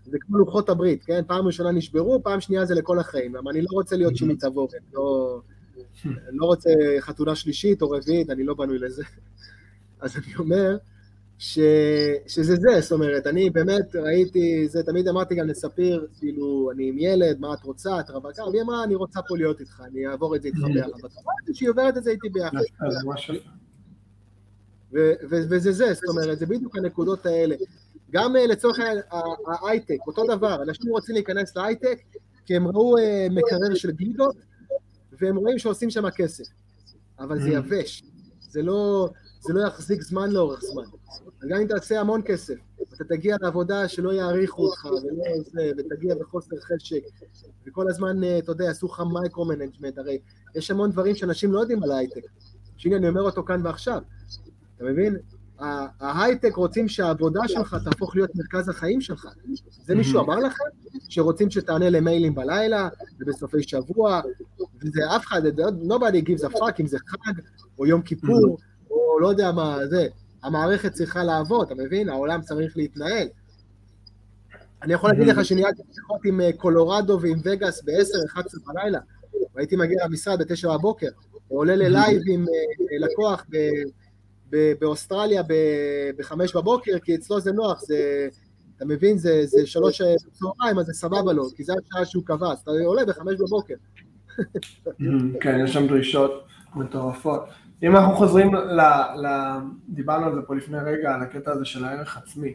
זה 0.05 0.19
כמו 0.21 0.39
לוחות 0.39 0.69
הברית, 0.69 1.05
כן? 1.05 1.23
פעם 1.27 1.47
ראשונה 1.47 1.73
נשברו, 1.73 2.23
פעם 2.23 2.41
שנייה 2.41 2.65
זה 2.65 2.75
לכל 2.75 2.99
החיים. 2.99 3.37
אבל 3.37 3.51
אני 3.51 3.63
לא 3.63 3.69
רוצה 3.73 3.97
להיות 3.97 4.17
שימי 4.17 4.37
תבורת, 4.37 4.71
לא, 4.93 5.41
לא 6.33 6.47
רוצה 6.47 6.71
חתונה 7.01 7.35
שלישית 7.35 7.83
או 7.83 7.91
רביעית, 7.91 8.31
אני 8.31 8.45
לא 8.45 8.55
בנוי 8.55 8.79
לזה. 8.79 9.03
אז 10.01 10.17
אני 10.17 10.37
אומר, 10.39 10.77
ש, 11.39 11.59
שזה 12.27 12.57
זה, 12.57 12.81
זאת 12.81 12.93
אומרת, 12.93 13.27
אני 13.27 13.51
באמת 13.51 13.97
ראיתי, 13.97 14.69
זה 14.69 14.83
תמיד 14.83 15.09
אמרתי 15.09 15.35
גם 15.35 15.49
לספיר, 15.49 16.07
כאילו, 16.19 16.71
אני 16.75 16.89
עם 16.89 16.99
ילד, 16.99 17.41
מה 17.41 17.55
את 17.55 17.63
רוצה, 17.63 18.01
את 18.01 18.11
רווקה, 18.11 18.43
והיא 18.45 18.63
אמרה, 18.63 18.85
אני 18.85 18.95
רוצה 18.95 19.21
פה 19.29 19.37
להיות 19.37 19.61
איתך, 19.61 19.83
אני 19.91 20.07
אעבור 20.07 20.37
את 20.37 20.43
זה 20.43 20.49
איתך 20.49 20.59
ביחד. 20.59 20.89
ואתה 20.89 21.55
שהיא 21.55 21.71
עוברת 21.71 21.97
את 21.97 22.05
זה 22.05 22.11
איתי 22.11 22.29
ביחד. 22.29 22.59
וזה 25.31 25.73
זה, 25.73 25.95
זאת 25.95 26.05
אומרת, 26.09 26.39
זה 26.39 26.47
בדיוק 26.47 26.77
הנקודות 26.77 27.27
האלה. 27.27 27.57
גם 28.11 28.37
אה, 28.37 28.47
לצורך 28.47 28.79
ההייטק, 29.47 29.99
אותו 30.07 30.25
דבר, 30.27 30.63
אנשים 30.63 30.91
רוצים 30.91 31.15
להיכנס 31.15 31.57
להייטק, 31.57 31.99
כי 32.47 32.57
הם 32.57 32.67
ראו 32.67 32.99
אה, 32.99 33.27
מקרר 33.31 33.75
של 33.75 33.91
גלידות, 33.91 34.37
והם 35.21 35.37
רואים 35.37 35.59
שעושים 35.59 35.91
שם 35.91 36.11
כסף. 36.11 36.45
אבל 37.19 37.41
זה 37.41 37.49
mm. 37.49 37.53
יבש, 37.53 38.03
זה 38.41 38.63
לא, 38.63 39.09
זה 39.47 39.53
לא 39.53 39.67
יחזיק 39.67 40.03
זמן 40.03 40.31
לאורך 40.31 40.61
זמן. 40.61 40.83
גם 41.49 41.61
אם 41.61 41.67
תעשה 41.67 42.01
המון 42.01 42.23
כסף, 42.25 42.55
אתה 42.95 43.05
תגיע 43.05 43.37
לעבודה 43.41 43.89
שלא 43.89 44.13
יעריכו 44.13 44.63
אותך, 44.63 44.85
ולא 44.85 45.25
זה, 45.45 45.71
ותגיע 45.79 46.15
בחוסר 46.15 46.57
חשק, 46.61 47.01
וכל 47.67 47.89
הזמן, 47.89 48.25
אה, 48.25 48.39
אתה 48.39 48.53
יודע, 48.53 48.65
יעשו 48.65 48.87
לך 48.87 49.03
micro-management, 49.13 49.99
הרי 49.99 50.19
יש 50.55 50.71
המון 50.71 50.91
דברים 50.91 51.15
שאנשים 51.15 51.53
לא 51.53 51.61
יודעים 51.61 51.83
על 51.83 51.91
ההייטק. 51.91 52.23
שהנה, 52.77 52.97
אני 52.97 53.09
אומר 53.09 53.23
אותו 53.23 53.45
כאן 53.45 53.67
ועכשיו. 53.67 54.03
אתה 54.77 54.85
מבין? 54.85 55.17
ההייטק 56.01 56.57
רוצים 56.57 56.89
שהעבודה 56.89 57.41
שלך 57.49 57.77
תהפוך 57.85 58.17
להיות 58.17 58.31
מרכז 58.35 58.69
החיים 58.69 59.01
שלך. 59.01 59.27
זה 59.85 59.95
מישהו 59.95 60.21
אמר 60.21 60.37
לכם? 60.37 60.65
שרוצים 61.09 61.51
שתענה 61.51 61.91
למיילים 61.91 62.35
בלילה, 62.35 62.89
ובסופי 63.21 63.63
שבוע, 63.63 64.21
וזה 64.83 65.01
אף 65.17 65.27
אחד, 65.27 65.43
nobody 65.89 66.29
gives 66.29 66.45
a 66.45 66.57
fuck 66.57 66.81
אם 66.81 66.87
זה 66.87 66.99
חג, 66.99 67.33
או 67.79 67.87
יום 67.87 68.03
כיפור, 68.03 68.59
או 68.97 69.21
לא 69.21 69.29
יודע 69.29 69.53
מה, 69.53 69.87
זה. 69.87 70.07
המערכת 70.43 70.93
צריכה 70.93 71.25
לעבוד, 71.25 71.67
אתה 71.67 71.83
מבין? 71.83 72.09
העולם 72.09 72.41
צריך 72.41 72.77
להתנהל. 72.77 73.29
אני 74.83 74.93
יכול 74.93 75.11
להגיד 75.11 75.27
לך 75.27 75.45
שניהלתי 75.45 75.83
שיחות 75.95 76.21
עם 76.25 76.41
אה, 76.41 76.53
קולורדו 76.53 77.19
ועם 77.23 77.39
וגאס 77.45 77.83
ב-10-11 77.85 78.41
בלילה, 78.67 78.99
והייתי 79.55 79.77
מגיע 79.77 80.07
למשרד 80.07 80.43
ב-9 80.43 80.69
בבוקר, 80.79 81.09
עולה 81.49 81.77
ללייב 81.77 82.23
עם 82.33 82.45
אה, 82.49 82.99
לקוח 82.99 83.47
באוסטרליה 84.81 85.43
בחמש 86.19 86.57
בבוקר, 86.57 86.99
כי 86.99 87.15
אצלו 87.15 87.41
זה 87.41 87.53
נוח, 87.53 87.81
זה, 87.81 88.29
אתה 88.77 88.85
מבין, 88.85 89.19
זה, 89.19 89.47
זה 89.47 89.67
שלוש 89.67 90.03
צהריים, 90.33 90.79
אז 90.79 90.87
זה 90.87 90.93
סבבה 90.93 91.33
לו, 91.33 91.51
כי 91.57 91.65
זה 91.65 91.73
השעה 91.73 92.05
שהוא 92.05 92.25
קבע, 92.27 92.53
אז 92.53 92.59
אתה 92.59 92.71
עולה 92.85 93.05
בחמש 93.05 93.35
בבוקר. 93.35 93.75
כן, 95.43 95.61
יש 95.65 95.73
שם 95.73 95.87
דרישות 95.87 96.45
מטורפות. 96.75 97.43
אם 97.83 97.97
אנחנו 97.97 98.15
חוזרים, 98.15 98.55
ל, 98.55 98.81
ל, 99.17 99.27
דיברנו 99.89 100.27
על 100.27 100.35
זה 100.35 100.43
פה 100.43 100.55
לפני 100.55 100.79
רגע, 100.79 101.15
על 101.15 101.23
הקטע 101.23 101.53
הזה 101.53 101.65
של 101.65 101.85
הערך 101.85 102.17
עצמי. 102.17 102.55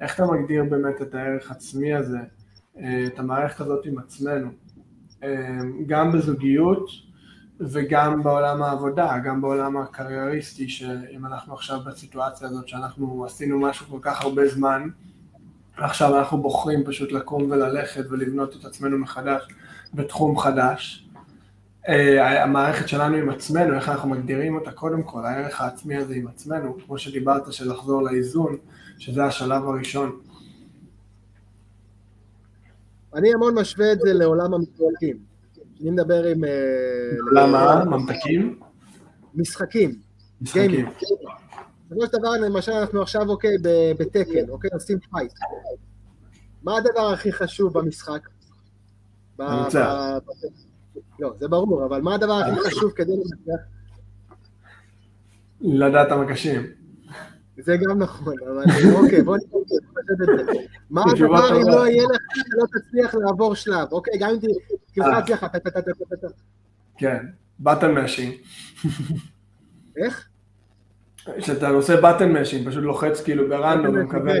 איך 0.00 0.14
אתה 0.14 0.26
מגדיר 0.26 0.64
באמת 0.64 1.02
את 1.02 1.14
הערך 1.14 1.50
עצמי 1.50 1.94
הזה, 1.94 2.18
אה, 2.78 3.06
את 3.06 3.18
המערכת 3.18 3.60
הזאת 3.60 3.86
עם 3.86 3.98
עצמנו? 3.98 4.48
אה, 5.22 5.58
גם 5.86 6.12
בזוגיות, 6.12 6.88
וגם 7.60 8.22
בעולם 8.22 8.62
העבודה, 8.62 9.18
גם 9.18 9.40
בעולם 9.40 9.76
הקרייריסטי, 9.76 10.68
שאם 10.68 11.26
אנחנו 11.26 11.54
עכשיו 11.54 11.80
בסיטואציה 11.86 12.48
הזאת 12.48 12.68
שאנחנו 12.68 13.24
עשינו 13.24 13.60
משהו 13.60 13.86
כל 13.86 13.98
כך 14.02 14.22
הרבה 14.22 14.48
זמן, 14.48 14.88
עכשיו 15.76 16.18
אנחנו 16.18 16.42
בוחרים 16.42 16.84
פשוט 16.84 17.12
לקום 17.12 17.50
וללכת 17.50 18.04
ולבנות 18.10 18.56
את 18.56 18.64
עצמנו 18.64 18.98
מחדש 18.98 19.42
בתחום 19.94 20.38
חדש. 20.38 21.03
אה, 21.88 22.42
המערכת 22.42 22.88
שלנו 22.88 23.16
עם 23.16 23.30
עצמנו, 23.30 23.74
איך 23.74 23.88
אנחנו 23.88 24.08
מגדירים 24.08 24.54
אותה 24.54 24.72
קודם 24.72 25.02
כל, 25.02 25.26
הערך 25.26 25.60
העצמי 25.60 25.96
הזה 25.96 26.14
עם 26.14 26.28
עצמנו, 26.28 26.76
כמו 26.86 26.98
שדיברת 26.98 27.52
של 27.52 27.72
לחזור 27.72 28.02
לאיזון, 28.02 28.56
שזה 28.98 29.24
השלב 29.24 29.68
הראשון. 29.68 30.20
אני 33.14 33.34
המון 33.34 33.58
משווה 33.58 33.92
את 33.92 34.00
זה 34.00 34.12
לעולם 34.12 34.54
המתוולקים. 34.54 35.18
אני 35.80 35.90
מדבר 35.90 36.24
עם... 36.24 36.44
אה, 36.44 36.50
למה? 37.32 37.84
ממתקים? 37.84 38.60
משחקים. 39.34 39.98
משחקים. 40.40 40.86
בסופו 41.90 42.06
של 42.06 42.18
דבר, 42.18 42.30
למשל, 42.30 42.72
אנחנו 42.72 43.02
עכשיו, 43.02 43.28
אוקיי, 43.28 43.56
בתקן, 43.98 44.48
אוקיי, 44.48 44.70
עושים 44.72 44.98
פייט. 44.98 45.32
מה 46.62 46.76
הדבר 46.76 47.12
הכי 47.12 47.32
חשוב 47.32 47.78
במשחק? 47.78 48.28
לא, 51.20 51.32
זה 51.38 51.48
ברור, 51.48 51.86
אבל 51.86 52.00
מה 52.00 52.14
הדבר 52.14 52.32
הכי 52.32 52.60
חשוב 52.60 52.92
כדי 52.92 53.12
לנצח? 53.12 53.62
לדעת 55.60 56.12
המקשים. 56.12 56.62
זה 57.56 57.76
גם 57.76 57.98
נכון, 57.98 58.34
אבל 58.42 58.64
אוקיי, 58.94 59.22
בוא 59.22 59.36
נתחיל 59.36 59.60
את 60.12 60.46
זה. 60.46 60.52
מה 60.90 61.02
הדבר 61.10 61.56
אם 61.56 61.68
לא 61.68 61.86
יהיה 61.86 62.02
לך, 62.02 62.44
לא 62.48 62.64
תצליח 62.80 63.14
לעבור 63.14 63.54
שלב, 63.54 63.92
אוקיי? 63.92 64.18
גם 64.18 64.30
אם 64.30 64.36
תלחץ 64.94 65.30
לך, 65.30 65.46
כן, 66.98 67.26
button 67.60 67.90
mashing. 67.94 68.32
איך? 69.96 70.28
כשאתה 71.38 71.68
עושה 71.68 72.00
button 72.00 72.32
mashing, 72.32 72.70
פשוט 72.70 72.84
לוחץ 72.84 73.20
כאילו 73.20 73.48
ב 73.48 73.55
random 73.55 73.94
ומקבל... 73.98 74.38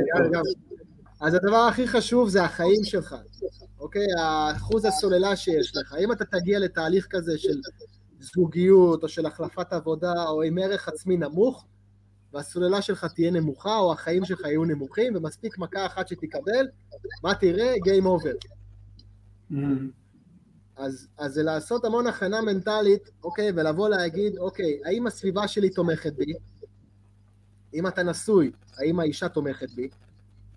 אז 1.24 1.34
הדבר 1.34 1.56
הכי 1.56 1.88
חשוב 1.88 2.28
זה 2.28 2.44
החיים 2.44 2.84
שלך, 2.84 3.14
אוקיי? 3.78 4.06
האחוז 4.18 4.84
הסוללה 4.84 5.36
שיש 5.36 5.76
לך. 5.76 5.94
אם 6.00 6.12
אתה 6.12 6.24
תגיע 6.24 6.58
לתהליך 6.58 7.06
כזה 7.10 7.38
של 7.38 7.60
זוגיות, 8.20 9.02
או 9.02 9.08
של 9.08 9.26
החלפת 9.26 9.72
עבודה, 9.72 10.24
או 10.28 10.42
עם 10.42 10.58
ערך 10.58 10.88
עצמי 10.88 11.16
נמוך, 11.16 11.66
והסוללה 12.32 12.82
שלך 12.82 13.04
תהיה 13.14 13.30
נמוכה, 13.30 13.78
או 13.78 13.92
החיים 13.92 14.24
שלך 14.24 14.40
יהיו 14.40 14.64
נמוכים, 14.64 15.16
ומספיק 15.16 15.58
מכה 15.58 15.86
אחת 15.86 16.08
שתקבל, 16.08 16.66
מה 17.22 17.34
תראה? 17.34 17.74
Game 17.74 18.04
over. 18.04 18.46
Mm-hmm. 19.50 19.54
אז, 20.76 21.08
אז 21.18 21.32
זה 21.32 21.42
לעשות 21.42 21.84
המון 21.84 22.06
הכנה 22.06 22.40
מנטלית, 22.40 23.10
אוקיי, 23.24 23.52
ולבוא 23.56 23.88
להגיד, 23.88 24.38
אוקיי, 24.38 24.80
האם 24.84 25.06
הסביבה 25.06 25.48
שלי 25.48 25.70
תומכת 25.70 26.12
בי? 26.12 26.32
אם 27.74 27.86
אתה 27.86 28.02
נשוי, 28.02 28.50
האם 28.78 29.00
האישה 29.00 29.28
תומכת 29.28 29.70
בי? 29.70 29.88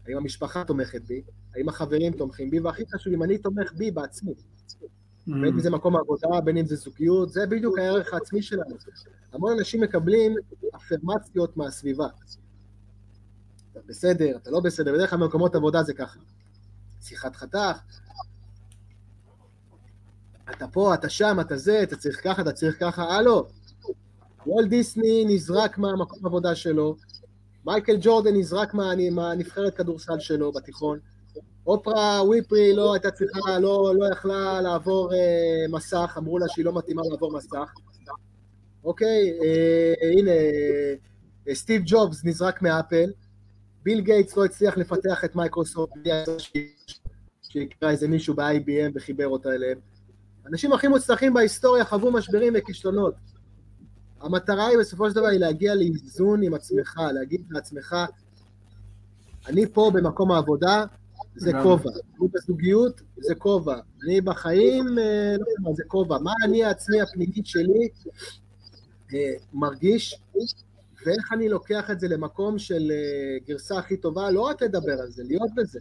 האם 0.07 0.17
המשפחה 0.17 0.63
תומכת 0.63 1.01
בי? 1.01 1.21
האם 1.55 1.69
החברים 1.69 2.13
תומכים 2.13 2.49
בי? 2.49 2.59
והכי 2.59 2.83
חשוב, 2.95 3.13
אם 3.13 3.23
אני 3.23 3.37
תומך 3.37 3.73
בי 3.73 3.91
בעצמי. 3.91 4.31
Mm. 4.31 5.31
בין 5.31 5.45
אם 5.45 5.59
זה 5.59 5.69
מקום 5.69 5.95
עבודה, 5.95 6.41
בין 6.41 6.57
אם 6.57 6.65
זה 6.65 6.75
זוגיות, 6.75 7.29
זה 7.29 7.45
בדיוק 7.45 7.79
הערך 7.79 8.13
העצמי 8.13 8.41
שלנו. 8.41 8.75
המון 9.33 9.57
אנשים 9.59 9.81
מקבלים 9.81 10.35
אפרמציות 10.75 11.57
מהסביבה. 11.57 12.07
אתה 13.71 13.79
בסדר, 13.87 14.37
אתה 14.37 14.51
לא 14.51 14.59
בסדר, 14.59 14.93
בדרך 14.93 15.09
כלל 15.09 15.19
במקומות 15.19 15.55
עבודה 15.55 15.83
זה 15.83 15.93
ככה. 15.93 16.19
שיחת 17.01 17.35
חתך, 17.35 17.77
אתה 20.51 20.67
פה, 20.67 20.93
אתה 20.93 21.09
שם, 21.09 21.37
אתה 21.41 21.57
זה, 21.57 21.83
אתה 21.83 21.95
צריך 21.95 22.23
ככה, 22.23 22.41
אתה 22.41 22.51
צריך 22.51 22.79
ככה, 22.79 23.03
הלו. 23.03 23.47
וול 24.45 24.67
דיסני 24.67 25.25
נזרק 25.27 25.77
מהמקום 25.77 26.25
עבודה 26.25 26.55
שלו, 26.55 26.95
מייקל 27.67 27.97
ג'ורדן 28.01 28.35
נזרק 28.35 28.73
מהנבחרת 29.11 29.77
כדורסל 29.77 30.19
שלו 30.19 30.51
בתיכון, 30.51 30.99
אופרה 31.67 32.23
וויפרי 32.23 32.73
לא 32.73 32.93
הייתה 32.93 33.11
צריכה, 33.11 33.59
לא, 33.59 33.93
לא 33.99 34.05
יכלה 34.11 34.61
לעבור 34.61 35.13
אה, 35.13 35.65
מסך, 35.69 36.15
אמרו 36.17 36.39
לה 36.39 36.45
שהיא 36.49 36.65
לא 36.65 36.73
מתאימה 36.73 37.01
לעבור 37.11 37.37
מסך. 37.37 37.73
אוקיי, 38.83 39.39
אה, 39.43 39.93
הנה, 40.17 40.31
אה, 41.47 41.55
סטיב 41.55 41.81
ג'ובס 41.85 42.25
נזרק 42.25 42.61
מאפל, 42.61 43.09
ביל 43.83 44.01
גייטס 44.01 44.37
לא 44.37 44.45
הצליח 44.45 44.77
לפתח 44.77 45.25
את 45.25 45.35
מייקרוסופט, 45.35 45.93
שיקרא 47.41 47.89
איזה 47.89 48.07
מישהו 48.07 48.33
ב-IBM 48.33 48.91
וחיבר 48.95 49.27
אותה 49.27 49.49
אליהם. 49.49 49.79
האנשים 50.45 50.73
הכי 50.73 50.87
מוצלחים 50.87 51.33
בהיסטוריה 51.33 51.85
חוו 51.85 52.11
משברים 52.11 52.53
וכישלונות. 52.57 53.13
המטרה 54.21 54.67
היא 54.67 54.77
בסופו 54.77 55.09
של 55.09 55.15
דבר 55.15 55.27
היא 55.27 55.39
להגיע 55.39 55.75
לאיזון 55.75 56.43
עם 56.43 56.53
עצמך, 56.53 56.99
להגיד 57.13 57.41
לעצמך, 57.49 57.95
אני 59.47 59.65
פה 59.73 59.91
במקום 59.93 60.31
העבודה, 60.31 60.85
זה 61.35 61.51
כובע. 61.63 61.91
אני 62.19 62.27
בזוגיות, 62.33 63.01
זה 63.17 63.35
כובע. 63.35 63.79
אני 64.03 64.21
בחיים, 64.21 64.85
אה, 64.99 65.35
לא 65.37 65.45
יודע, 65.59 65.75
זה 65.75 65.83
כובע. 65.87 66.17
מה 66.17 66.31
אני 66.43 66.63
העצמי 66.63 67.01
הפנימית 67.01 67.45
שלי 67.45 67.89
אה, 69.13 69.33
מרגיש, 69.53 70.21
ואיך 71.05 71.33
אני 71.33 71.49
לוקח 71.49 71.91
את 71.91 71.99
זה 71.99 72.07
למקום 72.07 72.59
של 72.59 72.91
אה, 72.91 73.37
גרסה 73.47 73.77
הכי 73.77 73.97
טובה, 73.97 74.31
לא 74.31 74.41
רק 74.41 74.63
לדבר 74.63 75.01
על 75.01 75.11
זה, 75.11 75.23
להיות 75.23 75.49
בזה. 75.55 75.79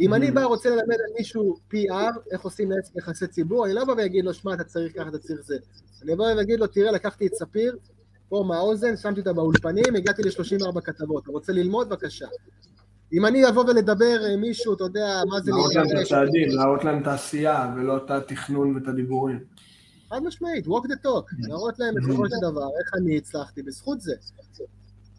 אם 0.00 0.14
אני 0.14 0.28
mm. 0.28 0.32
בא 0.32 0.44
רוצה 0.44 0.70
ללמד 0.70 0.94
על 0.94 1.12
מישהו 1.18 1.56
PR, 1.74 2.32
איך 2.32 2.40
עושים 2.40 2.68
יחסי 2.98 3.26
ציבור, 3.26 3.66
אני 3.66 3.74
לא 3.74 3.84
בא 3.84 3.92
ואגיד 3.92 4.24
לו, 4.24 4.34
שמע, 4.34 4.54
אתה 4.54 4.64
צריך 4.64 4.96
ככה, 4.96 5.08
אתה 5.08 5.18
צריך 5.18 5.40
זה. 5.40 5.56
אני 6.02 6.16
בא 6.16 6.22
ואגיד 6.22 6.60
לו, 6.60 6.66
תראה, 6.66 6.92
לקחתי 6.92 7.26
את 7.26 7.34
ספיר, 7.34 7.76
פה 8.28 8.44
מהאוזן, 8.48 8.96
שמתי 8.96 9.20
אותה 9.20 9.32
באולפנים, 9.32 9.96
הגעתי 9.96 10.22
ל-34 10.22 10.80
כתבות, 10.80 11.22
אתה 11.22 11.32
רוצה 11.32 11.52
ללמוד? 11.52 11.88
בבקשה. 11.88 12.26
אם 13.12 13.26
אני 13.26 13.48
אבוא 13.48 13.64
ולדבר 13.64 14.20
עם 14.34 14.40
מישהו, 14.40 14.74
אתה 14.74 14.84
יודע, 14.84 15.20
מה 15.30 15.40
זה... 15.40 15.50
להראות 15.50 15.74
להם 15.74 15.86
את 15.86 16.02
הצעדים, 16.02 16.48
להראות 16.48 16.84
להם 16.84 17.02
את 17.02 17.06
העשייה, 17.06 17.74
ולא 17.76 17.96
את 17.96 18.10
התכנון 18.10 18.76
ואת 18.76 18.88
הדיבורים. 18.88 19.44
חד 20.10 20.22
משמעית, 20.22 20.66
walk 20.66 20.84
the 20.84 21.06
talk, 21.06 21.48
להראות 21.48 21.78
להם 21.78 21.94
בסופו 21.94 22.28
של 22.28 22.50
דבר 22.50 22.68
איך 22.80 22.94
אני 22.94 23.16
הצלחתי 23.16 23.62
בזכות 23.62 24.00
זה. 24.00 24.14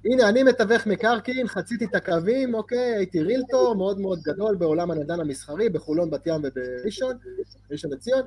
הנה, 0.05 0.29
אני 0.29 0.43
מתווך 0.43 0.87
מקרקעין, 0.87 1.47
חציתי 1.47 1.85
את 1.85 1.95
הקווים, 1.95 2.53
אוקיי, 2.53 2.95
הייתי 2.95 3.21
רילטור 3.21 3.75
מאוד 3.75 3.99
מאוד 3.99 4.19
גדול 4.21 4.55
בעולם 4.55 4.91
הנדל"ן 4.91 5.19
המסחרי, 5.19 5.69
בחולון, 5.69 6.09
בת 6.09 6.27
ים 6.27 6.41
ובראשון, 6.43 7.17
ראשון 7.71 7.91
לציון, 7.91 8.21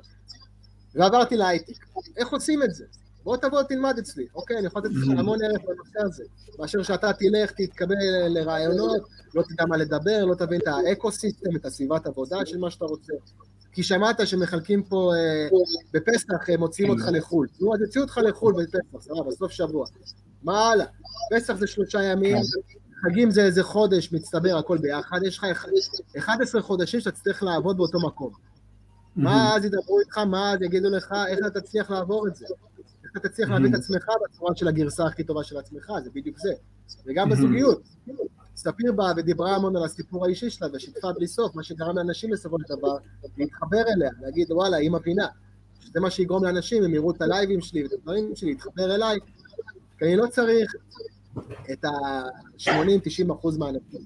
ועברתי 0.94 1.36
להייטק. 1.36 1.84
איך 2.16 2.28
עושים 2.28 2.62
את 2.62 2.74
זה? 2.74 2.84
בוא 3.24 3.36
תבוא 3.36 3.62
תלמד 3.62 3.98
אצלי, 3.98 4.26
אוקיי, 4.34 4.58
אני 4.58 4.66
יכול 4.66 4.82
לתת 4.84 4.94
לך 4.94 5.18
המון 5.18 5.38
ערך 5.42 5.60
בנושא 5.60 6.00
הזה. 6.06 6.24
מאשר 6.58 6.82
שאתה 6.82 7.10
תלך, 7.12 7.52
תתקבל 7.56 7.94
לרעיונות, 8.28 9.02
לא 9.34 9.42
תדע 9.42 9.66
מה 9.66 9.76
לדבר, 9.76 10.24
לא 10.24 10.34
תבין 10.34 10.60
את 10.60 10.66
האקו-סיסטם, 10.66 11.56
את 11.56 11.64
הסביבת 11.64 12.06
עבודה 12.06 12.46
של 12.46 12.58
מה 12.58 12.70
שאתה 12.70 12.84
רוצה. 12.84 13.12
כי 13.78 13.82
שמעת 13.82 14.26
שמחלקים 14.26 14.82
פה 14.82 15.12
אה, 15.16 15.48
בפסח, 15.92 16.50
אה, 16.50 16.56
מוציאים 16.56 16.90
אותך 16.90 17.02
לחו"ל. 17.12 17.46
נו, 17.60 17.74
אז 17.74 17.80
יוציאו 17.80 18.04
אותך 18.04 18.18
לחו"ל 18.24 18.54
בפסח, 18.62 19.00
סבבה, 19.00 19.30
סוף 19.30 19.52
שבוע. 19.52 19.86
מה 20.42 20.70
הלאה? 20.70 20.86
פסח 21.34 21.54
זה 21.56 21.66
שלושה 21.66 22.02
ימים, 22.02 22.36
חגים 23.02 23.30
זה 23.30 23.44
איזה 23.44 23.62
חודש, 23.62 24.12
מצטבר 24.12 24.56
הכל 24.56 24.78
ביחד, 24.78 25.20
יש 25.26 25.38
לך 25.38 25.46
11 26.18 26.62
חודשים 26.62 27.00
שאתה 27.00 27.10
תצטרך 27.10 27.42
לעבוד 27.42 27.76
באותו 27.76 27.98
מקום. 28.06 28.32
מה 29.16 29.56
אז 29.56 29.64
ידברו 29.64 30.00
איתך, 30.00 30.18
מה 30.18 30.52
אז 30.52 30.62
יגידו 30.62 30.90
לך, 30.90 31.14
איך 31.28 31.38
אתה 31.46 31.60
תצליח 31.60 31.90
לעבור 31.90 32.28
את 32.28 32.36
זה? 32.36 32.46
איך 33.04 33.12
אתה 33.16 33.28
תצליח 33.28 33.48
להביא 33.48 33.70
את 33.70 33.74
עצמך 33.74 34.06
בצורה 34.24 34.56
של 34.56 34.68
הגרסה 34.68 35.06
הכי 35.06 35.24
טובה 35.24 35.44
של 35.44 35.58
עצמך, 35.58 35.92
זה 36.04 36.10
בדיוק 36.14 36.38
זה. 36.38 36.52
וגם 37.06 37.30
בזוגיות. 37.30 37.82
ספיר 38.58 38.92
באה 38.92 39.12
ודיברה 39.16 39.56
המון 39.56 39.76
על 39.76 39.84
הסיפור 39.84 40.26
האישי 40.26 40.50
שלה 40.50 40.68
ושיתפה 40.72 41.12
בלי 41.12 41.26
סוף, 41.26 41.54
מה 41.54 41.62
שגרם 41.62 41.96
לאנשים 41.96 42.30
בסופו 42.30 42.56
של 42.58 42.64
דבר 42.76 42.96
להתחבר 43.36 43.82
אליה, 43.96 44.10
להגיד 44.20 44.52
וואלה, 44.52 44.76
היא 44.76 44.90
מבינה. 44.90 45.26
שזה 45.80 46.00
מה 46.00 46.10
שיגרום 46.10 46.44
לאנשים, 46.44 46.84
הם 46.84 46.94
יראו 46.94 47.10
את 47.10 47.22
הלייבים 47.22 47.60
שלי 47.60 47.82
ואת 47.82 47.92
הדברים 47.92 48.36
שלי, 48.36 48.50
להתחבר 48.50 48.94
אליי, 48.94 49.18
כי 49.98 50.04
אני 50.04 50.16
לא 50.16 50.26
צריך 50.26 50.74
את 51.72 51.84
ה-80-90 51.84 53.32
אחוז 53.32 53.56
מהאנשים. 53.56 54.00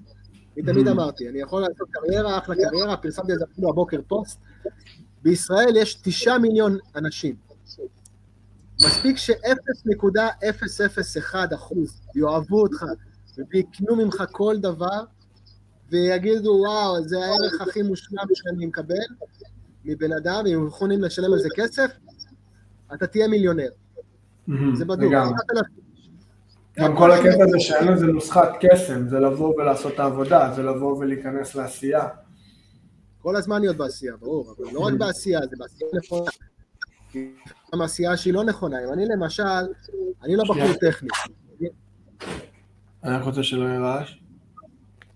אני 0.57 0.65
תמיד 0.65 0.87
אמרתי, 0.87 1.29
אני 1.29 1.41
יכול 1.41 1.61
לעשות 1.61 1.87
קריירה, 1.91 2.37
אחלה 2.37 2.55
קריירה, 2.55 2.97
פרסמתי 2.97 3.33
את 3.33 3.39
זה 3.39 3.45
אפילו 3.53 3.69
הבוקר 3.69 3.99
פוסט. 4.07 4.39
בישראל 5.23 5.77
יש 5.77 5.95
תשעה 6.03 6.39
מיליון 6.39 6.77
אנשים. 6.95 7.35
מספיק 8.85 9.17
ש-0.001 9.17 11.55
אחוז 11.55 12.01
יאהבו 12.15 12.61
אותך 12.61 12.85
ויקנו 13.51 13.95
ממך 13.95 14.23
כל 14.31 14.55
דבר, 14.59 15.03
ויגידו, 15.89 16.49
וואו, 16.49 17.03
זה 17.03 17.17
הערך 17.17 17.61
הכי 17.61 17.81
מושלם 17.81 18.25
שאני 18.33 18.65
מקבל 18.65 18.95
מבן 19.85 20.13
אדם, 20.13 20.43
אם 20.47 20.67
יכולים 20.67 21.01
לשלם 21.01 21.33
על 21.33 21.39
זה 21.39 21.49
כסף, 21.55 21.91
אתה 22.93 23.07
תהיה 23.07 23.27
מיליונר. 23.27 23.69
זה 24.73 24.85
בדוק. 24.85 25.13
גם 26.79 26.97
כל 26.97 27.11
הקטע 27.11 27.47
זה 27.51 27.59
שאין 27.59 27.87
לזה 27.87 28.05
נוסחת 28.05 28.49
קסם, 28.59 29.07
זה 29.07 29.19
לבוא 29.19 29.55
ולעשות 29.55 29.93
את 29.93 29.99
העבודה, 29.99 30.53
זה 30.55 30.63
לבוא 30.63 30.97
ולהיכנס 30.97 31.55
לעשייה. 31.55 32.07
כל 33.21 33.35
הזמן 33.35 33.61
להיות 33.61 33.77
בעשייה, 33.77 34.17
ברור, 34.17 34.53
אבל 34.57 34.73
לא 34.73 34.79
רק 34.79 34.93
בעשייה, 34.93 35.39
זה 35.49 35.55
בעשייה 35.57 35.89
נכונה. 35.93 36.31
גם 37.73 37.81
עשייה 37.81 38.17
שהיא 38.17 38.33
לא 38.33 38.43
נכונה. 38.43 38.83
אם 38.83 38.93
אני 38.93 39.05
למשל, 39.05 39.43
אני 40.23 40.35
לא 40.35 40.43
בחור 40.43 40.73
טכני. 40.81 41.09
אני 43.03 43.13
רק 43.15 43.23
רוצה 43.23 43.43
שלא 43.43 43.65
יהיה 43.65 43.79
רעש. 43.79 44.19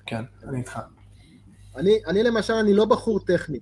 כן, 0.05 0.23
אני 0.47 0.57
איתך. 0.57 0.79
אני, 1.75 1.99
אני 2.07 2.23
למשל, 2.23 2.53
אני 2.53 2.73
לא 2.73 2.85
בחור 2.85 3.19
טכני. 3.19 3.59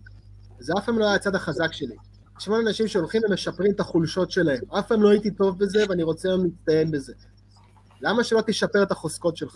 זה 0.59 0.73
אף 0.77 0.85
פעם 0.85 0.99
לא 0.99 1.05
היה 1.05 1.15
הצד 1.15 1.35
החזק 1.35 1.73
שלי. 1.73 1.95
יש 2.39 2.47
המון 2.47 2.67
אנשים 2.67 2.87
שהולכים 2.87 3.21
ומשפרים 3.29 3.71
את 3.71 3.79
החולשות 3.79 4.31
שלהם. 4.31 4.61
אף 4.79 4.87
פעם 4.87 5.01
לא 5.01 5.09
הייתי 5.09 5.31
טוב 5.31 5.59
בזה, 5.59 5.83
ואני 5.89 6.03
רוצה 6.03 6.29
היום 6.29 6.43
להצטיין 6.43 6.91
בזה. 6.91 7.13
למה 8.01 8.23
שלא 8.23 8.41
תשפר 8.47 8.83
את 8.83 8.91
החוזקות 8.91 9.37
שלך? 9.37 9.55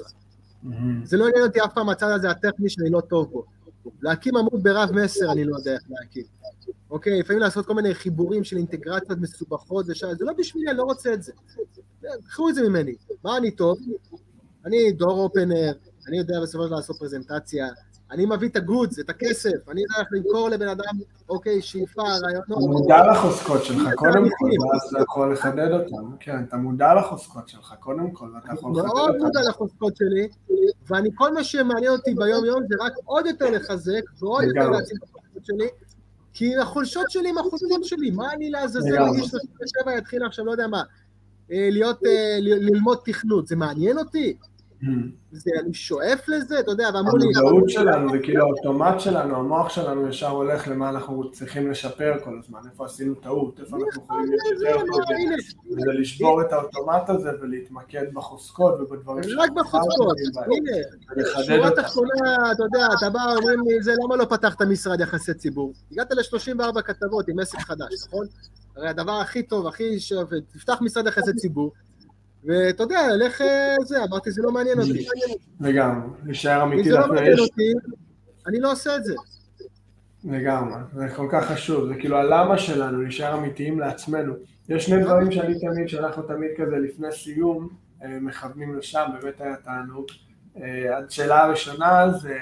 זה 1.04 1.18
לא 1.18 1.28
עניין 1.28 1.44
אותי 1.44 1.62
אף 1.62 1.74
פעם 1.74 1.90
הצד 1.90 2.10
הזה 2.10 2.30
הטכני 2.30 2.70
שאני 2.70 2.90
לא 2.90 3.02
טוב 3.02 3.32
בו. 3.32 3.46
להקים 4.02 4.38
עמוד 4.38 4.64
ברב 4.64 4.92
מסר 4.92 5.32
אני 5.32 5.46
לא 5.46 5.56
יודע 5.56 5.74
איך 5.74 5.84
להקים. 5.90 6.24
אוקיי, 6.92 7.20
לפעמים 7.20 7.42
לעשות 7.42 7.66
כל 7.66 7.74
מיני 7.74 7.94
חיבורים 7.94 8.44
של 8.44 8.58
אינטגרציות 8.58 9.20
מסובכות 9.20 9.86
ושאלה, 9.90 10.16
זה 10.16 10.26
לא 10.26 10.34
בשבילי, 10.38 10.70
אני 10.70 10.78
לא 10.78 10.84
רוצה 10.84 11.14
את 11.14 11.24
זה. 11.24 11.32
קחו 12.28 12.50
את 12.50 12.56
זה 12.56 12.70
ממני. 12.70 12.96
מה 13.24 13.38
אני 13.38 13.52
טוב? 13.52 13.78
אני 14.66 14.92
דור 14.92 15.24
אופנר, 15.24 15.72
אני 16.08 16.18
יודע 16.18 16.34
בסופו 16.42 16.64
של 16.64 16.68
דבר 16.68 16.78
לעשות 16.78 16.98
פרזנטציה, 17.00 17.68
אני 18.12 18.26
מביא 18.26 18.50
את 18.50 18.56
הגודס, 18.56 19.00
את 19.00 19.10
הכסף, 19.10 19.70
אני 19.70 19.82
יודע 19.82 19.96
איך 20.00 20.08
למכור 20.12 20.50
לבן 20.50 20.68
אדם, 20.68 21.00
אוקיי, 21.30 21.62
שאיפה, 21.62 22.02
רעיונות. 22.02 22.46
אתה 22.48 22.56
מודע 22.56 23.12
לחוזקות 23.12 23.64
שלך, 23.64 23.94
קודם 23.96 24.24
כל, 24.38 24.46
ואז 24.46 24.82
אתה 24.92 25.04
יכול 25.04 25.34
לחדד 25.34 25.72
אותם. 25.72 26.16
כן, 26.20 26.44
אתה 26.44 26.58
מודע 26.58 26.94
לחוזקות 26.94 27.50
שלך, 27.50 27.74
קודם 27.80 28.12
כל, 28.12 28.32
ואתה 28.36 28.54
יכול 28.54 28.72
לחדד 28.72 28.86
אותם. 28.86 28.98
מאוד 28.98 29.18
מודע 29.18 29.40
לחוזקות 29.50 29.98
שלי, 29.98 30.28
ואני, 30.88 31.10
כל 31.16 31.34
מה 31.34 31.44
שמעניין 31.44 31.92
אותי 31.92 32.14
ביום-יום 32.14 32.60
זה 32.70 32.76
רק 32.80 32.94
עוד 33.06 33.26
יותר 33.26 33.50
לחזק, 33.50 34.02
ועוד 34.20 34.44
יותר 34.44 34.70
להציג 34.70 34.98
את 34.98 35.10
החוזקות 35.10 35.46
שלי, 35.46 35.68
כי 36.34 36.58
החולשות 36.58 37.12
שלי 37.12 37.30
הם 37.30 37.38
החוזקות 37.38 37.84
שלי, 37.84 38.12
מה 38.12 38.34
אני 38.34 38.50
לעזאזל 38.50 39.10
בגיל 39.10 39.26
37 39.28 39.98
יתחיל 39.98 40.26
עכשיו, 40.26 40.46
לא 40.46 40.52
יודע 40.52 40.68
מה, 40.68 40.84
להיות, 41.50 42.06
אה, 42.06 42.38
ללמוד 42.42 42.98
תכנות, 43.06 43.48
זה 43.48 43.56
מעניין 43.56 43.98
אותי? 43.98 44.38
זה, 45.32 45.52
אני 45.64 45.74
שואף 45.74 46.28
לזה, 46.28 46.60
אתה 46.60 46.72
יודע, 46.72 46.90
ואמרו 46.94 47.18
לי... 47.18 47.26
המודעות 47.36 47.70
שלנו, 47.70 48.12
זה 48.12 48.20
כאילו 48.20 48.46
האוטומט 48.46 49.00
שלנו, 49.00 49.36
המוח 49.36 49.70
שלנו 49.70 50.08
ישר 50.08 50.30
הולך 50.30 50.68
למה 50.68 50.90
אנחנו 50.90 51.32
צריכים 51.32 51.72
לשפר 51.72 52.14
כל 52.24 52.40
הזמן, 52.40 52.60
איפה 52.72 52.86
עשינו 52.86 53.16
טעות, 53.16 53.60
איפה 53.60 53.78
אנחנו 53.78 54.04
יכולים 54.04 54.32
לשפר 54.34 54.80
טוב, 54.86 55.00
וזה 55.72 55.92
לשבור 56.00 56.42
את 56.42 56.54
האוטומט 56.54 57.10
הזה 57.10 57.30
ולהתמקד 57.42 58.14
בחוזקות 58.14 58.80
ובדברים 58.80 59.24
שאנחנו 59.24 59.44
רק 59.44 59.52
בחוזקות, 59.52 60.18
הנה, 60.36 61.44
שורה 61.44 61.72
תחתונה, 61.72 62.52
אתה 62.52 62.64
יודע, 62.64 62.88
אתה 62.98 63.10
בא, 63.10 63.20
אומרים 63.38 63.60
לי, 63.68 63.84
זה 63.84 63.94
למה 64.04 64.16
לא 64.16 64.26
פתחת 64.26 64.62
משרד 64.62 65.02
יחסי 65.02 65.34
ציבור? 65.34 65.74
הגעת 65.92 66.12
ל-34 66.12 66.82
כתבות 66.82 67.28
עם 67.28 67.40
עסק 67.40 67.60
חדש, 67.60 67.94
נכון? 68.08 68.26
הרי 68.76 68.90
הדבר 68.90 69.12
הכי 69.12 69.44
טוב, 69.44 69.68
הכי 69.68 70.00
שווה, 70.00 70.38
תפתח 70.54 70.78
משרד 70.82 71.08
יחסי 71.08 71.34
ציבור, 71.34 71.72
ואתה 72.44 72.84
יודע, 72.84 73.08
לך 73.20 73.44
זה, 73.84 74.04
אמרתי, 74.04 74.32
זה 74.32 74.42
לא 74.42 74.52
מעניין 74.52 74.80
אותי. 74.80 75.06
לגמרי, 75.60 76.08
להישאר 76.26 76.64
אמיתי. 76.64 76.90
זה 76.90 76.98
לא 76.98 77.08
מעניין 77.08 77.40
אותי, 77.40 77.72
אני 78.48 78.60
לא 78.60 78.72
עושה 78.72 78.96
את 78.96 79.04
זה. 79.04 79.14
לגמרי, 80.24 80.80
זה 80.94 81.08
כל 81.16 81.28
כך 81.32 81.52
חשוב, 81.52 81.88
זה 81.88 81.96
כאילו 82.00 82.18
הלמה 82.18 82.58
שלנו, 82.58 83.02
להישאר 83.02 83.38
אמיתיים 83.38 83.80
לעצמנו. 83.80 84.34
יש 84.70 84.86
שני 84.86 85.04
דברים 85.04 85.32
שאני 85.32 85.60
תמיד, 85.60 85.90
שאנחנו 85.90 86.24
תמיד 86.24 86.50
כזה 86.58 86.78
לפני 86.78 87.12
סיום, 87.12 87.70
אה, 88.04 88.18
מכוונים 88.22 88.76
לשם, 88.78 89.06
באמת 89.22 89.42
היה 89.42 89.56
תענוג. 89.56 90.06
אה, 90.58 90.98
השאלה 90.98 91.44
הראשונה 91.44 92.12
זה 92.22 92.38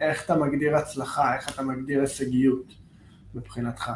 איך 0.00 0.24
אתה 0.24 0.36
מגדיר 0.36 0.76
הצלחה, 0.76 1.36
איך 1.36 1.54
אתה 1.54 1.62
מגדיר 1.62 2.00
הישגיות 2.00 2.72
מבחינתך. 3.34 3.90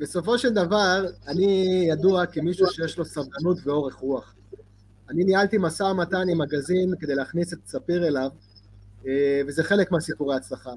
בסופו 0.00 0.38
של 0.38 0.54
דבר, 0.54 1.06
אני 1.28 1.84
ידוע 1.88 2.26
כמישהו 2.26 2.66
שיש 2.66 2.98
לו 2.98 3.04
סבלנות 3.04 3.58
ואורך 3.64 3.94
רוח. 3.94 4.34
אני 5.10 5.24
ניהלתי 5.24 5.58
משא 5.58 5.82
ומתן 5.82 6.28
עם 6.28 6.38
מגזין 6.38 6.94
כדי 7.00 7.14
להכניס 7.14 7.52
את 7.52 7.58
ספיר 7.66 8.06
אליו, 8.06 8.28
אה, 9.06 9.40
וזה 9.46 9.64
חלק 9.64 9.92
מהסיפורי 9.92 10.34
ההצלחה. 10.34 10.70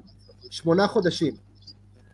שמונה 0.50 0.86
חודשים. 0.86 1.34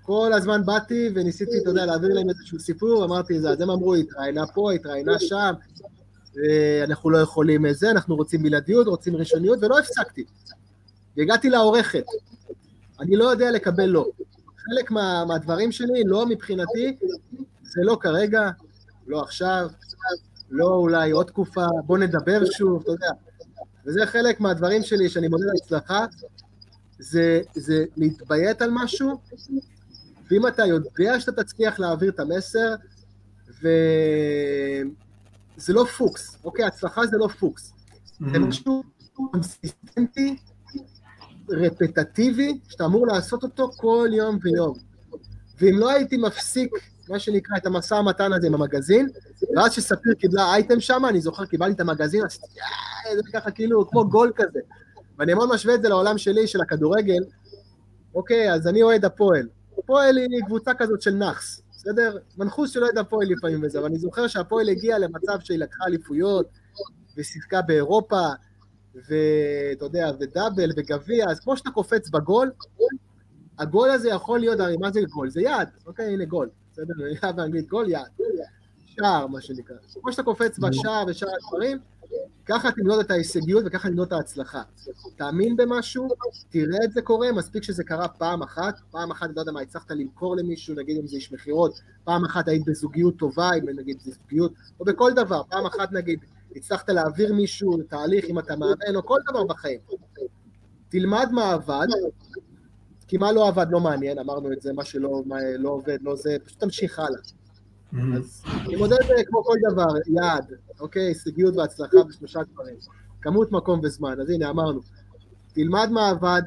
כל 0.03 0.33
הזמן 0.33 0.67
באתי 0.67 1.09
וניסיתי, 1.15 1.59
אתה 1.63 1.71
יודע, 1.71 1.87
להעביר 1.87 2.15
להם 2.15 2.29
איזשהו 2.29 2.61
סיפור, 2.61 3.05
אמרתי, 3.05 3.41
זה, 3.41 3.51
אז 3.51 3.61
הם 3.61 3.71
אמרו, 3.71 3.95
התראיינה 3.95 4.47
פה, 4.47 4.73
התראיינה 4.73 5.19
שם, 5.19 5.53
אה, 6.39 6.85
אנחנו 6.85 7.11
לא 7.11 7.19
יכולים 7.19 7.73
זה, 7.73 7.91
אנחנו 7.91 8.17
רוצים 8.17 8.43
בלעדיות, 8.43 8.87
רוצים 8.87 9.17
ראשוניות, 9.17 9.59
ולא 9.63 9.79
הפסקתי. 9.79 10.25
והגעתי 11.17 11.51
לעורכת. 11.51 12.05
אני 13.01 13.17
לא 13.17 13.25
יודע 13.25 13.51
לקבל 13.51 13.87
לא. 13.87 14.07
חלק 14.65 14.91
מה, 14.91 15.25
מהדברים 15.25 15.73
שלי, 15.73 16.05
לא 16.05 16.27
מבחינתי, 16.27 16.97
זה 17.63 17.81
לא 17.85 17.99
כרגע, 18.01 18.51
לא 19.07 19.23
עכשיו, 19.23 19.69
לא 20.51 20.67
אולי 20.67 21.11
עוד 21.11 21.27
תקופה, 21.27 21.67
בוא 21.87 21.99
נדבר 21.99 22.45
שוב, 22.45 22.83
אתה 22.83 22.91
יודע. 22.91 23.11
וזה 23.87 24.07
חלק 24.07 24.41
מהדברים 24.41 24.83
שלי 24.83 25.09
שאני 25.09 25.29
מודה 25.29 25.45
להצלחה, 25.47 26.07
זה, 26.99 27.41
זה 27.55 27.85
להתביית 27.97 28.63
על 28.63 28.71
משהו, 28.73 29.21
ואם 30.31 30.47
אתה 30.47 30.67
יודע 30.67 31.21
שאתה 31.21 31.45
תצליח 31.45 31.79
להעביר 31.79 32.11
את 32.11 32.21
המסר, 32.21 32.75
וזה 33.59 33.73
לא 35.69 35.85
פוקס, 35.85 36.37
אוקיי? 36.45 36.65
הצלחה 36.65 37.07
זה 37.07 37.17
לא 37.17 37.29
פוקס. 37.29 37.73
Mm-hmm. 37.73 38.33
זה 38.33 38.39
משהו 38.39 38.83
קונסיסטנטי, 39.15 40.37
רפטטיבי, 41.51 42.59
שאתה 42.69 42.85
אמור 42.85 43.07
לעשות 43.07 43.43
אותו 43.43 43.71
כל 43.77 44.09
יום 44.13 44.39
ויום. 44.43 44.75
ואם 45.59 45.79
לא 45.79 45.91
הייתי 45.91 46.17
מפסיק, 46.17 46.71
מה 47.09 47.19
שנקרא, 47.19 47.57
את 47.57 47.67
המשא 47.67 47.95
ומתן 47.95 48.33
הזה 48.33 48.47
עם 48.47 48.55
המגזין, 48.55 49.09
ואז 49.57 49.73
שספיר 49.73 50.15
קיבלה 50.15 50.55
אייטם 50.55 50.81
שם, 50.81 51.03
אני 51.09 51.21
זוכר, 51.21 51.45
קיבלתי 51.45 51.73
את 51.73 51.81
המגזין, 51.81 52.25
עשיתי, 52.25 52.47
זה 53.15 53.23
ככה 53.33 53.51
כאילו, 53.51 53.91
כמו 53.91 54.09
גול 54.09 54.33
כזה. 54.37 54.61
ואני 55.19 55.35
מאוד 55.35 55.55
משווה 55.55 55.75
את 55.75 55.83
זה 55.83 55.89
לעולם 55.89 56.19
שלי, 56.19 56.47
של 56.47 56.61
הכדורגל. 56.61 57.23
אוקיי, 58.15 58.53
אז 58.53 58.67
אני 58.67 58.83
אוהד 58.83 59.05
הפועל. 59.05 59.49
הפועל 59.79 60.17
היא 60.17 60.45
קבוצה 60.47 60.75
כזאת 60.75 61.03
של 61.03 61.11
נאחס, 61.11 61.63
בסדר? 61.71 62.17
מנחוס 62.39 62.71
של 62.71 62.85
אוהד 62.85 62.99
הפועל 62.99 63.29
לפעמים 63.29 63.63
וזה, 63.63 63.79
אבל 63.79 63.87
אני 63.87 63.99
זוכר 63.99 64.27
שהפועל 64.27 64.69
הגיע 64.69 64.99
למצב 64.99 65.41
שהיא 65.41 65.59
לקחה 65.59 65.85
אליפויות, 65.85 66.47
ושיחקה 67.17 67.63
באירופה, 67.63 68.27
ואתה 68.95 69.85
יודע, 69.85 70.11
ודאבל 70.21 70.71
וגביע, 70.77 71.31
אז 71.31 71.41
כמו 71.41 71.57
שאתה 71.57 71.71
קופץ 71.71 72.09
בגול, 72.09 72.51
הגול 73.59 73.91
הזה 73.91 74.09
יכול 74.09 74.41
להיות, 74.41 74.61
הרי 74.61 74.77
מה 74.77 74.91
זה 74.91 75.01
גול? 75.11 75.31
זה 75.31 75.41
יד, 75.41 75.69
אוקיי, 75.87 76.13
הנה 76.13 76.25
גול, 76.25 76.49
בסדר? 76.73 76.95
היה 77.23 77.33
באנגלית 77.33 77.69
גול, 77.69 77.91
יד. 77.91 78.01
שער, 78.87 79.27
מה 79.27 79.41
שנקרא. 79.41 79.77
כמו 80.01 80.13
שאתה 80.13 80.23
קופץ 80.23 80.59
בשער 80.59 81.05
ושאר 81.09 81.29
הדברים, 81.35 81.79
ככה 82.47 82.73
תמדוד 82.73 83.01
את 83.01 83.11
ההישגיות 83.11 83.65
וככה 83.67 83.89
תמדוד 83.89 84.07
את 84.07 84.13
ההצלחה. 84.13 84.63
תאמין 85.17 85.57
במשהו, 85.57 86.09
תראה 86.51 86.79
את 86.85 86.93
זה 86.93 87.03
קורה, 87.03 87.33
מספיק 87.33 87.63
שזה 87.63 87.85
קרה 87.85 88.09
פעם 88.09 88.43
אחת, 88.43 88.75
פעם 88.91 89.11
אחת, 89.11 89.29
לא 89.37 89.41
יודע 89.41 89.53
מה, 89.53 89.61
הצלחת 89.61 89.91
למכור 89.91 90.37
למישהו, 90.37 90.75
נגיד 90.75 90.97
אם 90.97 91.07
זה 91.07 91.17
איש 91.17 91.33
מכירות, 91.33 91.81
פעם 92.05 92.25
אחת 92.25 92.49
היית 92.49 92.63
בזוגיות 92.67 93.17
טובה, 93.17 93.51
אם 93.55 93.69
נגיד 93.79 94.01
זוגיות, 94.01 94.53
או 94.81 94.85
בכל 94.85 95.13
דבר, 95.13 95.43
פעם 95.51 95.67
אחת 95.67 95.93
נגיד, 95.93 96.19
הצלחת 96.57 96.91
להעביר 96.91 97.35
מישהו 97.35 97.79
תהליך 97.89 98.25
אם 98.25 98.39
אתה 98.39 98.57
מאמן, 98.57 98.97
או 98.97 99.07
כל 99.07 99.19
דבר 99.31 99.45
בחיים. 99.45 99.81
תלמד 100.89 101.29
מה 101.33 101.53
עבד, 101.53 101.87
כי 103.09 103.17
מה 103.17 103.33
לא 103.33 103.49
עבד 103.49 103.67
לא 103.71 103.81
מעניין, 103.81 104.19
אמרנו 104.19 104.53
את 104.53 104.63
זה, 104.63 104.73
מה 104.73 104.85
שלא 104.85 105.23
מה, 105.27 105.37
לא 105.59 105.71
עובד, 105.71 105.99
לא 106.03 106.17
זה, 106.17 106.37
פשוט 106.45 106.61
תמשיך 106.61 106.99
הלאה. 106.99 107.21
Mm-hmm. 107.93 108.17
אז 108.17 108.43
אני 108.67 108.77
מודד 108.77 108.97
כמו 109.27 109.45
כל 109.45 109.57
דבר, 109.73 109.89
יעד, 110.07 110.53
אוקיי, 110.81 111.03
הישגיות 111.03 111.57
והצלחה 111.57 112.05
בשלושה 112.09 112.41
דברים. 112.53 112.77
כמות, 113.21 113.53
מקום 113.53 113.81
וזמן. 113.83 114.21
אז 114.21 114.31
הנה, 114.31 114.51
אמרנו, 114.51 114.81
תלמד 115.53 115.89
מה 115.91 116.09
עבד, 116.09 116.43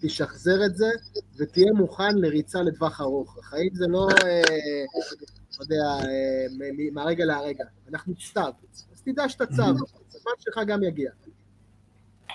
תשחזר 0.00 0.64
את 0.66 0.76
זה, 0.76 0.90
ותהיה 1.36 1.72
מוכן 1.72 2.18
לריצה 2.18 2.62
לטווח 2.62 3.00
ארוך. 3.00 3.38
החיים 3.38 3.74
זה 3.74 3.86
לא, 3.88 4.08
אה, 4.24 4.42
אתה 5.48 5.62
יודע, 5.62 5.84
אה, 5.84 6.68
מהרגע 6.92 7.24
להרגע. 7.24 7.64
אנחנו 7.88 8.14
אז 8.92 8.93
תדע 9.04 9.28
שאתה 9.28 9.46
צב, 9.46 9.62
הזמן 10.14 10.32
שלך 10.38 10.60
גם 10.66 10.82
יגיע. 10.82 11.10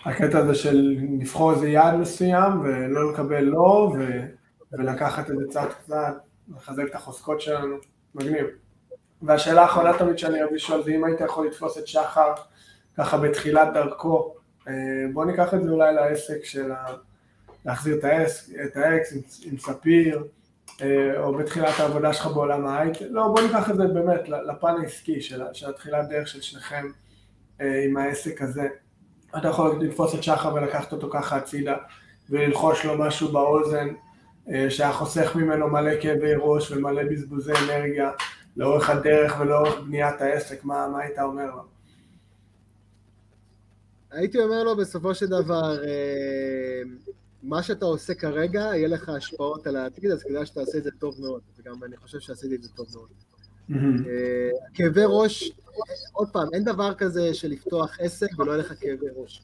הקטע 0.05 0.37
הזה 0.37 0.55
של 0.55 0.95
לבחור 1.19 1.53
איזה 1.53 1.69
יעד 1.69 1.95
מסוים 1.95 2.61
ולא 2.61 3.13
לקבל 3.13 3.43
לא, 3.43 3.91
ו... 3.97 4.21
ולקחת 4.71 5.29
את 5.29 5.37
זה 5.37 5.43
צעד 5.49 5.69
קצת, 5.69 6.13
לחזק 6.55 6.83
את 6.89 6.95
החוזקות 6.95 7.41
שלנו. 7.41 7.75
מגניב. 8.15 8.45
והשאלה 9.21 9.61
האחרונה 9.61 9.97
תמיד 9.97 10.17
שאני 10.17 10.43
אוהב 10.43 10.53
לשאול 10.53 10.83
זה 10.83 10.91
אם 10.91 11.03
היית 11.03 11.21
יכול 11.21 11.47
לתפוס 11.47 11.77
את 11.77 11.87
שחר 11.87 12.33
ככה 12.97 13.17
בתחילת 13.17 13.73
דרכו, 13.73 14.35
אה, 14.67 14.73
בוא 15.13 15.25
ניקח 15.25 15.53
את 15.53 15.63
זה 15.63 15.69
אולי 15.69 15.93
לעסק 15.93 16.43
של. 16.43 16.71
להחזיר 17.65 17.97
את, 18.65 18.77
האקס 18.77 19.13
עם, 19.13 19.21
עם 19.51 19.57
ספיר, 19.57 20.17
אה, 20.17 20.23
או 21.17 21.33
בתחילת 21.37 21.79
העבודה 21.79 22.13
שלך 22.13 22.27
בעולם 22.27 22.65
ההייטק, 22.67 23.01
לא 23.09 23.27
בוא 23.27 23.41
ניקח 23.41 23.69
את 23.69 23.75
זה 23.75 23.87
באמת 23.87 24.29
לפן 24.29 24.75
העסקי 24.81 25.21
של, 25.21 25.41
של 25.53 25.69
התחילת 25.69 26.09
דרך 26.09 26.27
של 26.27 26.41
שניכם 26.41 26.85
אה, 27.61 27.83
עם 27.85 27.97
העסק 27.97 28.41
הזה. 28.41 28.67
אתה 29.37 29.47
יכול 29.47 29.79
לתפוס 29.81 30.15
את 30.15 30.23
שחר 30.23 30.53
ולקחת 30.53 30.91
אותו 30.91 31.09
ככה 31.13 31.37
הצידה 31.37 31.77
וללחוש 32.29 32.85
לו 32.85 32.97
משהו 32.97 33.31
באוזן 33.31 33.87
אה, 34.49 34.69
שהיה 34.69 34.93
חוסך 34.93 35.35
ממנו 35.35 35.67
מלא 35.67 36.01
כאבי 36.01 36.33
ראש 36.37 36.71
ומלא 36.71 37.03
בזבוזי 37.03 37.51
אנרגיה 37.51 38.11
לאורך 38.57 38.89
הדרך 38.89 39.39
ולאורך 39.39 39.79
בניית 39.79 40.21
העסק, 40.21 40.63
מה, 40.63 40.87
מה 40.87 41.01
היית 41.01 41.19
אומר 41.19 41.45
לו? 41.45 41.63
הייתי 44.11 44.39
אומר 44.39 44.63
לו 44.63 44.77
בסופו 44.77 45.15
של 45.15 45.25
דבר, 45.25 45.83
אה, 45.83 46.81
מה 47.43 47.63
שאתה 47.63 47.85
עושה 47.85 48.13
כרגע, 48.13 48.59
יהיה 48.59 48.87
לך 48.87 49.09
השפעות 49.09 49.67
על 49.67 49.75
העתיד, 49.75 50.11
אז 50.11 50.23
כדאי 50.23 50.45
שתעשה 50.45 50.77
את 50.77 50.83
זה 50.83 50.91
טוב 50.99 51.21
מאוד, 51.21 51.41
וגם 51.59 51.83
אני 51.83 51.97
חושב 51.97 52.19
שעשיתי 52.19 52.55
את 52.55 52.63
זה 52.63 52.69
טוב 52.69 52.87
מאוד. 52.93 53.09
אה, 53.71 54.49
כאבי 54.73 55.01
ראש, 55.05 55.51
עוד 56.13 56.29
פעם, 56.29 56.47
אין 56.53 56.63
דבר 56.63 56.93
כזה 56.93 57.33
של 57.33 57.47
לפתוח 57.47 57.99
עסק 57.99 58.39
ולא 58.39 58.51
יהיה 58.51 58.59
לך 58.59 58.73
כאבי 58.79 59.05
ראש. 59.15 59.43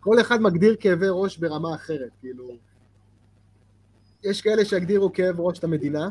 כל 0.00 0.20
אחד 0.20 0.42
מגדיר 0.42 0.76
כאבי 0.80 1.06
ראש 1.10 1.38
ברמה 1.38 1.74
אחרת, 1.74 2.10
כאילו... 2.20 2.56
יש 4.24 4.40
כאלה 4.40 4.64
שיגדירו 4.64 5.12
כאב 5.12 5.40
ראש 5.40 5.58
את 5.58 5.64
המדינה, 5.64 6.08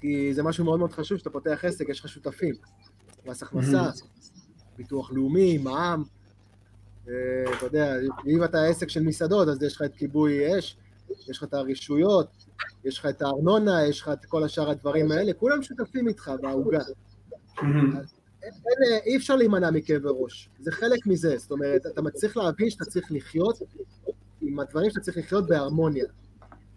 כי 0.00 0.34
זה 0.34 0.42
משהו 0.42 0.64
מאוד 0.64 0.78
מאוד 0.78 0.92
חשוב, 0.92 1.16
כשאתה 1.16 1.30
פותח 1.30 1.64
עסק, 1.64 1.88
יש 1.88 2.00
לך 2.00 2.08
שותפים. 2.08 2.54
מס 3.26 3.42
הכנסה, 3.42 3.90
ביטוח 4.76 5.12
לאומי, 5.12 5.58
מע"מ, 5.58 6.02
אתה 7.56 7.66
יודע, 7.66 7.94
אם 8.26 8.44
אתה 8.44 8.64
עסק 8.64 8.88
של 8.88 9.02
מסעדות, 9.02 9.48
אז 9.48 9.62
יש 9.62 9.76
לך 9.76 9.82
את 9.82 9.94
כיבוי 9.94 10.58
אש, 10.58 10.76
יש 11.28 11.38
לך 11.38 11.44
את 11.44 11.54
הרישויות, 11.54 12.26
יש 12.84 12.98
לך 12.98 13.06
את 13.06 13.22
הארנונה, 13.22 13.86
יש 13.86 14.00
לך 14.00 14.08
את 14.08 14.24
כל 14.24 14.44
השאר 14.44 14.70
הדברים 14.70 15.12
האלה, 15.12 15.32
כולם 15.32 15.62
שותפים 15.62 16.08
איתך 16.08 16.32
בעוגה. 16.42 16.80
אי 19.06 19.16
אפשר 19.16 19.36
להימנע 19.36 19.70
מכאבי 19.70 20.08
ראש, 20.10 20.50
זה 20.60 20.72
חלק 20.72 21.06
מזה, 21.06 21.38
זאת 21.38 21.50
אומרת, 21.50 21.86
אתה 21.86 22.10
צריך 22.14 22.36
להבין 22.36 22.70
שאתה 22.70 22.84
צריך 22.84 23.12
לחיות 23.12 23.58
עם 24.40 24.60
הדברים 24.60 24.90
שאתה 24.90 25.00
צריך 25.00 25.16
לחיות 25.16 25.46
בהרמוניה. 25.46 26.04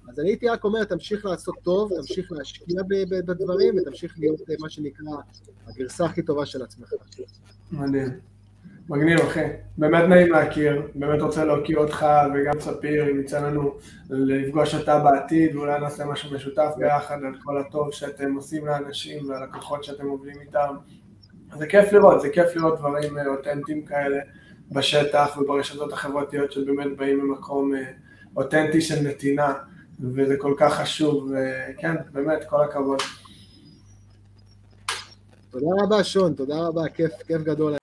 אז 0.10 0.20
אני 0.20 0.30
הייתי 0.30 0.50
רק 0.50 0.64
אומר, 0.64 0.84
תמשיך 0.84 1.26
לעשות 1.26 1.56
טוב, 1.64 1.92
תמשיך 2.02 2.32
להשקיע 2.32 2.82
בדברים, 3.10 3.76
ותמשיך 3.78 4.20
להיות 4.20 4.42
מה 4.60 4.70
שנקרא 4.70 5.16
הגרסה 5.68 6.06
הכי 6.06 6.22
טובה 6.22 6.46
של 6.46 6.62
עצמך. 6.64 6.90
מדהים. 7.72 8.33
מגניב 8.90 9.20
אחי, 9.20 9.46
באמת 9.78 10.10
נעים 10.10 10.32
להכיר, 10.32 10.82
באמת 10.96 11.22
רוצה 11.22 11.46
להוקיר 11.46 11.78
אותך 11.78 12.06
וגם 12.34 12.60
ספיר, 12.60 13.12
אם 13.12 13.20
יצא 13.20 13.48
לנו 13.48 13.78
לפגוש 14.10 14.76
אותה 14.76 15.00
בעתיד 15.00 15.56
ואולי 15.56 15.80
נעשה 15.80 16.06
משהו 16.06 16.36
משותף 16.36 16.70
ביחד 16.78 17.18
על 17.24 17.36
כל 17.44 17.58
הטוב 17.58 17.92
שאתם 17.92 18.34
עושים 18.34 18.66
לאנשים 18.66 19.30
והלקוחות 19.30 19.84
שאתם 19.84 20.08
עובדים 20.08 20.36
איתם. 20.42 20.76
זה 21.58 21.68
כיף 21.68 21.94
לראות, 21.94 22.22
זה 22.22 22.30
כיף 22.30 22.56
לראות 22.56 22.80
דברים 22.80 23.18
אה, 23.18 23.28
אותנטיים 23.28 23.86
כאלה 23.86 24.18
בשטח 24.72 25.38
וברשתות 25.38 25.94
החברתיות 25.94 26.52
שבאמת 26.52 26.98
באים 26.98 27.20
ממקום 27.20 27.76
אה, 27.76 27.84
אותנטי 28.36 28.82
של 28.82 29.08
נתינה. 29.08 29.54
וזה 30.00 30.36
כל 30.38 30.54
כך 30.58 30.74
חשוב, 30.74 31.32
וכן, 31.32 31.96
באמת, 32.12 32.44
כל 32.50 32.64
הכבוד. 32.64 33.00
תודה 35.52 35.66
רבה, 35.84 36.04
שון, 36.04 36.34
תודה 36.34 36.56
רבה, 36.68 36.90
כיף, 36.90 37.12
כיף 37.28 37.42
גדול. 37.42 37.83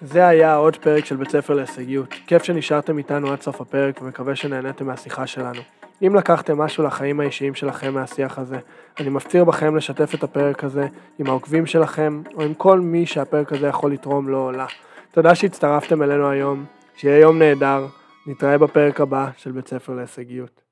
זה 0.00 0.26
היה 0.26 0.54
עוד 0.54 0.76
פרק 0.76 1.04
של 1.04 1.16
בית 1.16 1.30
ספר 1.30 1.54
להישגיות. 1.54 2.14
כיף 2.26 2.42
שנשארתם 2.42 2.98
איתנו 2.98 3.32
עד 3.32 3.42
סוף 3.42 3.60
הפרק 3.60 4.02
ומקווה 4.02 4.36
שנהניתם 4.36 4.86
מהשיחה 4.86 5.26
שלנו. 5.26 5.60
אם 6.06 6.14
לקחתם 6.14 6.58
משהו 6.58 6.84
לחיים 6.84 7.20
האישיים 7.20 7.54
שלכם 7.54 7.94
מהשיח 7.94 8.38
הזה, 8.38 8.58
אני 9.00 9.08
מפציר 9.08 9.44
בכם 9.44 9.76
לשתף 9.76 10.14
את 10.14 10.22
הפרק 10.22 10.64
הזה 10.64 10.86
עם 11.18 11.26
העוקבים 11.26 11.66
שלכם 11.66 12.22
או 12.34 12.42
עם 12.42 12.54
כל 12.54 12.80
מי 12.80 13.06
שהפרק 13.06 13.52
הזה 13.52 13.66
יכול 13.66 13.92
לתרום 13.92 14.28
לו 14.28 14.46
או 14.46 14.52
לה. 14.52 14.66
תודה 15.12 15.34
שהצטרפתם 15.34 16.02
אלינו 16.02 16.30
היום, 16.30 16.64
שיהיה 16.96 17.18
יום 17.18 17.38
נהדר, 17.38 17.86
נתראה 18.26 18.58
בפרק 18.58 19.00
הבא 19.00 19.28
של 19.36 19.52
בית 19.52 19.68
ספר 19.68 19.94
להישגיות. 19.94 20.67